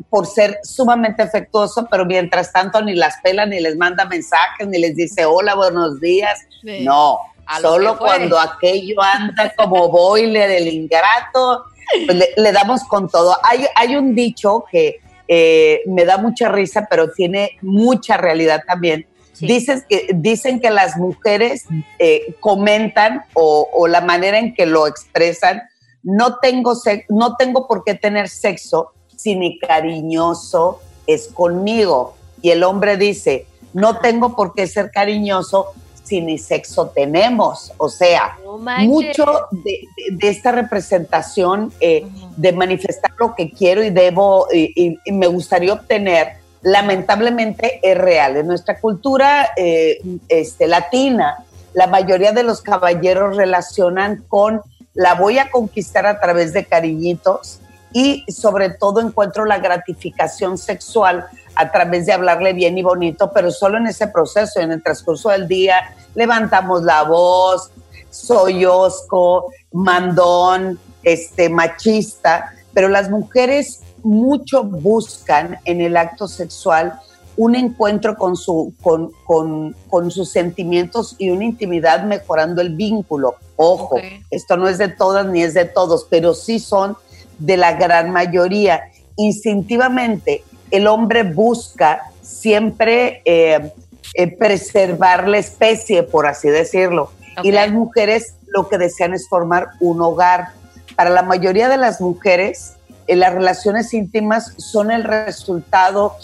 por 0.10 0.26
ser 0.28 0.58
sumamente 0.64 1.22
afectuoso, 1.22 1.88
pero 1.92 2.06
mientras 2.06 2.52
tanto 2.52 2.82
ni 2.82 2.96
las 2.96 3.16
pela, 3.22 3.46
ni 3.46 3.60
les 3.60 3.76
manda 3.78 4.06
mensajes, 4.06 4.68
ni 4.68 4.80
les 4.80 4.96
dice 4.96 5.26
hola, 5.26 5.56
buenos 5.56 6.00
días. 6.00 6.40
Sí. 6.64 6.84
No, 6.84 7.20
A 7.50 7.60
solo 7.62 7.98
cuando 7.98 8.40
aquello 8.40 9.02
anda 9.02 9.52
como 9.58 9.90
boiler, 9.90 10.52
el 10.52 10.68
ingrato, 10.68 11.66
pues 12.06 12.16
le, 12.16 12.30
le 12.38 12.52
damos 12.52 12.84
con 12.84 13.10
todo. 13.10 13.36
Hay, 13.44 13.66
hay 13.76 13.96
un 13.96 14.14
dicho 14.14 14.66
que 14.72 15.00
eh, 15.28 15.82
me 15.88 16.06
da 16.06 16.18
mucha 16.18 16.50
risa, 16.50 16.88
pero 16.88 17.12
tiene 17.12 17.58
mucha 17.62 18.18
realidad 18.18 18.64
también. 18.68 19.08
Sí. 19.34 19.48
Dices 19.48 19.84
que, 19.90 20.10
dicen 20.14 20.60
que 20.60 20.70
las 20.70 20.98
mujeres 20.98 21.66
eh, 21.98 22.36
comentan 22.40 23.24
o, 23.34 23.68
o 23.74 23.88
la 23.88 24.02
manera 24.02 24.38
en 24.38 24.54
que 24.54 24.68
lo 24.68 24.86
expresan, 24.86 25.64
no 26.04 26.38
tengo, 26.38 26.74
no 27.10 27.36
tengo 27.36 27.68
por 27.68 27.84
qué 27.84 27.96
tener 27.96 28.30
sexo 28.30 28.94
si 29.16 29.36
mi 29.36 29.58
cariñoso 29.58 30.82
es 31.08 31.28
conmigo. 31.28 32.16
Y 32.42 32.52
el 32.52 32.64
hombre 32.64 32.96
dice, 32.96 33.48
no 33.74 33.98
tengo 33.98 34.36
por 34.36 34.54
qué 34.54 34.68
ser 34.68 34.92
cariñoso 34.92 35.74
si 36.10 36.22
ni 36.22 36.38
sexo 36.40 36.88
tenemos. 36.88 37.72
O 37.78 37.88
sea, 37.88 38.36
No 38.44 38.58
mucho 38.90 39.26
de, 39.52 39.62
de- 39.96 40.16
de 40.18 40.30
esta 40.30 40.52
representación 40.52 41.72
eh, 41.80 42.06
de 42.36 42.52
manifestar 42.52 43.12
lo 43.20 43.36
que 43.36 43.52
quiero 43.52 43.84
y 43.84 43.92
debo 43.92 44.48
y, 44.52 44.74
y- 44.76 44.98
y 45.06 45.12
me 45.12 45.28
gustaría 45.28 45.72
obtener, 45.74 46.34
lamentablemente 46.64 47.80
es 47.84 47.98
real. 47.98 48.38
En 48.38 48.48
nuestra 48.48 48.80
cultura 48.80 49.50
eh, 49.56 50.02
este, 50.28 50.68
latina, 50.68 51.46
la 51.74 51.86
mayoría 51.88 52.32
de 52.32 52.44
los 52.44 52.62
caballeros 52.62 53.38
relacionan 53.38 54.24
con 54.28 54.62
la 54.96 55.14
voy 55.14 55.38
a 55.38 55.52
conquistar 55.52 56.06
a 56.08 56.20
través 56.20 56.52
de 56.54 56.66
cariñitos 56.66 57.60
y 57.94 58.26
sobre 58.32 58.70
todo 58.70 59.02
encuentro 59.02 59.46
la 59.46 59.60
gratificación 59.60 60.58
sexual 60.58 61.28
a 61.56 61.72
través 61.72 62.06
de 62.06 62.14
hablarle 62.14 62.54
bien 62.54 62.78
y 62.78 62.84
bonito, 62.84 63.32
pero 63.34 63.52
solo 63.52 63.78
en 63.78 63.88
ese 63.88 64.08
proceso, 64.08 64.60
en 64.60 64.72
el 64.72 64.84
transcurso 64.84 65.30
del 65.30 65.48
día, 65.48 65.96
levantamos 66.16 66.84
la 66.84 67.04
voz, 67.04 67.72
soy 68.10 68.66
osco, 68.66 69.52
mandón, 69.72 70.80
este, 71.04 71.50
machista, 71.50 72.54
pero 72.74 72.90
las 72.90 73.10
mujeres 73.10 73.82
mucho 74.04 74.64
buscan 74.64 75.58
en 75.66 75.82
el 75.82 75.98
acto 75.98 76.28
sexual 76.28 77.00
un 77.36 77.56
encuentro 77.56 78.18
con, 78.18 78.36
su, 78.36 78.74
con, 78.82 79.12
con, 79.26 79.74
con 79.90 80.12
sus 80.12 80.30
sentimientos 80.30 81.16
y 81.18 81.30
una 81.30 81.46
intimidad 81.46 82.04
mejorando 82.04 82.62
el 82.62 82.76
vínculo. 82.76 83.36
Ojo, 83.56 83.96
esto 84.30 84.58
no 84.58 84.68
es 84.68 84.78
de 84.78 84.90
todas 84.90 85.26
ni 85.26 85.42
es 85.42 85.54
de 85.54 85.66
todos, 85.66 86.06
pero 86.10 86.34
sí 86.34 86.60
son 86.60 86.98
de 87.40 87.58
la 87.58 87.74
gran 87.74 88.12
mayoría. 88.12 88.84
Instintivamente, 89.16 90.44
el 90.72 90.88
hombre 90.88 91.24
busca 91.24 92.02
siempre 92.22 93.22
eh, 93.26 93.72
eh, 94.14 94.28
preservar 94.28 95.28
la 95.28 95.38
especie, 95.40 96.04
por 96.04 96.28
así 96.28 96.50
decirlo. 96.50 97.12
Y 97.44 97.52
las 97.52 97.72
mujeres 97.72 98.36
lo 98.48 98.68
que 98.70 98.78
desean 98.78 99.14
es 99.14 99.28
formar 99.28 99.70
un 99.80 100.02
hogar. 100.02 100.50
Para 100.96 101.10
la 101.10 101.24
mayoría 101.24 101.70
de 101.70 101.78
las 101.78 102.02
mujeres, 102.02 102.74
eh, 103.08 103.16
las 103.16 103.34
relaciones 103.34 103.94
íntimas 103.94 104.54
son 104.58 104.92
el 104.92 105.04
resultado 105.04 106.16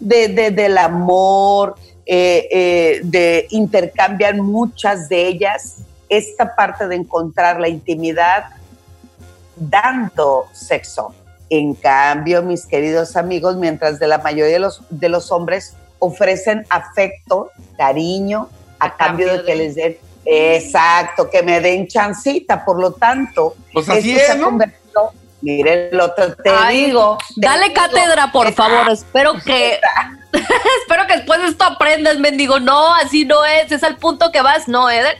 de, 0.00 0.28
de- 0.28 0.50
del 0.50 0.78
amor, 0.78 1.76
de 2.04 3.46
intercambian 3.50 4.40
muchas 4.40 5.08
de 5.08 5.28
ellas 5.28 5.76
esta 6.08 6.54
parte 6.56 6.88
de 6.88 6.96
encontrar 6.96 7.60
la 7.60 7.68
intimidad 7.68 8.44
dando 9.56 10.46
sexo. 10.52 11.14
En 11.50 11.74
cambio, 11.74 12.42
mis 12.42 12.64
queridos 12.66 13.16
amigos, 13.16 13.56
mientras 13.56 13.98
de 13.98 14.08
la 14.08 14.18
mayoría 14.18 14.54
de 14.54 14.58
los, 14.58 14.80
de 14.90 15.08
los 15.08 15.30
hombres 15.32 15.76
ofrecen 15.98 16.66
afecto, 16.70 17.50
cariño, 17.76 18.48
a, 18.78 18.86
A 18.86 18.96
cambio, 18.96 19.26
cambio 19.26 19.42
de 19.42 19.44
que 19.46 19.52
de- 19.52 19.58
les 19.58 19.74
den, 19.74 19.98
exacto, 20.24 21.28
que 21.30 21.42
me 21.42 21.60
den 21.60 21.86
chancita. 21.86 22.64
Por 22.64 22.80
lo 22.80 22.92
tanto, 22.92 23.54
Pues 23.72 23.88
así 23.88 24.12
esto 24.12 24.18
se 24.18 24.24
es, 24.24 24.30
ha 24.30 24.34
¿no? 24.36 24.44
convertido, 24.46 25.12
miren, 25.42 25.88
lo 25.92 26.10
te, 26.12 26.30
te 26.42 26.50
Ay, 26.50 26.86
digo. 26.86 27.18
te 27.34 27.46
Dale 27.46 27.68
digo, 27.68 27.74
cátedra, 27.74 28.32
por 28.32 28.52
favor. 28.52 28.90
Espero 28.90 29.34
que. 29.44 29.78
espero 30.32 31.06
que 31.06 31.16
después 31.16 31.40
de 31.42 31.48
esto 31.48 31.64
aprendas, 31.64 32.18
mendigo. 32.18 32.58
No, 32.60 32.94
así 32.94 33.24
no 33.24 33.44
es. 33.44 33.70
Es 33.70 33.82
al 33.84 33.96
punto 33.96 34.32
que 34.32 34.40
vas, 34.42 34.68
no, 34.68 34.88
Eder. 34.90 35.16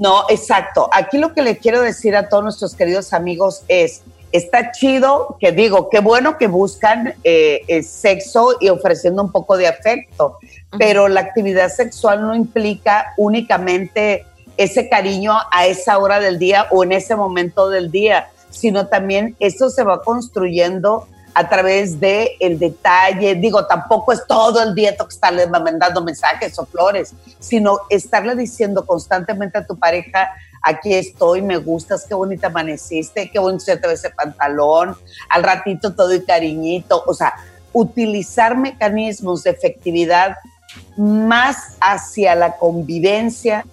No, 0.00 0.24
exacto. 0.28 0.88
Aquí 0.92 1.18
lo 1.18 1.34
que 1.34 1.42
le 1.42 1.58
quiero 1.58 1.80
decir 1.80 2.16
a 2.16 2.28
todos 2.28 2.42
nuestros 2.42 2.74
queridos 2.74 3.12
amigos 3.12 3.62
es, 3.68 4.02
está 4.30 4.72
chido 4.72 5.36
que 5.38 5.52
digo, 5.52 5.90
qué 5.90 6.00
bueno 6.00 6.38
que 6.38 6.46
buscan 6.46 7.14
eh, 7.24 7.82
sexo 7.82 8.56
y 8.60 8.68
ofreciendo 8.68 9.22
un 9.22 9.30
poco 9.30 9.56
de 9.56 9.68
afecto, 9.68 10.38
pero 10.78 11.08
la 11.08 11.20
actividad 11.20 11.68
sexual 11.68 12.22
no 12.22 12.34
implica 12.34 13.12
únicamente 13.18 14.24
ese 14.56 14.88
cariño 14.88 15.34
a 15.50 15.66
esa 15.66 15.98
hora 15.98 16.20
del 16.20 16.38
día 16.38 16.66
o 16.70 16.84
en 16.84 16.92
ese 16.92 17.16
momento 17.16 17.68
del 17.68 17.90
día, 17.90 18.30
sino 18.50 18.86
también 18.86 19.36
eso 19.40 19.70
se 19.70 19.82
va 19.82 20.02
construyendo 20.02 21.06
a 21.34 21.48
través 21.48 21.98
de 21.98 22.36
el 22.40 22.58
detalle. 22.58 23.34
Digo, 23.34 23.66
tampoco 23.66 24.12
es 24.12 24.26
todo 24.26 24.62
el 24.62 24.74
día 24.74 24.96
que 24.96 25.04
estarle 25.08 25.46
mandando 25.46 26.02
mensajes 26.02 26.58
o 26.58 26.66
flores, 26.66 27.14
sino 27.38 27.78
estarle 27.88 28.34
diciendo 28.34 28.84
constantemente 28.84 29.58
a 29.58 29.66
tu 29.66 29.78
pareja, 29.78 30.30
aquí 30.62 30.94
estoy, 30.94 31.42
me 31.42 31.56
gustas, 31.56 32.04
qué 32.06 32.14
bonita 32.14 32.48
amaneciste, 32.48 33.30
qué 33.30 33.38
bonito 33.38 33.64
se 33.64 33.76
te 33.76 33.86
ve 33.86 33.94
ese 33.94 34.10
pantalón, 34.10 34.96
al 35.28 35.42
ratito 35.42 35.94
todo 35.94 36.14
y 36.14 36.24
cariñito, 36.24 37.02
o 37.06 37.14
sea, 37.14 37.34
utilizar 37.72 38.56
mecanismos 38.56 39.42
de 39.44 39.50
efectividad 39.50 40.36
más 40.96 41.76
hacia 41.80 42.34
la 42.34 42.56
convivencia, 42.56 43.64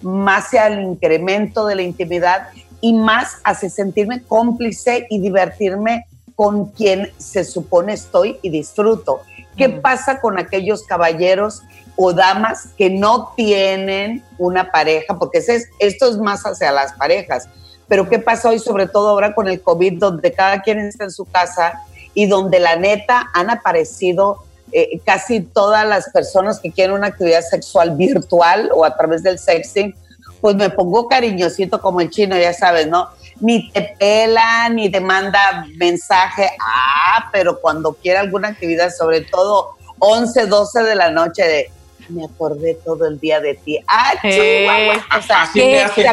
más 0.00 0.46
hacia 0.46 0.66
el 0.66 0.80
incremento 0.80 1.66
de 1.66 1.76
la 1.76 1.82
intimidad 1.82 2.48
y 2.80 2.94
más 2.94 3.36
hacia 3.44 3.70
sentirme 3.70 4.22
cómplice 4.22 5.06
y 5.08 5.20
divertirme 5.20 6.06
con 6.42 6.66
quien 6.70 7.12
se 7.18 7.44
supone 7.44 7.92
estoy 7.92 8.40
y 8.42 8.50
disfruto. 8.50 9.20
¿Qué 9.56 9.68
pasa 9.68 10.20
con 10.20 10.40
aquellos 10.40 10.82
caballeros 10.82 11.62
o 11.94 12.12
damas 12.12 12.70
que 12.76 12.90
no 12.90 13.32
tienen 13.36 14.24
una 14.38 14.72
pareja? 14.72 15.16
Porque 15.20 15.38
es, 15.38 15.68
esto 15.78 16.10
es 16.10 16.18
más 16.18 16.42
hacia 16.42 16.72
las 16.72 16.94
parejas. 16.94 17.48
Pero 17.86 18.08
¿qué 18.08 18.18
pasa 18.18 18.48
hoy, 18.48 18.58
sobre 18.58 18.88
todo 18.88 19.10
ahora 19.10 19.36
con 19.36 19.46
el 19.46 19.60
COVID, 19.60 20.00
donde 20.00 20.32
cada 20.32 20.62
quien 20.62 20.80
está 20.80 21.04
en 21.04 21.12
su 21.12 21.26
casa 21.26 21.74
y 22.12 22.26
donde 22.26 22.58
la 22.58 22.74
neta 22.74 23.30
han 23.34 23.48
aparecido 23.48 24.42
eh, 24.72 25.00
casi 25.06 25.42
todas 25.42 25.86
las 25.86 26.10
personas 26.10 26.58
que 26.58 26.72
quieren 26.72 26.96
una 26.96 27.06
actividad 27.06 27.42
sexual 27.42 27.96
virtual 27.96 28.68
o 28.74 28.84
a 28.84 28.96
través 28.96 29.22
del 29.22 29.38
sexting? 29.38 29.94
Pues 30.40 30.56
me 30.56 30.70
pongo 30.70 31.06
cariñosito 31.06 31.80
como 31.80 32.00
el 32.00 32.10
chino, 32.10 32.36
ya 32.36 32.52
sabes, 32.52 32.88
¿no? 32.88 33.10
Ni 33.42 33.70
te 33.70 33.94
pela, 33.98 34.70
ni 34.70 34.90
te 34.90 35.00
manda 35.00 35.66
mensaje. 35.76 36.48
Ah, 36.58 37.28
pero 37.30 37.60
cuando 37.60 37.92
quiere 37.92 38.18
alguna 38.18 38.48
actividad, 38.48 38.90
sobre 38.90 39.20
todo 39.20 39.76
11, 39.98 40.46
12 40.46 40.82
de 40.84 40.94
la 40.94 41.10
noche 41.10 41.42
de 41.42 41.70
me 42.08 42.24
acordé 42.24 42.78
todo 42.84 43.06
el 43.06 43.18
día 43.18 43.40
de 43.40 43.54
ti. 43.54 43.78
¡Ah, 43.86 44.12
eh, 44.22 45.00
o 45.16 45.22
sea, 45.22 45.48
¿Qué, 45.52 45.86
¿qué 45.94 46.06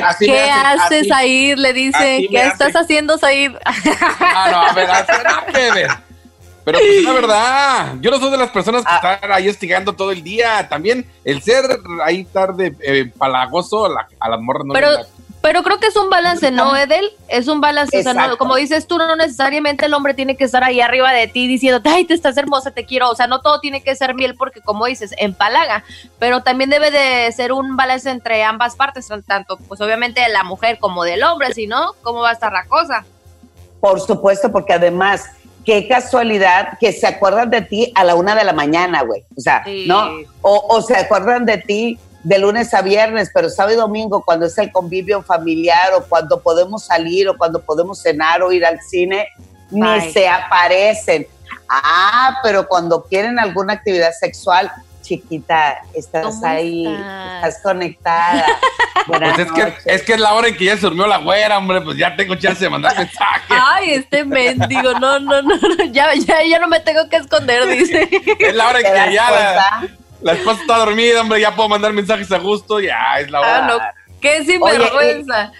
haces, 0.51 1.11
ahí? 1.11 1.55
Le 1.55 1.73
dice, 1.73 2.27
¿qué 2.29 2.47
estás 2.47 2.75
haciendo, 2.75 3.15
ahí? 3.21 3.53
Ah, 3.65 4.49
no, 4.51 4.61
a 4.61 4.73
ver, 4.73 4.87
ver. 5.73 5.89
Pero 6.65 6.77
pues 6.77 6.97
es 6.97 7.03
la 7.03 7.13
verdad, 7.13 7.95
yo 7.99 8.11
no 8.11 8.19
soy 8.19 8.29
de 8.29 8.37
las 8.37 8.49
personas 8.49 8.83
que 8.83 8.91
ah. 8.91 9.13
están 9.13 9.31
ahí 9.31 9.47
estigando 9.47 9.93
todo 9.93 10.11
el 10.11 10.21
día. 10.21 10.67
También 10.69 11.09
el 11.23 11.41
ser 11.41 11.65
ahí 12.03 12.25
tarde 12.25 12.75
eh, 12.81 13.11
palagoso 13.17 13.85
a, 13.85 13.89
la, 13.89 14.07
a 14.19 14.29
las 14.29 14.39
morras 14.39 14.65
no 14.65 14.73
pero, 14.73 14.89
pero 15.41 15.63
creo 15.63 15.79
que 15.79 15.87
es 15.87 15.95
un 15.95 16.09
balance, 16.09 16.51
¿no, 16.51 16.75
Edel? 16.75 17.11
Es 17.29 17.47
un 17.47 17.61
balance. 17.61 17.97
O 17.97 18.03
sea, 18.03 18.35
como 18.37 18.55
dices 18.55 18.87
tú, 18.87 18.97
no 18.97 19.15
necesariamente 19.15 19.85
el 19.85 19.93
hombre 19.93 20.13
tiene 20.13 20.35
que 20.35 20.43
estar 20.43 20.63
ahí 20.63 20.81
arriba 20.81 21.13
de 21.13 21.27
ti 21.27 21.47
diciendo, 21.47 21.81
ay, 21.89 22.03
te 22.03 22.13
estás 22.13 22.35
hermosa, 22.35 22.71
te 22.71 22.85
quiero. 22.85 23.09
O 23.09 23.15
sea, 23.15 23.27
no 23.27 23.39
todo 23.39 23.61
tiene 23.61 23.81
que 23.81 23.95
ser 23.95 24.15
miel 24.15 24.35
porque, 24.35 24.59
como 24.59 24.85
dices, 24.85 25.13
empalaga. 25.17 25.85
Pero 26.19 26.43
también 26.43 26.69
debe 26.69 26.91
de 26.91 27.31
ser 27.31 27.53
un 27.53 27.77
balance 27.77 28.09
entre 28.09 28.43
ambas 28.43 28.75
partes, 28.75 29.07
tanto, 29.25 29.57
pues 29.57 29.79
obviamente 29.79 30.19
de 30.19 30.29
la 30.29 30.43
mujer 30.43 30.77
como 30.77 31.05
del 31.05 31.23
hombre, 31.23 31.53
si 31.53 31.67
no, 31.67 31.93
¿cómo 32.01 32.19
va 32.19 32.31
a 32.31 32.33
estar 32.33 32.51
la 32.51 32.65
cosa? 32.65 33.05
Por 33.79 34.01
supuesto, 34.01 34.51
porque 34.51 34.73
además 34.73 35.25
qué 35.63 35.87
casualidad 35.87 36.77
que 36.79 36.91
se 36.91 37.07
acuerdan 37.07 37.49
de 37.49 37.61
ti 37.61 37.91
a 37.95 38.03
la 38.03 38.15
una 38.15 38.35
de 38.35 38.43
la 38.43 38.53
mañana, 38.53 39.03
güey. 39.03 39.23
O 39.37 39.39
sea, 39.39 39.63
¿no? 39.87 40.09
O, 40.41 40.65
o, 40.67 40.81
se 40.81 40.97
acuerdan 40.97 41.45
de 41.45 41.59
ti 41.59 41.99
de 42.23 42.37
lunes 42.39 42.73
a 42.73 42.81
viernes, 42.81 43.31
pero 43.33 43.49
sábado 43.49 43.75
y 43.75 43.77
domingo, 43.77 44.23
cuando 44.23 44.45
es 44.45 44.57
el 44.57 44.71
convivio 44.71 45.21
familiar 45.21 45.93
o 45.95 46.03
cuando 46.03 46.41
podemos 46.41 46.85
salir 46.85 47.29
o 47.29 47.37
cuando 47.37 47.61
podemos 47.61 48.01
cenar 48.01 48.41
o 48.41 48.51
ir 48.51 48.65
al 48.65 48.79
cine, 48.81 49.29
ni 49.69 50.11
se 50.11 50.27
aparecen. 50.27 51.27
Ah, 51.69 52.39
pero 52.43 52.67
cuando 52.67 53.03
quieren 53.03 53.39
alguna 53.39 53.73
actividad 53.73 54.11
sexual, 54.19 54.71
chiquita, 55.01 55.79
estás 55.93 56.43
ahí, 56.43 56.85
estás, 56.85 57.61
conectada. 57.63 58.45
pues 59.07 59.39
es 59.39 59.51
que, 59.51 59.73
es 59.85 60.01
que 60.03 60.13
es 60.13 60.19
la 60.19 60.33
hora 60.33 60.49
en 60.49 60.57
que 60.57 60.65
ya 60.65 60.75
se 60.75 60.81
durmió 60.81 61.07
la 61.07 61.17
güera, 61.17 61.57
hombre, 61.57 61.81
pues 61.81 61.97
ya 61.97 62.15
tengo 62.15 62.35
chance 62.35 62.63
de 62.63 62.69
mandar 62.69 62.95
mensajes. 62.97 63.49
Ay, 63.49 63.91
este 63.91 64.23
mendigo, 64.23 64.93
no, 64.99 65.19
no, 65.19 65.41
no, 65.41 65.55
ya, 65.91 66.13
ya, 66.13 66.43
ya 66.43 66.59
no 66.59 66.67
me 66.67 66.79
tengo 66.79 67.07
que 67.09 67.17
esconder, 67.17 67.65
dice. 67.77 68.09
Es 68.39 68.55
la 68.55 68.67
hora 68.67 68.79
en 68.79 68.85
que 68.85 69.13
ya 69.13 69.31
la, 69.31 69.89
la, 70.21 70.33
esposa 70.33 70.61
está 70.61 70.77
dormida, 70.77 71.21
hombre, 71.21 71.41
ya 71.41 71.55
puedo 71.55 71.69
mandar 71.69 71.93
mensajes 71.93 72.31
a 72.31 72.37
gusto, 72.37 72.79
ya 72.79 73.19
es 73.19 73.29
la 73.29 73.39
hora. 73.39 73.57
Ah, 73.57 73.67
no, 73.67 73.79
qué 74.21 74.43
sinvergüenza. 74.43 75.51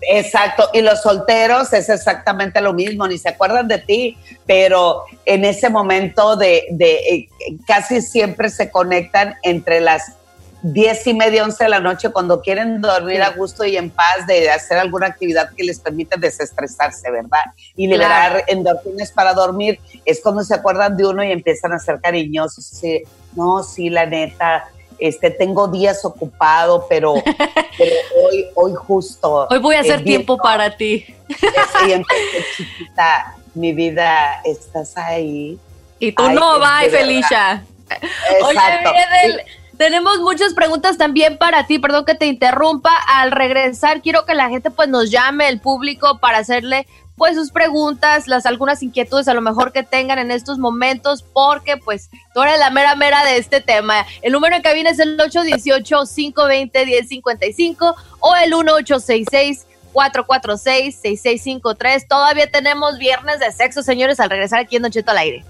Exacto, 0.00 0.70
y 0.72 0.80
los 0.80 1.02
solteros 1.02 1.72
es 1.72 1.88
exactamente 1.88 2.60
lo 2.60 2.72
mismo, 2.72 3.08
ni 3.08 3.18
se 3.18 3.30
acuerdan 3.30 3.66
de 3.66 3.78
ti, 3.78 4.16
pero 4.46 5.04
en 5.24 5.44
ese 5.44 5.70
momento 5.70 6.36
de, 6.36 6.66
de 6.70 6.94
eh, 6.96 7.28
casi 7.66 8.00
siempre 8.00 8.48
se 8.48 8.70
conectan 8.70 9.34
entre 9.42 9.80
las 9.80 10.12
diez 10.62 11.06
y 11.06 11.14
media, 11.14 11.44
once 11.44 11.64
de 11.64 11.70
la 11.70 11.80
noche, 11.80 12.10
cuando 12.10 12.40
quieren 12.40 12.80
dormir 12.80 13.22
a 13.22 13.30
gusto 13.30 13.64
y 13.64 13.76
en 13.76 13.90
paz, 13.90 14.26
de 14.26 14.50
hacer 14.50 14.78
alguna 14.78 15.06
actividad 15.06 15.50
que 15.54 15.64
les 15.64 15.78
permita 15.78 16.16
desestresarse, 16.16 17.10
¿verdad? 17.10 17.40
Y 17.76 17.86
liberar 17.86 18.44
endorfinas 18.46 19.12
para 19.12 19.34
dormir, 19.34 19.78
es 20.04 20.20
cuando 20.20 20.42
se 20.42 20.54
acuerdan 20.54 20.96
de 20.96 21.06
uno 21.06 21.22
y 21.22 21.30
empiezan 21.30 21.72
a 21.72 21.78
ser 21.78 22.00
cariñosos. 22.00 22.72
Así, 22.72 23.02
no, 23.38 23.62
sí, 23.62 23.88
la 23.88 24.04
neta, 24.04 24.68
este, 24.98 25.30
tengo 25.30 25.68
días 25.68 26.04
ocupado, 26.04 26.86
pero, 26.88 27.12
hoy, 28.22 28.46
hoy 28.54 28.74
justo. 28.74 29.46
Hoy 29.48 29.58
voy 29.60 29.76
a 29.76 29.80
hacer 29.80 30.02
tiempo 30.02 30.36
para 30.36 30.76
ti. 30.76 31.06
chiquita, 32.56 33.36
mi 33.54 33.72
vida, 33.72 34.42
estás 34.44 34.96
ahí. 34.96 35.56
Y 36.00 36.12
tú 36.12 36.28
no, 36.30 36.58
bye, 36.58 36.90
Felicia. 36.90 37.64
Exacto. 37.88 38.90
Oye, 38.90 39.44
tenemos 39.78 40.18
muchas 40.18 40.52
preguntas 40.54 40.98
también 40.98 41.38
para 41.38 41.66
ti, 41.66 41.78
perdón 41.78 42.04
que 42.04 42.14
te 42.14 42.26
interrumpa. 42.26 42.90
Al 43.06 43.30
regresar, 43.30 44.02
quiero 44.02 44.26
que 44.26 44.34
la 44.34 44.50
gente 44.50 44.70
pues 44.70 44.88
nos 44.88 45.10
llame, 45.10 45.48
el 45.48 45.60
público, 45.60 46.18
para 46.18 46.38
hacerle 46.38 46.86
pues 47.16 47.34
sus 47.34 47.50
preguntas, 47.50 48.28
las 48.28 48.46
algunas 48.46 48.82
inquietudes 48.82 49.28
a 49.28 49.34
lo 49.34 49.40
mejor 49.40 49.72
que 49.72 49.82
tengan 49.82 50.18
en 50.18 50.30
estos 50.30 50.58
momentos, 50.58 51.22
porque 51.22 51.76
pues 51.76 52.10
tú 52.34 52.42
eres 52.42 52.58
la 52.58 52.70
mera 52.70 52.94
mera 52.94 53.24
de 53.24 53.38
este 53.38 53.60
tema. 53.60 54.06
El 54.22 54.32
número 54.32 54.56
en 54.56 54.62
cabina 54.62 54.90
es 54.90 54.98
el 54.98 55.16
818-520-1055 55.18 57.94
o 58.20 58.36
el 58.36 58.50
1866 58.50 59.66
446-6653. 59.92 62.06
Todavía 62.06 62.50
tenemos 62.50 62.98
viernes 62.98 63.40
de 63.40 63.50
sexo, 63.50 63.82
señores, 63.82 64.20
al 64.20 64.28
regresar 64.30 64.60
aquí 64.60 64.76
en 64.76 64.82
Don 64.82 64.92
Cheto 64.92 65.10
al 65.10 65.18
aire. 65.18 65.44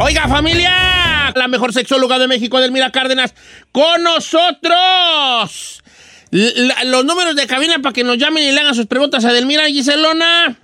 Oiga, 0.00 0.28
familia, 0.28 1.32
la 1.34 1.48
mejor 1.48 1.72
sexóloga 1.72 2.20
de 2.20 2.28
México, 2.28 2.60
Delmira 2.60 2.92
Cárdenas, 2.92 3.34
con 3.72 4.04
nosotros. 4.04 5.82
los 6.30 7.04
números 7.04 7.34
de 7.34 7.48
cabina 7.48 7.80
para 7.80 7.92
que 7.92 8.04
nos 8.04 8.16
llamen 8.16 8.44
y 8.44 8.52
le 8.52 8.60
hagan 8.60 8.76
sus 8.76 8.86
preguntas 8.86 9.24
a 9.24 9.32
Delmira 9.32 9.66
Giselona. 9.66 10.56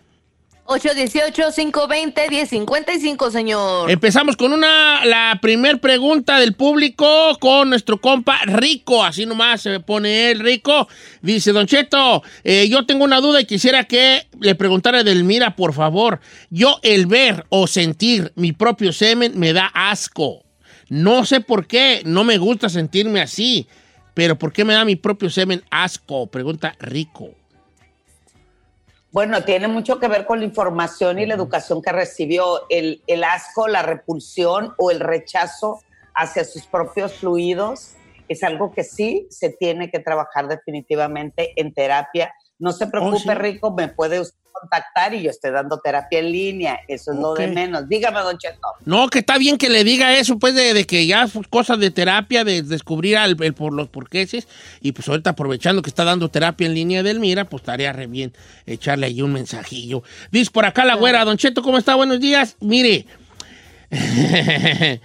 818-520-1055, 0.67 3.31
señor. 3.31 3.91
Empezamos 3.91 4.37
con 4.37 4.55
una, 4.55 5.05
la 5.05 5.39
primer 5.43 5.79
pregunta 5.79 6.39
del 6.39 6.55
público 6.55 7.37
con 7.39 7.69
nuestro 7.69 8.01
compa 8.01 8.39
Rico, 8.47 9.05
así 9.05 9.27
nomás 9.27 9.61
se 9.61 9.79
pone 9.81 10.31
el 10.31 10.41
Rico. 10.41 10.89
Dice, 11.21 11.53
Don 11.53 11.67
Cheto, 11.67 12.23
eh, 12.45 12.67
yo 12.69 12.87
tengo 12.87 13.05
una 13.05 13.21
duda 13.21 13.43
y 13.43 13.45
quisiera 13.45 13.85
que 13.85 14.27
le 14.41 14.55
preguntara 14.55 15.01
a 15.01 15.05
Delmira, 15.05 15.55
por 15.55 15.75
favor. 15.75 16.21
Yo 16.49 16.79
el 16.83 17.05
ver 17.07 17.45
o 17.51 17.67
sentir 17.67 18.33
mi 18.35 18.53
propio 18.53 18.95
semen 18.95 19.39
me 19.39 19.53
da 19.53 19.67
asco. 19.67 20.47
No 20.89 21.27
sé 21.27 21.41
por 21.41 21.67
qué, 21.67 22.01
no 22.07 22.25
me 22.25 22.39
gusta 22.39 22.71
sentirme 22.71 23.21
así, 23.21 23.67
pero 24.15 24.39
¿por 24.39 24.51
qué 24.53 24.65
me 24.65 24.73
da 24.73 24.87
mi 24.87 24.97
propio 24.97 25.29
semen 25.29 25.63
asco? 25.71 26.27
Pregunta 26.27 26.75
Rico. 26.79 27.35
Bueno, 29.15 29.45
tiene 29.45 29.69
mucho 29.69 30.01
que 30.01 30.09
ver 30.09 30.27
con 30.27 30.41
la 30.41 30.45
información 30.45 31.21
y 31.21 31.27
la 31.27 31.35
educación 31.35 31.81
que 31.81 31.93
recibió, 31.93 32.69
el, 32.69 33.01
el 33.07 33.23
asco, 33.23 33.69
la 33.69 33.81
repulsión 33.83 34.75
o 34.77 34.91
el 34.91 34.99
rechazo 34.99 35.79
hacia 36.17 36.43
sus 36.43 36.67
propios 36.67 37.13
fluidos 37.21 37.93
es 38.27 38.43
algo 38.43 38.73
que 38.73 38.83
sí 38.83 39.29
se 39.31 39.51
tiene 39.51 39.89
que 39.89 40.01
trabajar 40.01 40.49
definitivamente 40.49 41.53
en 41.55 41.73
terapia. 41.73 42.35
No 42.59 42.73
se 42.73 42.87
preocupe, 42.87 43.19
sí. 43.19 43.35
Rico, 43.35 43.73
me 43.73 43.89
puede 43.89 44.21
usted 44.21 44.37
contactar 44.53 45.13
y 45.13 45.23
yo 45.23 45.31
estoy 45.31 45.51
dando 45.51 45.79
terapia 45.81 46.21
en 46.21 46.31
línea. 46.31 46.79
Eso 46.87 47.13
es 47.13 47.19
lo 47.19 47.35
de 47.35 47.49
menos. 47.49 47.89
Dígame, 47.89 48.21
Don 48.21 48.39
Cheto. 48.39 48.61
No, 48.85 49.09
que 49.09 49.19
está 49.19 49.37
bien 49.37 49.59
que 49.59 49.69
le 49.69 49.83
diga 49.83 50.17
eso, 50.17 50.39
pues, 50.39 50.55
de, 50.55 50.73
de 50.73 50.87
que 50.87 51.07
ya 51.07 51.29
cosas 51.51 51.81
de 51.81 51.91
terapia, 51.91 52.45
de 52.45 52.63
descubrir 52.63 53.17
al- 53.19 53.37
el, 53.43 53.53
por 53.53 53.73
los 53.75 53.89
porqueses. 53.89 54.47
Y 54.81 54.93
pues 54.93 55.09
ahorita 55.09 55.31
aprovechando 55.31 55.83
que 55.83 55.91
está 55.91 56.05
dando 56.05 56.29
terapia 56.31 56.67
en 56.69 56.75
línea 56.75 57.03
del 57.03 57.19
Mira, 57.19 57.45
pues 57.45 57.63
estaría 57.63 57.93
re 57.93 58.07
bien 58.07 58.33
echarle 58.65 59.07
ahí 59.07 59.21
un 59.21 59.33
mensajillo. 59.33 60.05
Dice 60.31 60.51
por 60.53 60.65
acá 60.65 60.85
la 60.85 60.95
güera, 60.95 61.25
Don 61.25 61.37
Cheto, 61.37 61.61
¿cómo 61.63 61.77
está? 61.77 61.97
Buenos 61.97 62.21
días. 62.21 62.57
Mire. 62.61 63.07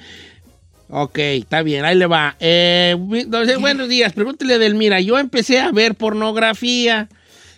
ok, 0.90 1.18
está 1.18 1.62
bien, 1.64 1.86
ahí 1.86 1.96
le 1.96 2.06
va. 2.06 2.36
Eh, 2.40 2.96
buenos 3.60 3.90
días, 3.90 4.14
pregúntele 4.14 4.58
del 4.60 4.76
Mira. 4.76 5.00
Yo 5.02 5.18
empecé 5.18 5.60
a 5.60 5.72
ver 5.72 5.96
pornografía 5.96 7.10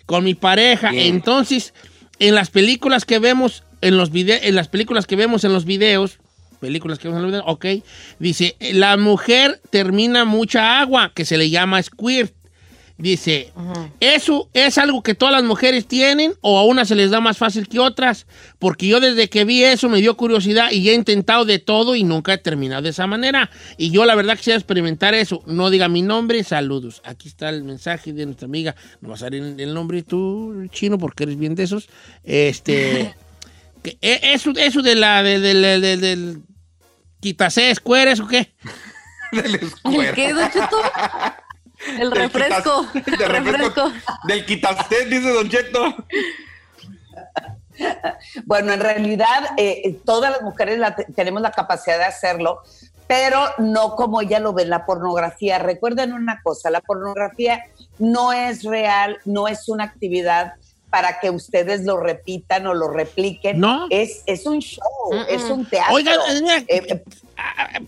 con 0.06 0.24
mi 0.24 0.34
pareja, 0.34 0.90
Bien. 0.90 1.14
entonces 1.14 1.74
en 2.18 2.34
las 2.34 2.50
películas 2.50 3.04
que 3.04 3.18
vemos, 3.18 3.64
en 3.80 3.96
los 3.96 4.10
vide- 4.12 4.40
en 4.48 4.54
las 4.54 4.68
películas 4.68 5.06
que 5.06 5.16
vemos 5.16 5.44
en 5.44 5.52
los 5.52 5.64
videos, 5.64 6.18
películas 6.60 6.98
que 6.98 7.08
vemos 7.08 7.18
en 7.18 7.22
los 7.22 7.32
videos, 7.32 7.44
ok, 7.48 7.66
dice, 8.20 8.56
la 8.60 8.96
mujer 8.96 9.60
termina 9.70 10.24
mucha 10.24 10.80
agua, 10.80 11.10
que 11.14 11.24
se 11.24 11.36
le 11.36 11.50
llama 11.50 11.82
squirt. 11.82 12.32
Dice, 12.98 13.52
¿eso 14.00 14.48
es 14.52 14.78
algo 14.78 15.02
que 15.02 15.14
todas 15.14 15.32
las 15.32 15.42
mujeres 15.42 15.86
tienen 15.88 16.34
o 16.40 16.58
a 16.58 16.64
unas 16.64 16.86
se 16.86 16.94
les 16.94 17.10
da 17.10 17.20
más 17.20 17.36
fácil 17.38 17.66
que 17.68 17.80
otras? 17.80 18.26
Porque 18.58 18.86
yo 18.86 19.00
desde 19.00 19.28
que 19.28 19.44
vi 19.44 19.64
eso 19.64 19.88
me 19.88 20.00
dio 20.00 20.16
curiosidad 20.16 20.70
y 20.70 20.88
he 20.88 20.94
intentado 20.94 21.44
de 21.44 21.58
todo 21.58 21.96
y 21.96 22.04
nunca 22.04 22.34
he 22.34 22.38
terminado 22.38 22.82
de 22.82 22.90
esa 22.90 23.06
manera. 23.08 23.50
Y 23.76 23.90
yo 23.90 24.04
la 24.04 24.14
verdad 24.14 24.36
quisiera 24.36 24.58
experimentar 24.58 25.14
eso. 25.14 25.42
No 25.46 25.70
diga 25.70 25.88
mi 25.88 26.02
nombre, 26.02 26.44
saludos. 26.44 27.02
Aquí 27.04 27.28
está 27.28 27.48
el 27.48 27.64
mensaje 27.64 28.12
de 28.12 28.26
nuestra 28.26 28.46
amiga. 28.46 28.76
No 29.00 29.08
vas 29.08 29.22
a 29.22 29.26
dar 29.26 29.34
el, 29.34 29.74
nombre 29.74 30.02
tú, 30.02 30.66
chino, 30.70 30.98
porque 30.98 31.24
eres 31.24 31.38
bien 31.38 31.54
de 31.56 31.64
esos. 31.64 31.88
Este, 32.22 33.14
que, 33.82 33.98
eh, 34.00 34.20
eso, 34.34 34.52
eso 34.56 34.80
de 34.82 34.94
la, 34.94 35.22
de- 35.24 35.40
de- 35.40 35.54
de- 35.54 35.80
de- 35.80 35.96
del 35.96 36.42
quitase 37.20 37.70
escueres 37.70 38.20
o 38.20 38.28
qué? 38.28 38.52
¿El 39.32 40.12
qué, 40.14 40.34
Don 40.34 40.50
Cheto? 40.50 40.76
El 41.90 42.10
Del 42.10 42.12
refresco. 42.12 42.86
quitas- 42.92 43.06
El 43.12 43.18
del 43.18 43.28
refresco. 43.28 43.92
Del 44.24 44.46
quitaste, 44.46 45.04
dice 45.06 45.30
Don 45.32 45.48
Cheto. 45.48 45.94
Bueno, 48.44 48.72
en 48.72 48.80
realidad 48.80 49.50
eh, 49.56 49.98
todas 50.04 50.30
las 50.30 50.42
mujeres 50.42 50.78
la 50.78 50.94
tenemos 50.94 51.42
la 51.42 51.50
capacidad 51.52 51.98
de 51.98 52.04
hacerlo, 52.04 52.62
pero 53.06 53.40
no 53.58 53.96
como 53.96 54.20
ella 54.20 54.38
lo 54.38 54.52
ve 54.52 54.62
en 54.62 54.70
la 54.70 54.84
pornografía. 54.86 55.58
Recuerden 55.58 56.12
una 56.12 56.40
cosa, 56.42 56.70
la 56.70 56.80
pornografía 56.80 57.64
no 57.98 58.32
es 58.32 58.62
real, 58.62 59.18
no 59.24 59.48
es 59.48 59.68
una 59.68 59.84
actividad 59.84 60.54
para 60.92 61.20
que 61.20 61.30
ustedes 61.30 61.84
lo 61.86 61.96
repitan 61.96 62.66
o 62.66 62.74
lo 62.74 62.90
repliquen. 62.90 63.58
No. 63.58 63.86
Es, 63.88 64.22
es 64.26 64.44
un 64.44 64.58
show, 64.58 64.84
es 65.26 65.42
un 65.44 65.64
teatro. 65.64 65.94
Oiga, 65.94 66.12
eh, 66.68 67.02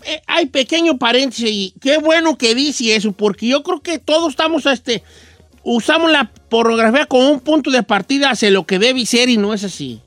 eh, 0.07 0.23
hay 0.27 0.47
pequeño 0.47 0.97
paréntesis 0.97 1.51
y 1.51 1.75
qué 1.83 1.99
bueno 1.99 2.39
que 2.39 2.55
dice 2.55 2.97
eso, 2.97 3.13
porque 3.13 3.47
yo 3.47 3.63
creo 3.63 3.83
que 3.83 3.99
todos 3.99 4.31
estamos, 4.31 4.65
este, 4.65 5.03
usamos 5.63 6.11
la 6.11 6.33
pornografía 6.49 7.05
como 7.05 7.31
un 7.31 7.41
punto 7.41 7.71
de 7.71 7.83
partida 7.83 8.31
hacia 8.31 8.51
lo 8.51 8.65
que 8.65 8.79
debe 8.79 9.05
ser 9.05 9.29
y 9.29 9.37
no 9.37 9.53
es 9.53 9.65
así. 9.65 10.01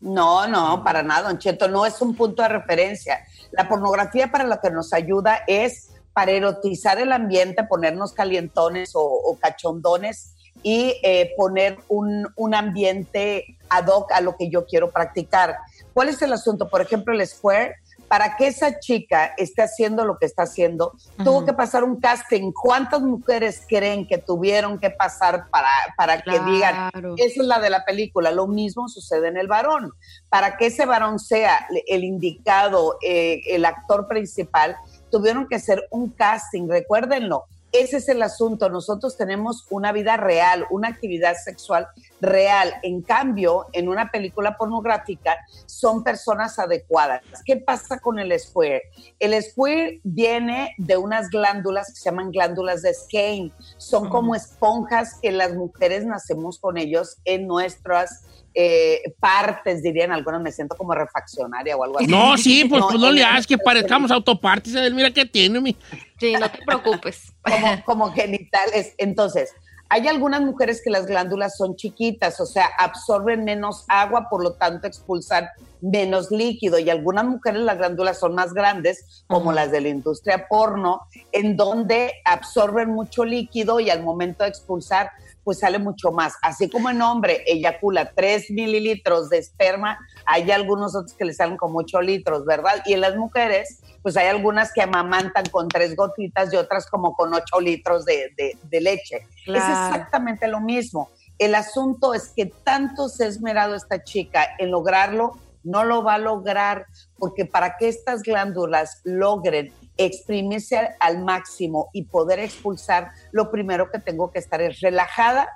No, 0.00 0.48
no, 0.48 0.82
para 0.82 1.04
nada, 1.04 1.28
Don 1.28 1.38
Cheto, 1.38 1.68
no 1.68 1.86
es 1.86 2.02
un 2.02 2.16
punto 2.16 2.42
de 2.42 2.48
referencia. 2.48 3.20
La 3.52 3.68
pornografía 3.68 4.32
para 4.32 4.42
lo 4.42 4.60
que 4.60 4.72
nos 4.72 4.92
ayuda 4.92 5.44
es 5.46 5.90
para 6.12 6.32
erotizar 6.32 6.98
el 6.98 7.12
ambiente, 7.12 7.62
ponernos 7.62 8.12
calientones 8.12 8.96
o, 8.96 9.00
o 9.00 9.38
cachondones 9.38 10.34
y 10.64 10.98
eh, 11.02 11.34
poner 11.36 11.78
un, 11.88 12.26
un 12.36 12.54
ambiente 12.54 13.58
ad 13.68 13.86
hoc 13.86 14.10
a 14.12 14.20
lo 14.22 14.36
que 14.36 14.48
yo 14.48 14.64
quiero 14.64 14.90
practicar. 14.90 15.58
¿Cuál 15.92 16.08
es 16.08 16.20
el 16.22 16.32
asunto? 16.32 16.68
Por 16.68 16.80
ejemplo, 16.80 17.12
el 17.12 17.24
square, 17.26 17.76
para 18.08 18.36
que 18.36 18.46
esa 18.46 18.80
chica 18.80 19.34
esté 19.36 19.62
haciendo 19.62 20.06
lo 20.06 20.16
que 20.16 20.24
está 20.24 20.44
haciendo, 20.44 20.92
tuvo 21.22 21.44
que 21.44 21.52
pasar 21.52 21.84
un 21.84 22.00
casting. 22.00 22.50
¿Cuántas 22.52 23.02
mujeres 23.02 23.62
creen 23.68 24.06
que 24.06 24.16
tuvieron 24.16 24.78
que 24.78 24.88
pasar 24.88 25.50
para, 25.50 25.68
para 25.98 26.22
que 26.22 26.40
digan, 26.40 26.90
esa 27.18 27.40
es 27.40 27.46
la 27.46 27.58
de 27.58 27.70
la 27.70 27.84
película? 27.84 28.30
Lo 28.30 28.46
mismo 28.46 28.88
sucede 28.88 29.28
en 29.28 29.36
el 29.36 29.48
varón. 29.48 29.92
Para 30.30 30.56
que 30.56 30.66
ese 30.66 30.86
varón 30.86 31.18
sea 31.18 31.66
el 31.86 32.04
indicado, 32.04 32.96
eh, 33.06 33.42
el 33.48 33.66
actor 33.66 34.08
principal, 34.08 34.76
tuvieron 35.10 35.46
que 35.46 35.56
hacer 35.56 35.86
un 35.90 36.08
casting, 36.08 36.68
recuérdenlo. 36.68 37.44
Ese 37.74 37.96
es 37.96 38.08
el 38.08 38.22
asunto. 38.22 38.70
Nosotros 38.70 39.16
tenemos 39.16 39.66
una 39.68 39.90
vida 39.90 40.16
real, 40.16 40.64
una 40.70 40.86
actividad 40.86 41.34
sexual 41.34 41.88
real. 42.20 42.72
En 42.84 43.02
cambio, 43.02 43.66
en 43.72 43.88
una 43.88 44.12
película 44.12 44.56
pornográfica 44.56 45.36
son 45.66 46.04
personas 46.04 46.56
adecuadas. 46.60 47.22
¿Qué 47.44 47.56
pasa 47.56 47.98
con 47.98 48.20
el 48.20 48.38
square? 48.38 48.82
El 49.18 49.42
square 49.42 50.00
viene 50.04 50.72
de 50.78 50.96
unas 50.96 51.28
glándulas 51.30 51.88
que 51.88 51.96
se 51.96 52.04
llaman 52.04 52.30
glándulas 52.30 52.82
de 52.82 52.94
Skene. 52.94 53.50
Son 53.76 54.08
como 54.08 54.36
esponjas 54.36 55.18
que 55.20 55.32
las 55.32 55.54
mujeres 55.54 56.06
nacemos 56.06 56.60
con 56.60 56.78
ellos 56.78 57.16
en 57.24 57.48
nuestras 57.48 58.24
eh, 58.54 59.02
partes, 59.18 59.82
dirían 59.82 60.12
algunas. 60.12 60.40
Me 60.40 60.52
siento 60.52 60.76
como 60.76 60.94
refaccionaria 60.94 61.76
o 61.76 61.82
algo 61.82 61.98
así. 61.98 62.06
No, 62.06 62.38
sí, 62.38 62.66
pues 62.66 62.80
no, 62.80 62.88
pues 62.88 63.00
no 63.00 63.10
le 63.10 63.24
hagas 63.24 63.48
que 63.48 63.58
parezcamos 63.58 64.12
autopartes, 64.12 64.74
mira 64.92 65.10
que 65.10 65.26
tiene 65.26 65.60
mi. 65.60 65.76
Sí, 66.18 66.34
no 66.34 66.50
te 66.50 66.58
preocupes. 66.64 67.32
como, 67.42 67.84
como 67.84 68.12
genitales. 68.12 68.94
Entonces, 68.98 69.52
hay 69.88 70.08
algunas 70.08 70.40
mujeres 70.40 70.80
que 70.82 70.90
las 70.90 71.06
glándulas 71.06 71.56
son 71.56 71.76
chiquitas, 71.76 72.40
o 72.40 72.46
sea, 72.46 72.66
absorben 72.78 73.44
menos 73.44 73.84
agua, 73.88 74.28
por 74.28 74.42
lo 74.42 74.54
tanto 74.54 74.86
expulsan 74.86 75.48
menos 75.84 76.30
líquido. 76.30 76.78
Y 76.78 76.88
algunas 76.90 77.24
mujeres 77.24 77.60
las 77.60 77.76
glándulas 77.78 78.18
son 78.18 78.34
más 78.34 78.52
grandes, 78.54 79.24
como 79.26 79.52
las 79.52 79.70
de 79.70 79.80
la 79.80 79.88
industria 79.88 80.46
porno, 80.48 81.02
en 81.32 81.56
donde 81.56 82.12
absorben 82.24 82.90
mucho 82.90 83.24
líquido 83.24 83.80
y 83.80 83.90
al 83.90 84.02
momento 84.02 84.44
de 84.44 84.50
expulsar, 84.50 85.10
pues 85.44 85.58
sale 85.58 85.78
mucho 85.78 86.10
más. 86.10 86.34
Así 86.42 86.70
como 86.70 86.88
en 86.88 87.02
hombre 87.02 87.44
eyacula 87.46 88.12
3 88.14 88.50
mililitros 88.50 89.28
de 89.28 89.38
esperma, 89.38 89.98
hay 90.24 90.50
algunos 90.50 90.96
otros 90.96 91.12
que 91.12 91.26
le 91.26 91.34
salen 91.34 91.58
como 91.58 91.80
8 91.80 92.00
litros, 92.00 92.46
¿verdad? 92.46 92.82
Y 92.86 92.94
en 92.94 93.02
las 93.02 93.14
mujeres, 93.16 93.80
pues 94.02 94.16
hay 94.16 94.28
algunas 94.28 94.72
que 94.72 94.80
amamantan 94.80 95.44
con 95.50 95.68
tres 95.68 95.94
gotitas 95.96 96.50
y 96.52 96.56
otras 96.56 96.86
como 96.88 97.14
con 97.14 97.34
8 97.34 97.60
litros 97.60 98.06
de, 98.06 98.32
de- 98.38 98.56
de 98.62 98.80
leche. 98.80 99.16
Es 99.16 99.44
Claro. 99.44 99.86
exactamente 99.94 100.48
lo 100.48 100.60
mismo. 100.60 101.10
El 101.38 101.54
asunto 101.54 102.14
es 102.14 102.30
que 102.34 102.46
tanto 102.46 103.08
se 103.10 103.24
ha 103.24 103.28
esmerado 103.28 103.74
esta 103.74 104.02
chica 104.02 104.46
en 104.58 104.70
lograrlo, 104.70 105.32
no 105.64 105.84
lo 105.84 106.04
va 106.04 106.14
a 106.14 106.18
lograr, 106.18 106.86
porque 107.18 107.44
para 107.46 107.76
que 107.76 107.88
estas 107.88 108.22
glándulas 108.22 109.00
logren 109.04 109.72
exprimirse 109.96 110.76
al, 110.78 110.94
al 111.00 111.24
máximo 111.24 111.88
y 111.92 112.04
poder 112.04 112.38
expulsar, 112.38 113.10
lo 113.32 113.50
primero 113.50 113.90
que 113.90 113.98
tengo 113.98 114.30
que 114.30 114.38
estar 114.38 114.60
es 114.60 114.80
relajada, 114.80 115.48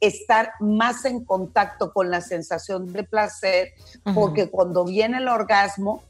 estar 0.00 0.52
más 0.60 1.04
en 1.06 1.24
contacto 1.24 1.92
con 1.92 2.10
la 2.10 2.20
sensación 2.20 2.92
de 2.92 3.04
placer, 3.04 3.68
porque 4.14 4.50
cuando 4.50 4.84
viene 4.84 5.18
el 5.18 5.28
orgasmo, 5.28 6.02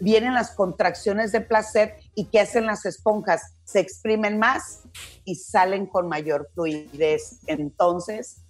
vienen 0.00 0.34
las 0.34 0.50
contracciones 0.50 1.32
de 1.32 1.40
placer 1.40 1.94
y 2.14 2.26
¿qué 2.26 2.40
hacen 2.40 2.66
las 2.66 2.84
esponjas? 2.84 3.54
Se 3.64 3.80
exprimen 3.80 4.38
más 4.38 4.82
y 5.24 5.36
salen 5.36 5.86
con 5.86 6.08
mayor 6.08 6.48
fluidez. 6.54 7.40
Entonces, 7.46 8.42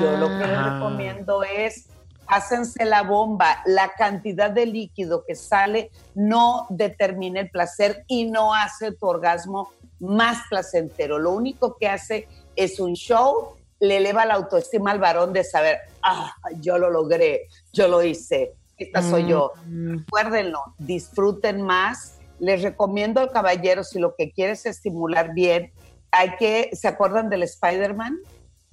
yo 0.00 0.16
lo 0.18 0.28
que 0.28 0.46
les 0.46 0.58
Ah. 0.58 0.74
recomiendo 0.74 1.42
es 1.42 1.88
hácense 2.26 2.84
la 2.84 3.02
bomba. 3.02 3.62
La 3.66 3.92
cantidad 3.96 4.50
de 4.50 4.66
líquido 4.66 5.24
que 5.26 5.34
sale 5.34 5.90
no 6.14 6.66
determina 6.70 7.40
el 7.40 7.50
placer 7.50 8.04
y 8.06 8.24
no 8.26 8.54
hace 8.54 8.92
tu 8.92 9.06
orgasmo 9.06 9.70
más 10.00 10.38
placentero. 10.48 11.18
Lo 11.18 11.32
único 11.32 11.76
que 11.76 11.88
hace 11.88 12.28
es 12.54 12.80
un 12.80 12.94
show, 12.94 13.54
le 13.80 13.98
eleva 13.98 14.24
la 14.24 14.34
autoestima 14.34 14.90
al 14.90 14.98
varón 14.98 15.32
de 15.32 15.44
saber, 15.44 15.78
ah, 16.02 16.34
yo 16.60 16.78
lo 16.78 16.90
logré, 16.90 17.48
yo 17.72 17.88
lo 17.88 18.02
hice, 18.02 18.54
esta 18.76 19.02
soy 19.02 19.26
yo. 19.26 19.52
Recuérdenlo, 19.66 20.60
disfruten 20.78 21.62
más. 21.62 22.18
Les 22.38 22.62
recomiendo, 22.62 23.30
caballeros, 23.30 23.90
si 23.90 23.98
lo 23.98 24.14
que 24.14 24.30
quieres 24.30 24.66
es 24.66 24.76
estimular 24.76 25.32
bien, 25.32 25.72
hay 26.10 26.36
que, 26.36 26.70
¿se 26.74 26.88
acuerdan 26.88 27.30
del 27.30 27.42
Spider-Man? 27.42 28.18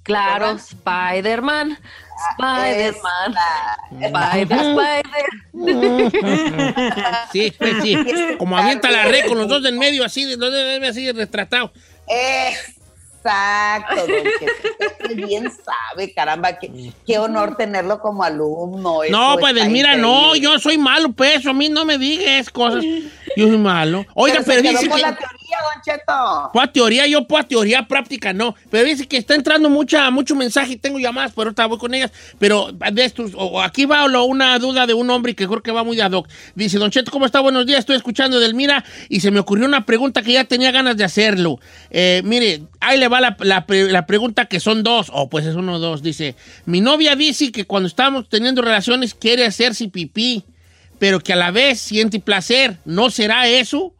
Claro. 0.03 0.51
Spider-Man. 0.51 1.77
Spider-Man. 2.37 3.35
Spider, 3.91 4.59
Spider. 4.59 5.25
Sí, 7.31 7.53
pues 7.57 7.81
sí. 7.81 7.97
Como 8.37 8.57
avienta 8.57 8.91
la 8.91 9.05
red 9.05 9.27
con 9.27 9.37
los 9.37 9.47
dos 9.47 9.63
del 9.63 9.77
medio, 9.77 10.03
así, 10.03 10.25
los 10.25 10.39
dos 10.39 10.51
del 10.53 10.79
medio 10.79 10.91
así 10.91 11.11
retratado. 11.11 11.71
Exacto, 13.25 14.05
don 14.07 15.25
bien 15.27 15.49
sabe, 15.51 16.13
caramba, 16.13 16.59
qué, 16.59 16.91
qué 17.05 17.17
honor 17.17 17.55
tenerlo 17.55 17.99
como 17.99 18.23
alumno. 18.23 18.99
No, 19.09 19.37
pues 19.39 19.69
mira, 19.69 19.95
no, 19.95 20.35
yo 20.35 20.59
soy 20.59 20.77
malo, 20.77 21.13
pues, 21.13 21.45
a 21.45 21.53
mí 21.53 21.69
no 21.69 21.85
me 21.85 21.97
digas 21.97 22.49
cosas. 22.49 22.83
Yo 23.35 23.47
soy 23.47 23.57
malo. 23.57 24.05
Oiga, 24.13 24.41
Pero 24.45 24.61
pero, 24.61 24.69
dice 24.69 24.89
con 24.89 24.97
que... 24.97 25.01
la 25.01 25.15
teoría, 25.15 25.39
teoría, 25.39 25.42
Don 25.61 25.81
Cheto. 25.83 26.49
Pura 26.53 26.71
teoría, 26.71 27.07
yo 27.07 27.25
pura 27.27 27.43
teoría 27.43 27.87
práctica 27.87 28.33
no. 28.33 28.55
Pero 28.69 28.85
dice 28.85 29.07
que 29.07 29.17
está 29.17 29.35
entrando 29.35 29.69
mucha, 29.69 30.09
mucho 30.11 30.35
mensaje 30.35 30.73
y 30.73 30.75
tengo 30.77 30.99
llamadas, 30.99 31.31
pero 31.35 31.47
ahorita 31.49 31.65
voy 31.67 31.77
con 31.77 31.93
ellas. 31.93 32.11
Pero 32.39 32.71
de 32.71 33.05
estos, 33.05 33.31
o- 33.35 33.61
aquí 33.61 33.85
va 33.85 34.05
una 34.05 34.57
duda 34.59 34.85
de 34.87 34.93
un 34.93 35.09
hombre 35.09 35.35
que 35.35 35.47
creo 35.47 35.61
que 35.61 35.71
va 35.71 35.83
muy 35.83 35.99
ad 36.01 36.11
hoc. 36.11 36.27
Dice, 36.55 36.77
Don 36.77 36.91
Cheto, 36.91 37.11
¿cómo 37.11 37.25
está? 37.25 37.39
Buenos 37.39 37.65
días, 37.65 37.79
estoy 37.79 37.95
escuchando 37.95 38.39
Delmira 38.39 38.83
y 39.09 39.19
se 39.19 39.31
me 39.31 39.39
ocurrió 39.39 39.65
una 39.65 39.85
pregunta 39.85 40.21
que 40.21 40.33
ya 40.33 40.43
tenía 40.45 40.71
ganas 40.71 40.97
de 40.97 41.03
hacerlo. 41.03 41.59
Eh, 41.89 42.21
mire, 42.23 42.63
ahí 42.79 42.97
le 42.99 43.07
va 43.07 43.21
la, 43.21 43.35
la 43.39 43.65
pre- 43.65 43.91
la 43.91 44.05
pregunta 44.05 44.45
que 44.45 44.59
son 44.59 44.83
dos, 44.83 45.07
o 45.13 45.29
pues 45.29 45.45
es 45.45 45.55
uno 45.55 45.73
o 45.75 45.79
dos. 45.79 46.01
Dice, 46.03 46.35
mi 46.65 46.81
novia 46.81 47.15
dice 47.15 47.51
que 47.51 47.65
cuando 47.65 47.87
estamos 47.87 48.29
teniendo 48.29 48.61
relaciones 48.61 49.13
quiere 49.13 49.45
hacerse 49.45 49.87
pipí, 49.89 50.43
pero 50.99 51.19
que 51.19 51.33
a 51.33 51.35
la 51.35 51.51
vez 51.51 51.79
siente 51.81 52.19
placer. 52.19 52.77
¿No 52.85 53.09
será 53.09 53.47
eso? 53.47 53.93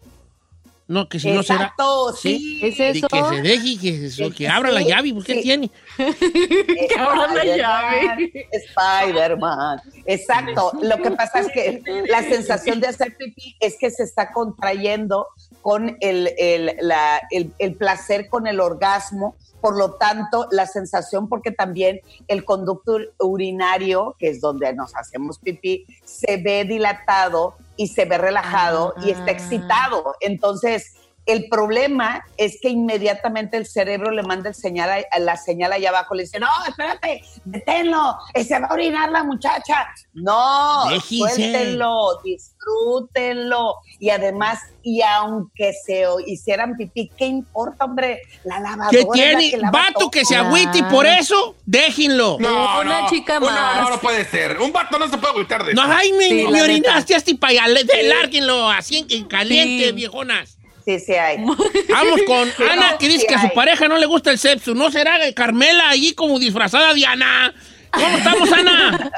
No, 0.93 1.09
que 1.09 1.19
si 1.19 1.31
no 1.31 1.41
será. 1.43 1.61
Exacto, 1.63 2.13
sí. 2.13 2.59
¿Es 2.61 2.79
eso? 2.79 3.07
que 3.07 3.23
se 3.23 3.41
deje, 3.41 3.79
que, 3.79 4.09
se- 4.09 4.31
que 4.31 4.47
abra 4.47 4.69
la 4.71 4.81
llave, 4.81 5.13
¿por 5.13 5.23
qué 5.25 5.35
sí. 5.35 5.41
tiene? 5.41 5.71
Que 5.97 6.95
abra 6.99 7.33
la 7.33 7.43
llave. 7.57 8.47
Spider-Man. 8.51 9.81
Exacto. 10.05 10.71
Lo 10.81 10.97
que 11.01 11.11
pasa 11.11 11.39
es 11.39 11.51
que 11.51 11.81
la 12.07 12.21
sensación 12.23 12.79
de 12.79 12.87
hacer 12.87 13.15
pipí 13.17 13.55
es 13.59 13.75
que 13.79 13.89
se 13.89 14.03
está 14.03 14.31
contrayendo 14.31 15.27
con 15.61 15.97
el, 16.01 16.31
el- 16.37 16.75
la- 16.81 17.21
el- 17.31 17.53
el 17.59 17.75
placer, 17.75 18.29
con 18.29 18.47
el 18.47 18.59
orgasmo. 18.59 19.35
Por 19.61 19.77
lo 19.77 19.93
tanto, 19.93 20.47
la 20.51 20.67
sensación, 20.67 21.29
porque 21.29 21.51
también 21.51 22.01
el 22.27 22.43
conducto 22.43 22.97
urinario, 23.19 24.13
que 24.19 24.27
es 24.29 24.41
donde 24.41 24.73
nos 24.73 24.93
hacemos 24.93 25.39
pipí, 25.39 25.85
se 26.03 26.35
ve 26.37 26.65
dilatado 26.65 27.55
y 27.75 27.87
se 27.87 28.05
ve 28.05 28.17
relajado 28.17 28.93
y 29.03 29.11
está 29.11 29.31
excitado. 29.31 30.15
Entonces, 30.19 30.93
el 31.25 31.47
problema 31.49 32.23
es 32.37 32.59
que 32.61 32.69
inmediatamente 32.69 33.57
el 33.57 33.65
cerebro 33.65 34.11
le 34.11 34.23
manda 34.23 34.49
el 34.49 34.55
señal 34.55 34.89
a- 35.11 35.19
la 35.19 35.37
señal 35.37 35.71
allá 35.73 35.89
abajo, 35.89 36.15
le 36.15 36.23
dice, 36.23 36.39
no, 36.39 36.47
espérate, 36.67 37.23
deténlo, 37.45 38.17
se 38.45 38.59
va 38.59 38.67
a 38.67 38.73
orinar 38.73 39.09
la 39.11 39.23
muchacha. 39.23 39.87
No, 40.13 40.85
Déjese. 40.89 41.17
suéltenlo, 41.17 42.19
disfrútenlo. 42.23 43.75
Y 43.99 44.09
además, 44.09 44.59
y 44.81 45.01
aunque 45.01 45.73
se 45.73 46.05
hicieran 46.27 46.75
pipí, 46.75 47.09
¿qué 47.17 47.25
importa, 47.25 47.85
hombre? 47.85 48.21
La 48.43 48.59
lavadora. 48.59 48.89
¿Qué 48.91 48.99
es 48.99 49.05
la 49.05 49.13
tiene? 49.13 49.51
que 49.51 49.57
lava 49.57 49.71
Vato 49.79 49.93
todo. 49.99 50.11
que 50.11 50.25
se 50.25 50.35
agüite 50.35 50.79
y 50.79 50.83
por 50.83 51.05
eso, 51.05 51.55
déjenlo. 51.65 52.37
No, 52.39 52.81
Una 52.81 53.01
no, 53.01 53.09
chica 53.09 53.39
no, 53.39 53.45
más. 53.47 53.81
No, 53.81 53.89
no 53.91 53.99
puede 53.99 54.25
ser. 54.25 54.59
Un 54.59 54.71
vato 54.73 54.97
no 54.99 55.07
se 55.07 55.17
puede 55.17 55.31
agüitar 55.33 55.63
de 55.63 55.73
No, 55.73 55.83
ay, 55.83 56.11
me, 56.13 56.27
Sí, 56.27 56.45
me 56.51 56.61
orinaste 56.61 57.15
hasta 57.15 57.31
para 57.39 57.63
allá. 57.63 57.81
Lárguenlo 58.03 58.69
así 58.69 58.97
en, 58.97 59.05
en 59.09 59.25
caliente, 59.25 59.85
Sí. 59.87 59.91
viejonas. 59.93 60.57
Sí, 60.85 60.99
sí 60.99 61.13
hay. 61.13 61.37
Vamos 61.37 62.21
con 62.27 62.67
Ana, 62.69 62.97
que 62.97 63.07
dice 63.07 63.21
sí 63.21 63.27
que 63.27 63.35
a 63.35 63.39
su 63.41 63.47
hay. 63.47 63.55
pareja 63.55 63.87
no 63.87 63.97
le 63.97 64.05
gusta 64.05 64.31
el 64.31 64.37
sepsu. 64.37 64.75
¿No 64.75 64.91
será 64.91 65.17
Carmela 65.33 65.89
allí 65.89 66.13
como 66.13 66.39
disfrazada 66.39 66.93
de 66.93 67.05
Ana? 67.05 67.53
¿Cómo 67.91 68.17
estamos, 68.17 68.51
Ana? 68.51 69.11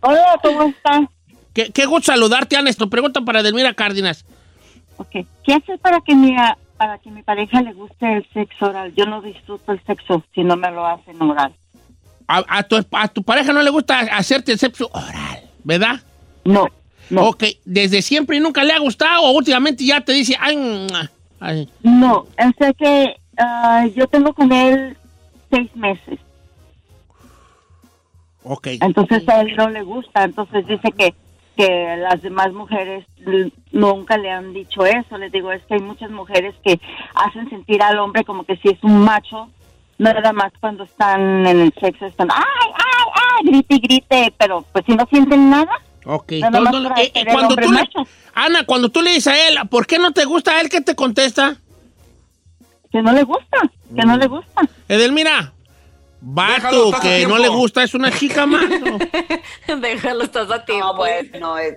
Hola, 0.00 0.40
¿cómo 0.42 0.62
está? 0.64 1.08
Qué, 1.52 1.70
qué 1.72 1.86
gusto 1.86 2.12
saludarte, 2.12 2.56
Ana. 2.56 2.70
Esto 2.70 2.88
pregunta 2.88 3.20
para 3.20 3.42
Delmira 3.42 3.74
Cárdenas. 3.74 4.24
Ok. 4.96 5.26
¿Qué 5.44 5.54
hacer 5.54 5.78
para 5.78 6.00
que 6.00 6.14
mi 6.14 6.34
para 6.76 6.98
que 6.98 7.10
mi 7.10 7.22
pareja 7.22 7.60
le 7.60 7.72
guste 7.72 8.14
el 8.16 8.28
sexo 8.32 8.66
oral? 8.66 8.94
Yo 8.96 9.04
no 9.06 9.20
disfruto 9.20 9.72
el 9.72 9.84
sexo 9.84 10.24
si 10.34 10.44
no 10.44 10.56
me 10.56 10.70
lo 10.70 10.86
hacen 10.86 11.20
oral. 11.20 11.54
A, 12.28 12.44
a 12.48 12.62
tu, 12.62 12.76
a 12.92 13.08
tu 13.08 13.22
pareja 13.22 13.52
no 13.52 13.62
le 13.62 13.70
gusta 13.70 14.00
hacerte 14.00 14.52
el 14.52 14.58
sepsu 14.58 14.88
oral, 14.92 15.50
¿verdad? 15.64 16.00
No, 16.44 16.68
no, 17.10 17.28
Ok, 17.28 17.44
¿desde 17.64 18.02
siempre 18.02 18.36
y 18.36 18.40
nunca 18.40 18.64
le 18.64 18.72
ha 18.72 18.78
gustado 18.78 19.22
o 19.22 19.32
últimamente 19.32 19.84
ya 19.84 20.00
te 20.00 20.12
dice, 20.12 20.36
ay, 20.40 20.86
ay, 21.40 21.68
no. 21.82 22.26
Sé 22.58 22.74
que 22.74 23.16
ah, 23.38 23.86
yo 23.94 24.06
tengo 24.06 24.32
con 24.32 24.52
él 24.52 24.96
seis 25.50 25.74
meses. 25.74 26.18
ok. 28.42 28.66
Entonces 28.80 29.28
a 29.28 29.40
él 29.40 29.54
no 29.56 29.70
le 29.70 29.82
gusta. 29.82 30.24
Entonces 30.24 30.66
dice 30.66 30.90
que 30.96 31.14
que 31.58 31.96
las 31.96 32.22
demás 32.22 32.52
mujeres 32.52 33.04
nunca 33.72 34.16
le 34.16 34.30
han 34.30 34.52
dicho 34.54 34.86
eso. 34.86 35.18
Les 35.18 35.32
digo, 35.32 35.50
es 35.50 35.60
que 35.64 35.74
hay 35.74 35.80
muchas 35.80 36.08
mujeres 36.08 36.54
que 36.64 36.80
hacen 37.16 37.50
sentir 37.50 37.82
al 37.82 37.98
hombre 37.98 38.22
como 38.22 38.44
que 38.44 38.56
si 38.58 38.68
es 38.68 38.78
un 38.84 39.00
macho, 39.00 39.48
nada 39.98 40.32
más 40.32 40.52
cuando 40.60 40.84
están 40.84 41.44
en 41.44 41.60
el 41.62 41.74
sexo 41.80 42.06
están, 42.06 42.28
ay, 42.30 42.70
ay, 42.74 43.10
ay, 43.12 43.50
grite 43.50 43.74
y 43.74 43.78
grite, 43.80 44.34
pero 44.38 44.64
pues 44.70 44.84
si 44.86 44.94
no 44.94 45.04
sienten 45.10 45.50
nada, 45.50 45.72
Ok, 46.10 46.32
eh, 46.32 46.40
eh, 46.40 47.26
cuando 47.30 47.54
tú 47.54 47.70
le-. 47.70 47.86
Ana, 48.32 48.64
cuando 48.64 48.88
tú 48.88 49.02
le 49.02 49.10
dices 49.10 49.26
a 49.26 49.48
él, 49.48 49.58
¿por 49.68 49.86
qué 49.86 49.98
no 49.98 50.12
te 50.12 50.24
gusta 50.24 50.52
a 50.52 50.60
él? 50.62 50.70
¿Qué 50.70 50.80
te 50.80 50.94
contesta? 50.94 51.56
que 52.90 53.02
no 53.02 53.12
le 53.12 53.24
gusta, 53.24 53.58
que 53.94 54.06
no 54.06 54.16
le 54.16 54.26
gusta. 54.26 54.62
Edelmira, 54.88 55.52
vato 56.22 56.92
que 57.02 57.26
no 57.26 57.36
le 57.36 57.48
gusta 57.48 57.82
es 57.82 57.92
una 57.92 58.10
chica 58.10 58.46
más. 58.46 58.64
¿no? 58.70 59.76
Déjalo, 59.80 60.24
estás 60.24 60.50
a 60.50 60.64
tiempo. 60.64 60.86
No, 60.86 60.94
bueno, 60.94 61.58
es- 61.58 61.76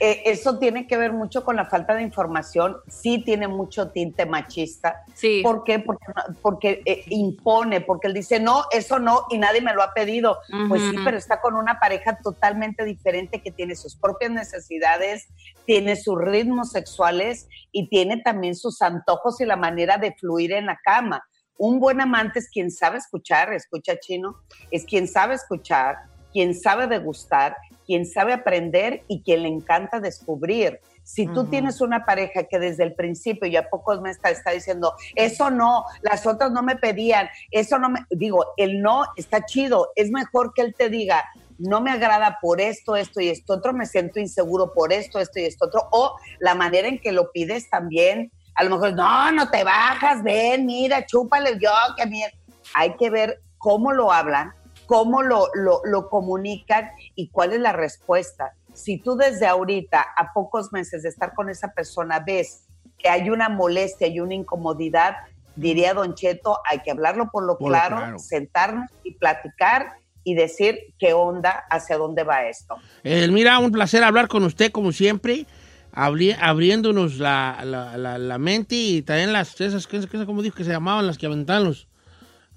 eh, 0.00 0.22
eso 0.26 0.58
tiene 0.58 0.86
que 0.86 0.96
ver 0.96 1.12
mucho 1.12 1.44
con 1.44 1.56
la 1.56 1.66
falta 1.66 1.94
de 1.94 2.02
información. 2.02 2.76
Sí 2.88 3.22
tiene 3.24 3.48
mucho 3.48 3.90
tinte 3.90 4.26
machista. 4.26 5.02
Sí. 5.14 5.40
¿Por 5.42 5.64
qué? 5.64 5.78
Porque, 5.78 6.04
porque 6.42 6.82
eh, 6.84 7.04
impone, 7.08 7.80
porque 7.80 8.06
él 8.06 8.14
dice, 8.14 8.40
no, 8.40 8.64
eso 8.70 8.98
no, 8.98 9.24
y 9.30 9.38
nadie 9.38 9.60
me 9.60 9.74
lo 9.74 9.82
ha 9.82 9.92
pedido. 9.92 10.38
Pues 10.68 10.82
sí, 10.82 10.96
pero 11.04 11.16
está 11.16 11.40
con 11.40 11.54
una 11.54 11.80
pareja 11.80 12.18
totalmente 12.22 12.84
diferente 12.84 13.42
que 13.42 13.50
tiene 13.50 13.74
sus 13.74 13.96
propias 13.96 14.30
necesidades, 14.30 15.28
tiene 15.64 15.96
sus 15.96 16.18
ritmos 16.18 16.70
sexuales 16.70 17.48
y 17.72 17.88
tiene 17.88 18.18
también 18.22 18.54
sus 18.54 18.82
antojos 18.82 19.40
y 19.40 19.44
la 19.44 19.56
manera 19.56 19.98
de 19.98 20.14
fluir 20.14 20.52
en 20.52 20.66
la 20.66 20.78
cama. 20.84 21.22
Un 21.56 21.80
buen 21.80 22.00
amante 22.00 22.38
es 22.38 22.48
quien 22.48 22.70
sabe 22.70 22.98
escuchar, 22.98 23.52
escucha 23.52 23.98
chino, 23.98 24.36
es 24.70 24.84
quien 24.84 25.08
sabe 25.08 25.34
escuchar, 25.34 25.96
quien 26.32 26.54
sabe 26.54 26.86
degustar, 26.86 27.56
quien 27.88 28.04
sabe 28.04 28.34
aprender 28.34 29.02
y 29.08 29.22
quien 29.22 29.44
le 29.44 29.48
encanta 29.48 29.98
descubrir. 29.98 30.78
Si 31.02 31.26
tú 31.32 31.40
Ujú. 31.40 31.50
tienes 31.50 31.80
una 31.80 32.04
pareja 32.04 32.44
que 32.44 32.58
desde 32.58 32.84
el 32.84 32.94
principio 32.94 33.48
y 33.48 33.56
a 33.56 33.70
pocos 33.70 34.02
meses 34.02 34.16
está, 34.16 34.30
está 34.30 34.50
diciendo, 34.50 34.92
eso 35.14 35.50
no, 35.50 35.84
las 36.02 36.26
otras 36.26 36.52
no 36.52 36.62
me 36.62 36.76
pedían, 36.76 37.30
eso 37.50 37.78
no 37.78 37.88
me, 37.88 38.00
digo, 38.10 38.44
el 38.58 38.82
no 38.82 39.06
está 39.16 39.46
chido, 39.46 39.88
es 39.96 40.10
mejor 40.10 40.52
que 40.54 40.60
él 40.60 40.74
te 40.76 40.90
diga, 40.90 41.24
no 41.56 41.80
me 41.80 41.92
agrada 41.92 42.36
por 42.42 42.60
esto, 42.60 42.94
esto 42.94 43.22
y 43.22 43.30
esto 43.30 43.54
otro, 43.54 43.72
me 43.72 43.86
siento 43.86 44.20
inseguro 44.20 44.74
por 44.74 44.92
esto, 44.92 45.18
esto 45.18 45.40
y 45.40 45.44
esto 45.44 45.64
otro, 45.64 45.88
o 45.92 46.14
la 46.40 46.54
manera 46.54 46.88
en 46.88 47.00
que 47.02 47.12
lo 47.12 47.32
pides 47.32 47.70
también, 47.70 48.30
a 48.54 48.64
lo 48.64 48.70
mejor, 48.70 48.92
no, 48.92 49.32
no 49.32 49.48
te 49.48 49.64
bajas, 49.64 50.22
ven, 50.22 50.66
mira, 50.66 51.06
chúpale 51.06 51.58
yo, 51.58 51.70
que 51.96 52.04
bien. 52.04 52.30
Hay 52.74 52.96
que 52.96 53.08
ver 53.08 53.40
cómo 53.56 53.92
lo 53.92 54.12
hablan, 54.12 54.52
cómo 54.88 55.22
lo, 55.22 55.48
lo, 55.54 55.82
lo 55.84 56.08
comunican 56.08 56.90
y 57.14 57.28
cuál 57.28 57.52
es 57.52 57.60
la 57.60 57.72
respuesta. 57.72 58.54
Si 58.72 58.96
tú 58.98 59.16
desde 59.16 59.46
ahorita, 59.46 60.00
a 60.16 60.32
pocos 60.32 60.72
meses 60.72 61.02
de 61.02 61.10
estar 61.10 61.34
con 61.34 61.50
esa 61.50 61.72
persona, 61.72 62.20
ves 62.20 62.64
que 62.98 63.08
hay 63.10 63.28
una 63.28 63.48
molestia 63.50 64.06
y 64.08 64.18
una 64.18 64.32
incomodidad, 64.34 65.16
diría 65.56 65.92
Don 65.92 66.14
Cheto, 66.14 66.58
hay 66.68 66.80
que 66.80 66.90
hablarlo 66.90 67.30
por 67.30 67.44
lo 67.44 67.58
Por 67.58 67.68
lo 67.70 67.74
claro, 67.76 67.96
claro. 67.96 68.18
sentarnos 68.18 68.90
y 69.04 69.14
platicar 69.14 69.92
y 70.24 70.34
decir 70.34 70.78
qué 70.98 71.12
onda, 71.12 71.64
hacia 71.70 71.98
dónde 71.98 72.24
va 72.24 72.46
esto. 72.48 72.76
Edelmira, 73.04 73.58
un 73.58 73.70
placer 73.72 74.02
hablar 74.02 74.26
con 74.28 74.42
usted 74.44 74.72
como 74.72 74.92
siempre, 74.92 75.44
abri- 75.92 76.36
abriéndonos 76.40 77.18
la, 77.18 77.60
la- 77.62 77.96
la- 77.98 78.18
la 78.18 78.38
mente 78.38 78.74
y 78.74 79.02
también 79.02 79.32
las, 79.34 79.60
esas, 79.60 79.86
¿qué- 79.86 80.00
qué- 80.10 80.24
¿cómo 80.24 80.40
dijo 80.42 80.56
que 80.56 80.64
se 80.64 80.70
llamaban 80.70 81.06
las 81.06 81.18
que 81.18 81.26
aventaban 81.26 81.64
los, 81.64 81.88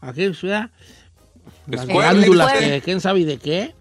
aquí, 0.02 0.28
¿verdad? 0.42 0.70
Las 1.68 1.82
Escuela, 1.88 2.14
glándulas, 2.14 2.54
que- 2.54 2.82
¿quién 2.84 3.02
sabe 3.02 3.26
de 3.26 3.38
qué? 3.38 3.74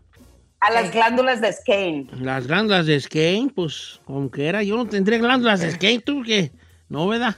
A 0.60 0.70
las 0.70 0.92
glándulas 0.92 1.40
de 1.40 1.52
Skane. 1.52 2.06
Las 2.20 2.46
glándulas 2.46 2.84
de 2.86 3.00
Skane, 3.00 3.50
pues, 3.54 4.00
como 4.04 4.30
que 4.30 4.46
era, 4.46 4.62
yo 4.62 4.76
no 4.76 4.86
tendré 4.86 5.18
glándulas 5.18 5.60
de 5.60 5.70
Skane, 5.70 6.00
tú 6.00 6.22
que, 6.22 6.52
no, 6.88 7.08
¿verdad? 7.08 7.36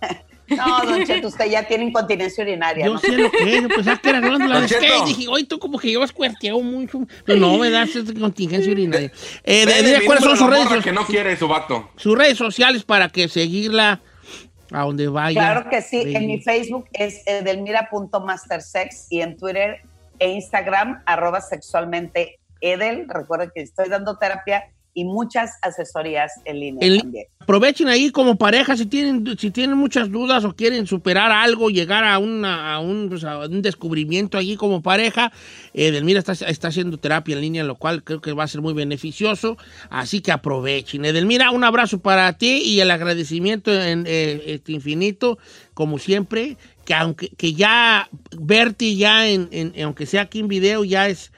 No, 0.50 0.84
Don 0.84 1.04
Cheto, 1.04 1.28
usted 1.28 1.48
ya 1.48 1.62
tiene 1.62 1.84
incontinencia 1.84 2.42
urinaria. 2.42 2.84
Yo 2.84 2.94
¿no? 2.94 2.98
sé 2.98 3.12
lo 3.16 3.30
que 3.30 3.54
es, 3.56 3.62
yo 3.62 3.68
pensaba 3.68 3.98
que 3.98 4.08
era 4.08 4.18
glándulas 4.18 4.62
de. 4.62 4.68
Skane, 4.68 5.06
dije, 5.06 5.28
oye, 5.28 5.44
tú 5.44 5.60
como 5.60 5.78
que 5.78 5.86
llevas 5.86 6.10
cuerteado 6.10 6.60
mucho, 6.60 7.06
pero 7.24 7.38
no, 7.38 7.56
¿verdad? 7.60 7.84
Es 7.84 8.12
contingencia 8.18 8.72
urinaria. 8.72 9.12
Eh, 9.44 10.02
¿Cuáles 10.04 10.24
son 10.24 10.36
sus 10.36 10.50
redes, 10.50 10.64
morra 10.64 10.76
so- 10.78 10.82
que 10.82 10.90
no 10.92 11.06
quiere 11.06 11.36
su 11.36 11.46
vato. 11.46 11.90
sus 11.94 12.18
redes 12.18 12.36
sociales 12.36 12.82
para 12.82 13.08
que 13.10 13.28
seguirla 13.28 14.00
a 14.72 14.82
donde 14.82 15.08
vaya? 15.08 15.40
Claro 15.40 15.68
que 15.68 15.82
sí. 15.82 15.98
Baby. 15.98 16.16
En 16.16 16.26
mi 16.26 16.40
Facebook 16.40 16.88
es 16.92 17.22
edelmira.mastersex 17.26 19.06
y 19.10 19.20
en 19.20 19.36
Twitter 19.36 19.82
e 20.18 20.30
Instagram, 20.30 21.02
arroba 21.06 21.40
sexualmente 21.40 22.38
Edel. 22.60 23.06
Recuerden 23.08 23.50
que 23.54 23.62
estoy 23.62 23.88
dando 23.88 24.16
terapia 24.18 24.70
y 24.94 25.04
muchas 25.04 25.52
asesorías 25.62 26.32
en 26.44 26.60
línea 26.60 26.86
El- 26.86 27.00
también. 27.00 27.26
aprovechen 27.38 27.88
ahí 27.88 28.10
como 28.10 28.36
pareja 28.36 28.76
si 28.76 28.86
tienen, 28.86 29.36
si 29.38 29.50
tienen 29.50 29.76
muchas 29.76 30.10
dudas 30.10 30.44
o 30.44 30.54
quieren 30.54 30.86
superar 30.86 31.30
algo, 31.32 31.70
llegar 31.70 32.04
a, 32.04 32.18
una, 32.18 32.74
a, 32.74 32.80
un, 32.80 33.08
pues, 33.08 33.24
a 33.24 33.38
un 33.38 33.62
descubrimiento 33.62 34.36
allí 34.38 34.56
como 34.56 34.82
pareja. 34.82 35.32
Eh, 35.74 35.88
Edelmira 35.88 36.18
está, 36.18 36.32
está 36.32 36.68
haciendo 36.68 36.98
terapia 36.98 37.34
en 37.36 37.40
línea, 37.42 37.64
lo 37.64 37.76
cual 37.76 38.02
creo 38.02 38.20
que 38.20 38.32
va 38.32 38.44
a 38.44 38.48
ser 38.48 38.60
muy 38.62 38.72
beneficioso. 38.74 39.56
Así 39.90 40.20
que 40.20 40.32
aprovechen. 40.32 41.04
Edelmira, 41.04 41.50
un 41.50 41.64
abrazo 41.64 42.00
para 42.00 42.32
ti 42.36 42.62
y 42.64 42.80
el 42.80 42.90
agradecimiento 42.90 43.72
en, 43.72 44.04
eh, 44.06 44.42
este 44.46 44.72
infinito, 44.72 45.38
como 45.74 45.98
siempre. 45.98 46.56
Que 46.84 46.94
aunque 46.94 47.28
que 47.36 47.52
ya 47.52 48.08
verte 48.36 48.96
ya 48.96 49.28
en, 49.28 49.48
en- 49.52 49.72
aunque 49.84 50.06
sea 50.06 50.22
aquí 50.22 50.40
en 50.40 50.48
video, 50.48 50.84
ya 50.84 51.08
es 51.08 51.30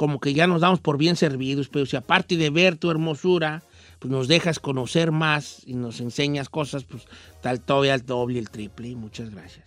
como 0.00 0.18
que 0.18 0.32
ya 0.32 0.46
nos 0.46 0.62
damos 0.62 0.80
por 0.80 0.96
bien 0.96 1.14
servidos, 1.14 1.68
pero 1.68 1.84
si 1.84 1.94
aparte 1.94 2.38
de 2.38 2.48
ver 2.48 2.76
tu 2.78 2.90
hermosura, 2.90 3.64
pues 3.98 4.10
nos 4.10 4.28
dejas 4.28 4.58
conocer 4.58 5.12
más 5.12 5.60
y 5.66 5.74
nos 5.74 6.00
enseñas 6.00 6.48
cosas, 6.48 6.84
pues 6.84 7.04
tal 7.42 7.60
todavía 7.60 7.92
el 7.96 8.06
doble, 8.06 8.38
el 8.38 8.48
triple. 8.48 8.96
Muchas 8.96 9.28
gracias. 9.28 9.66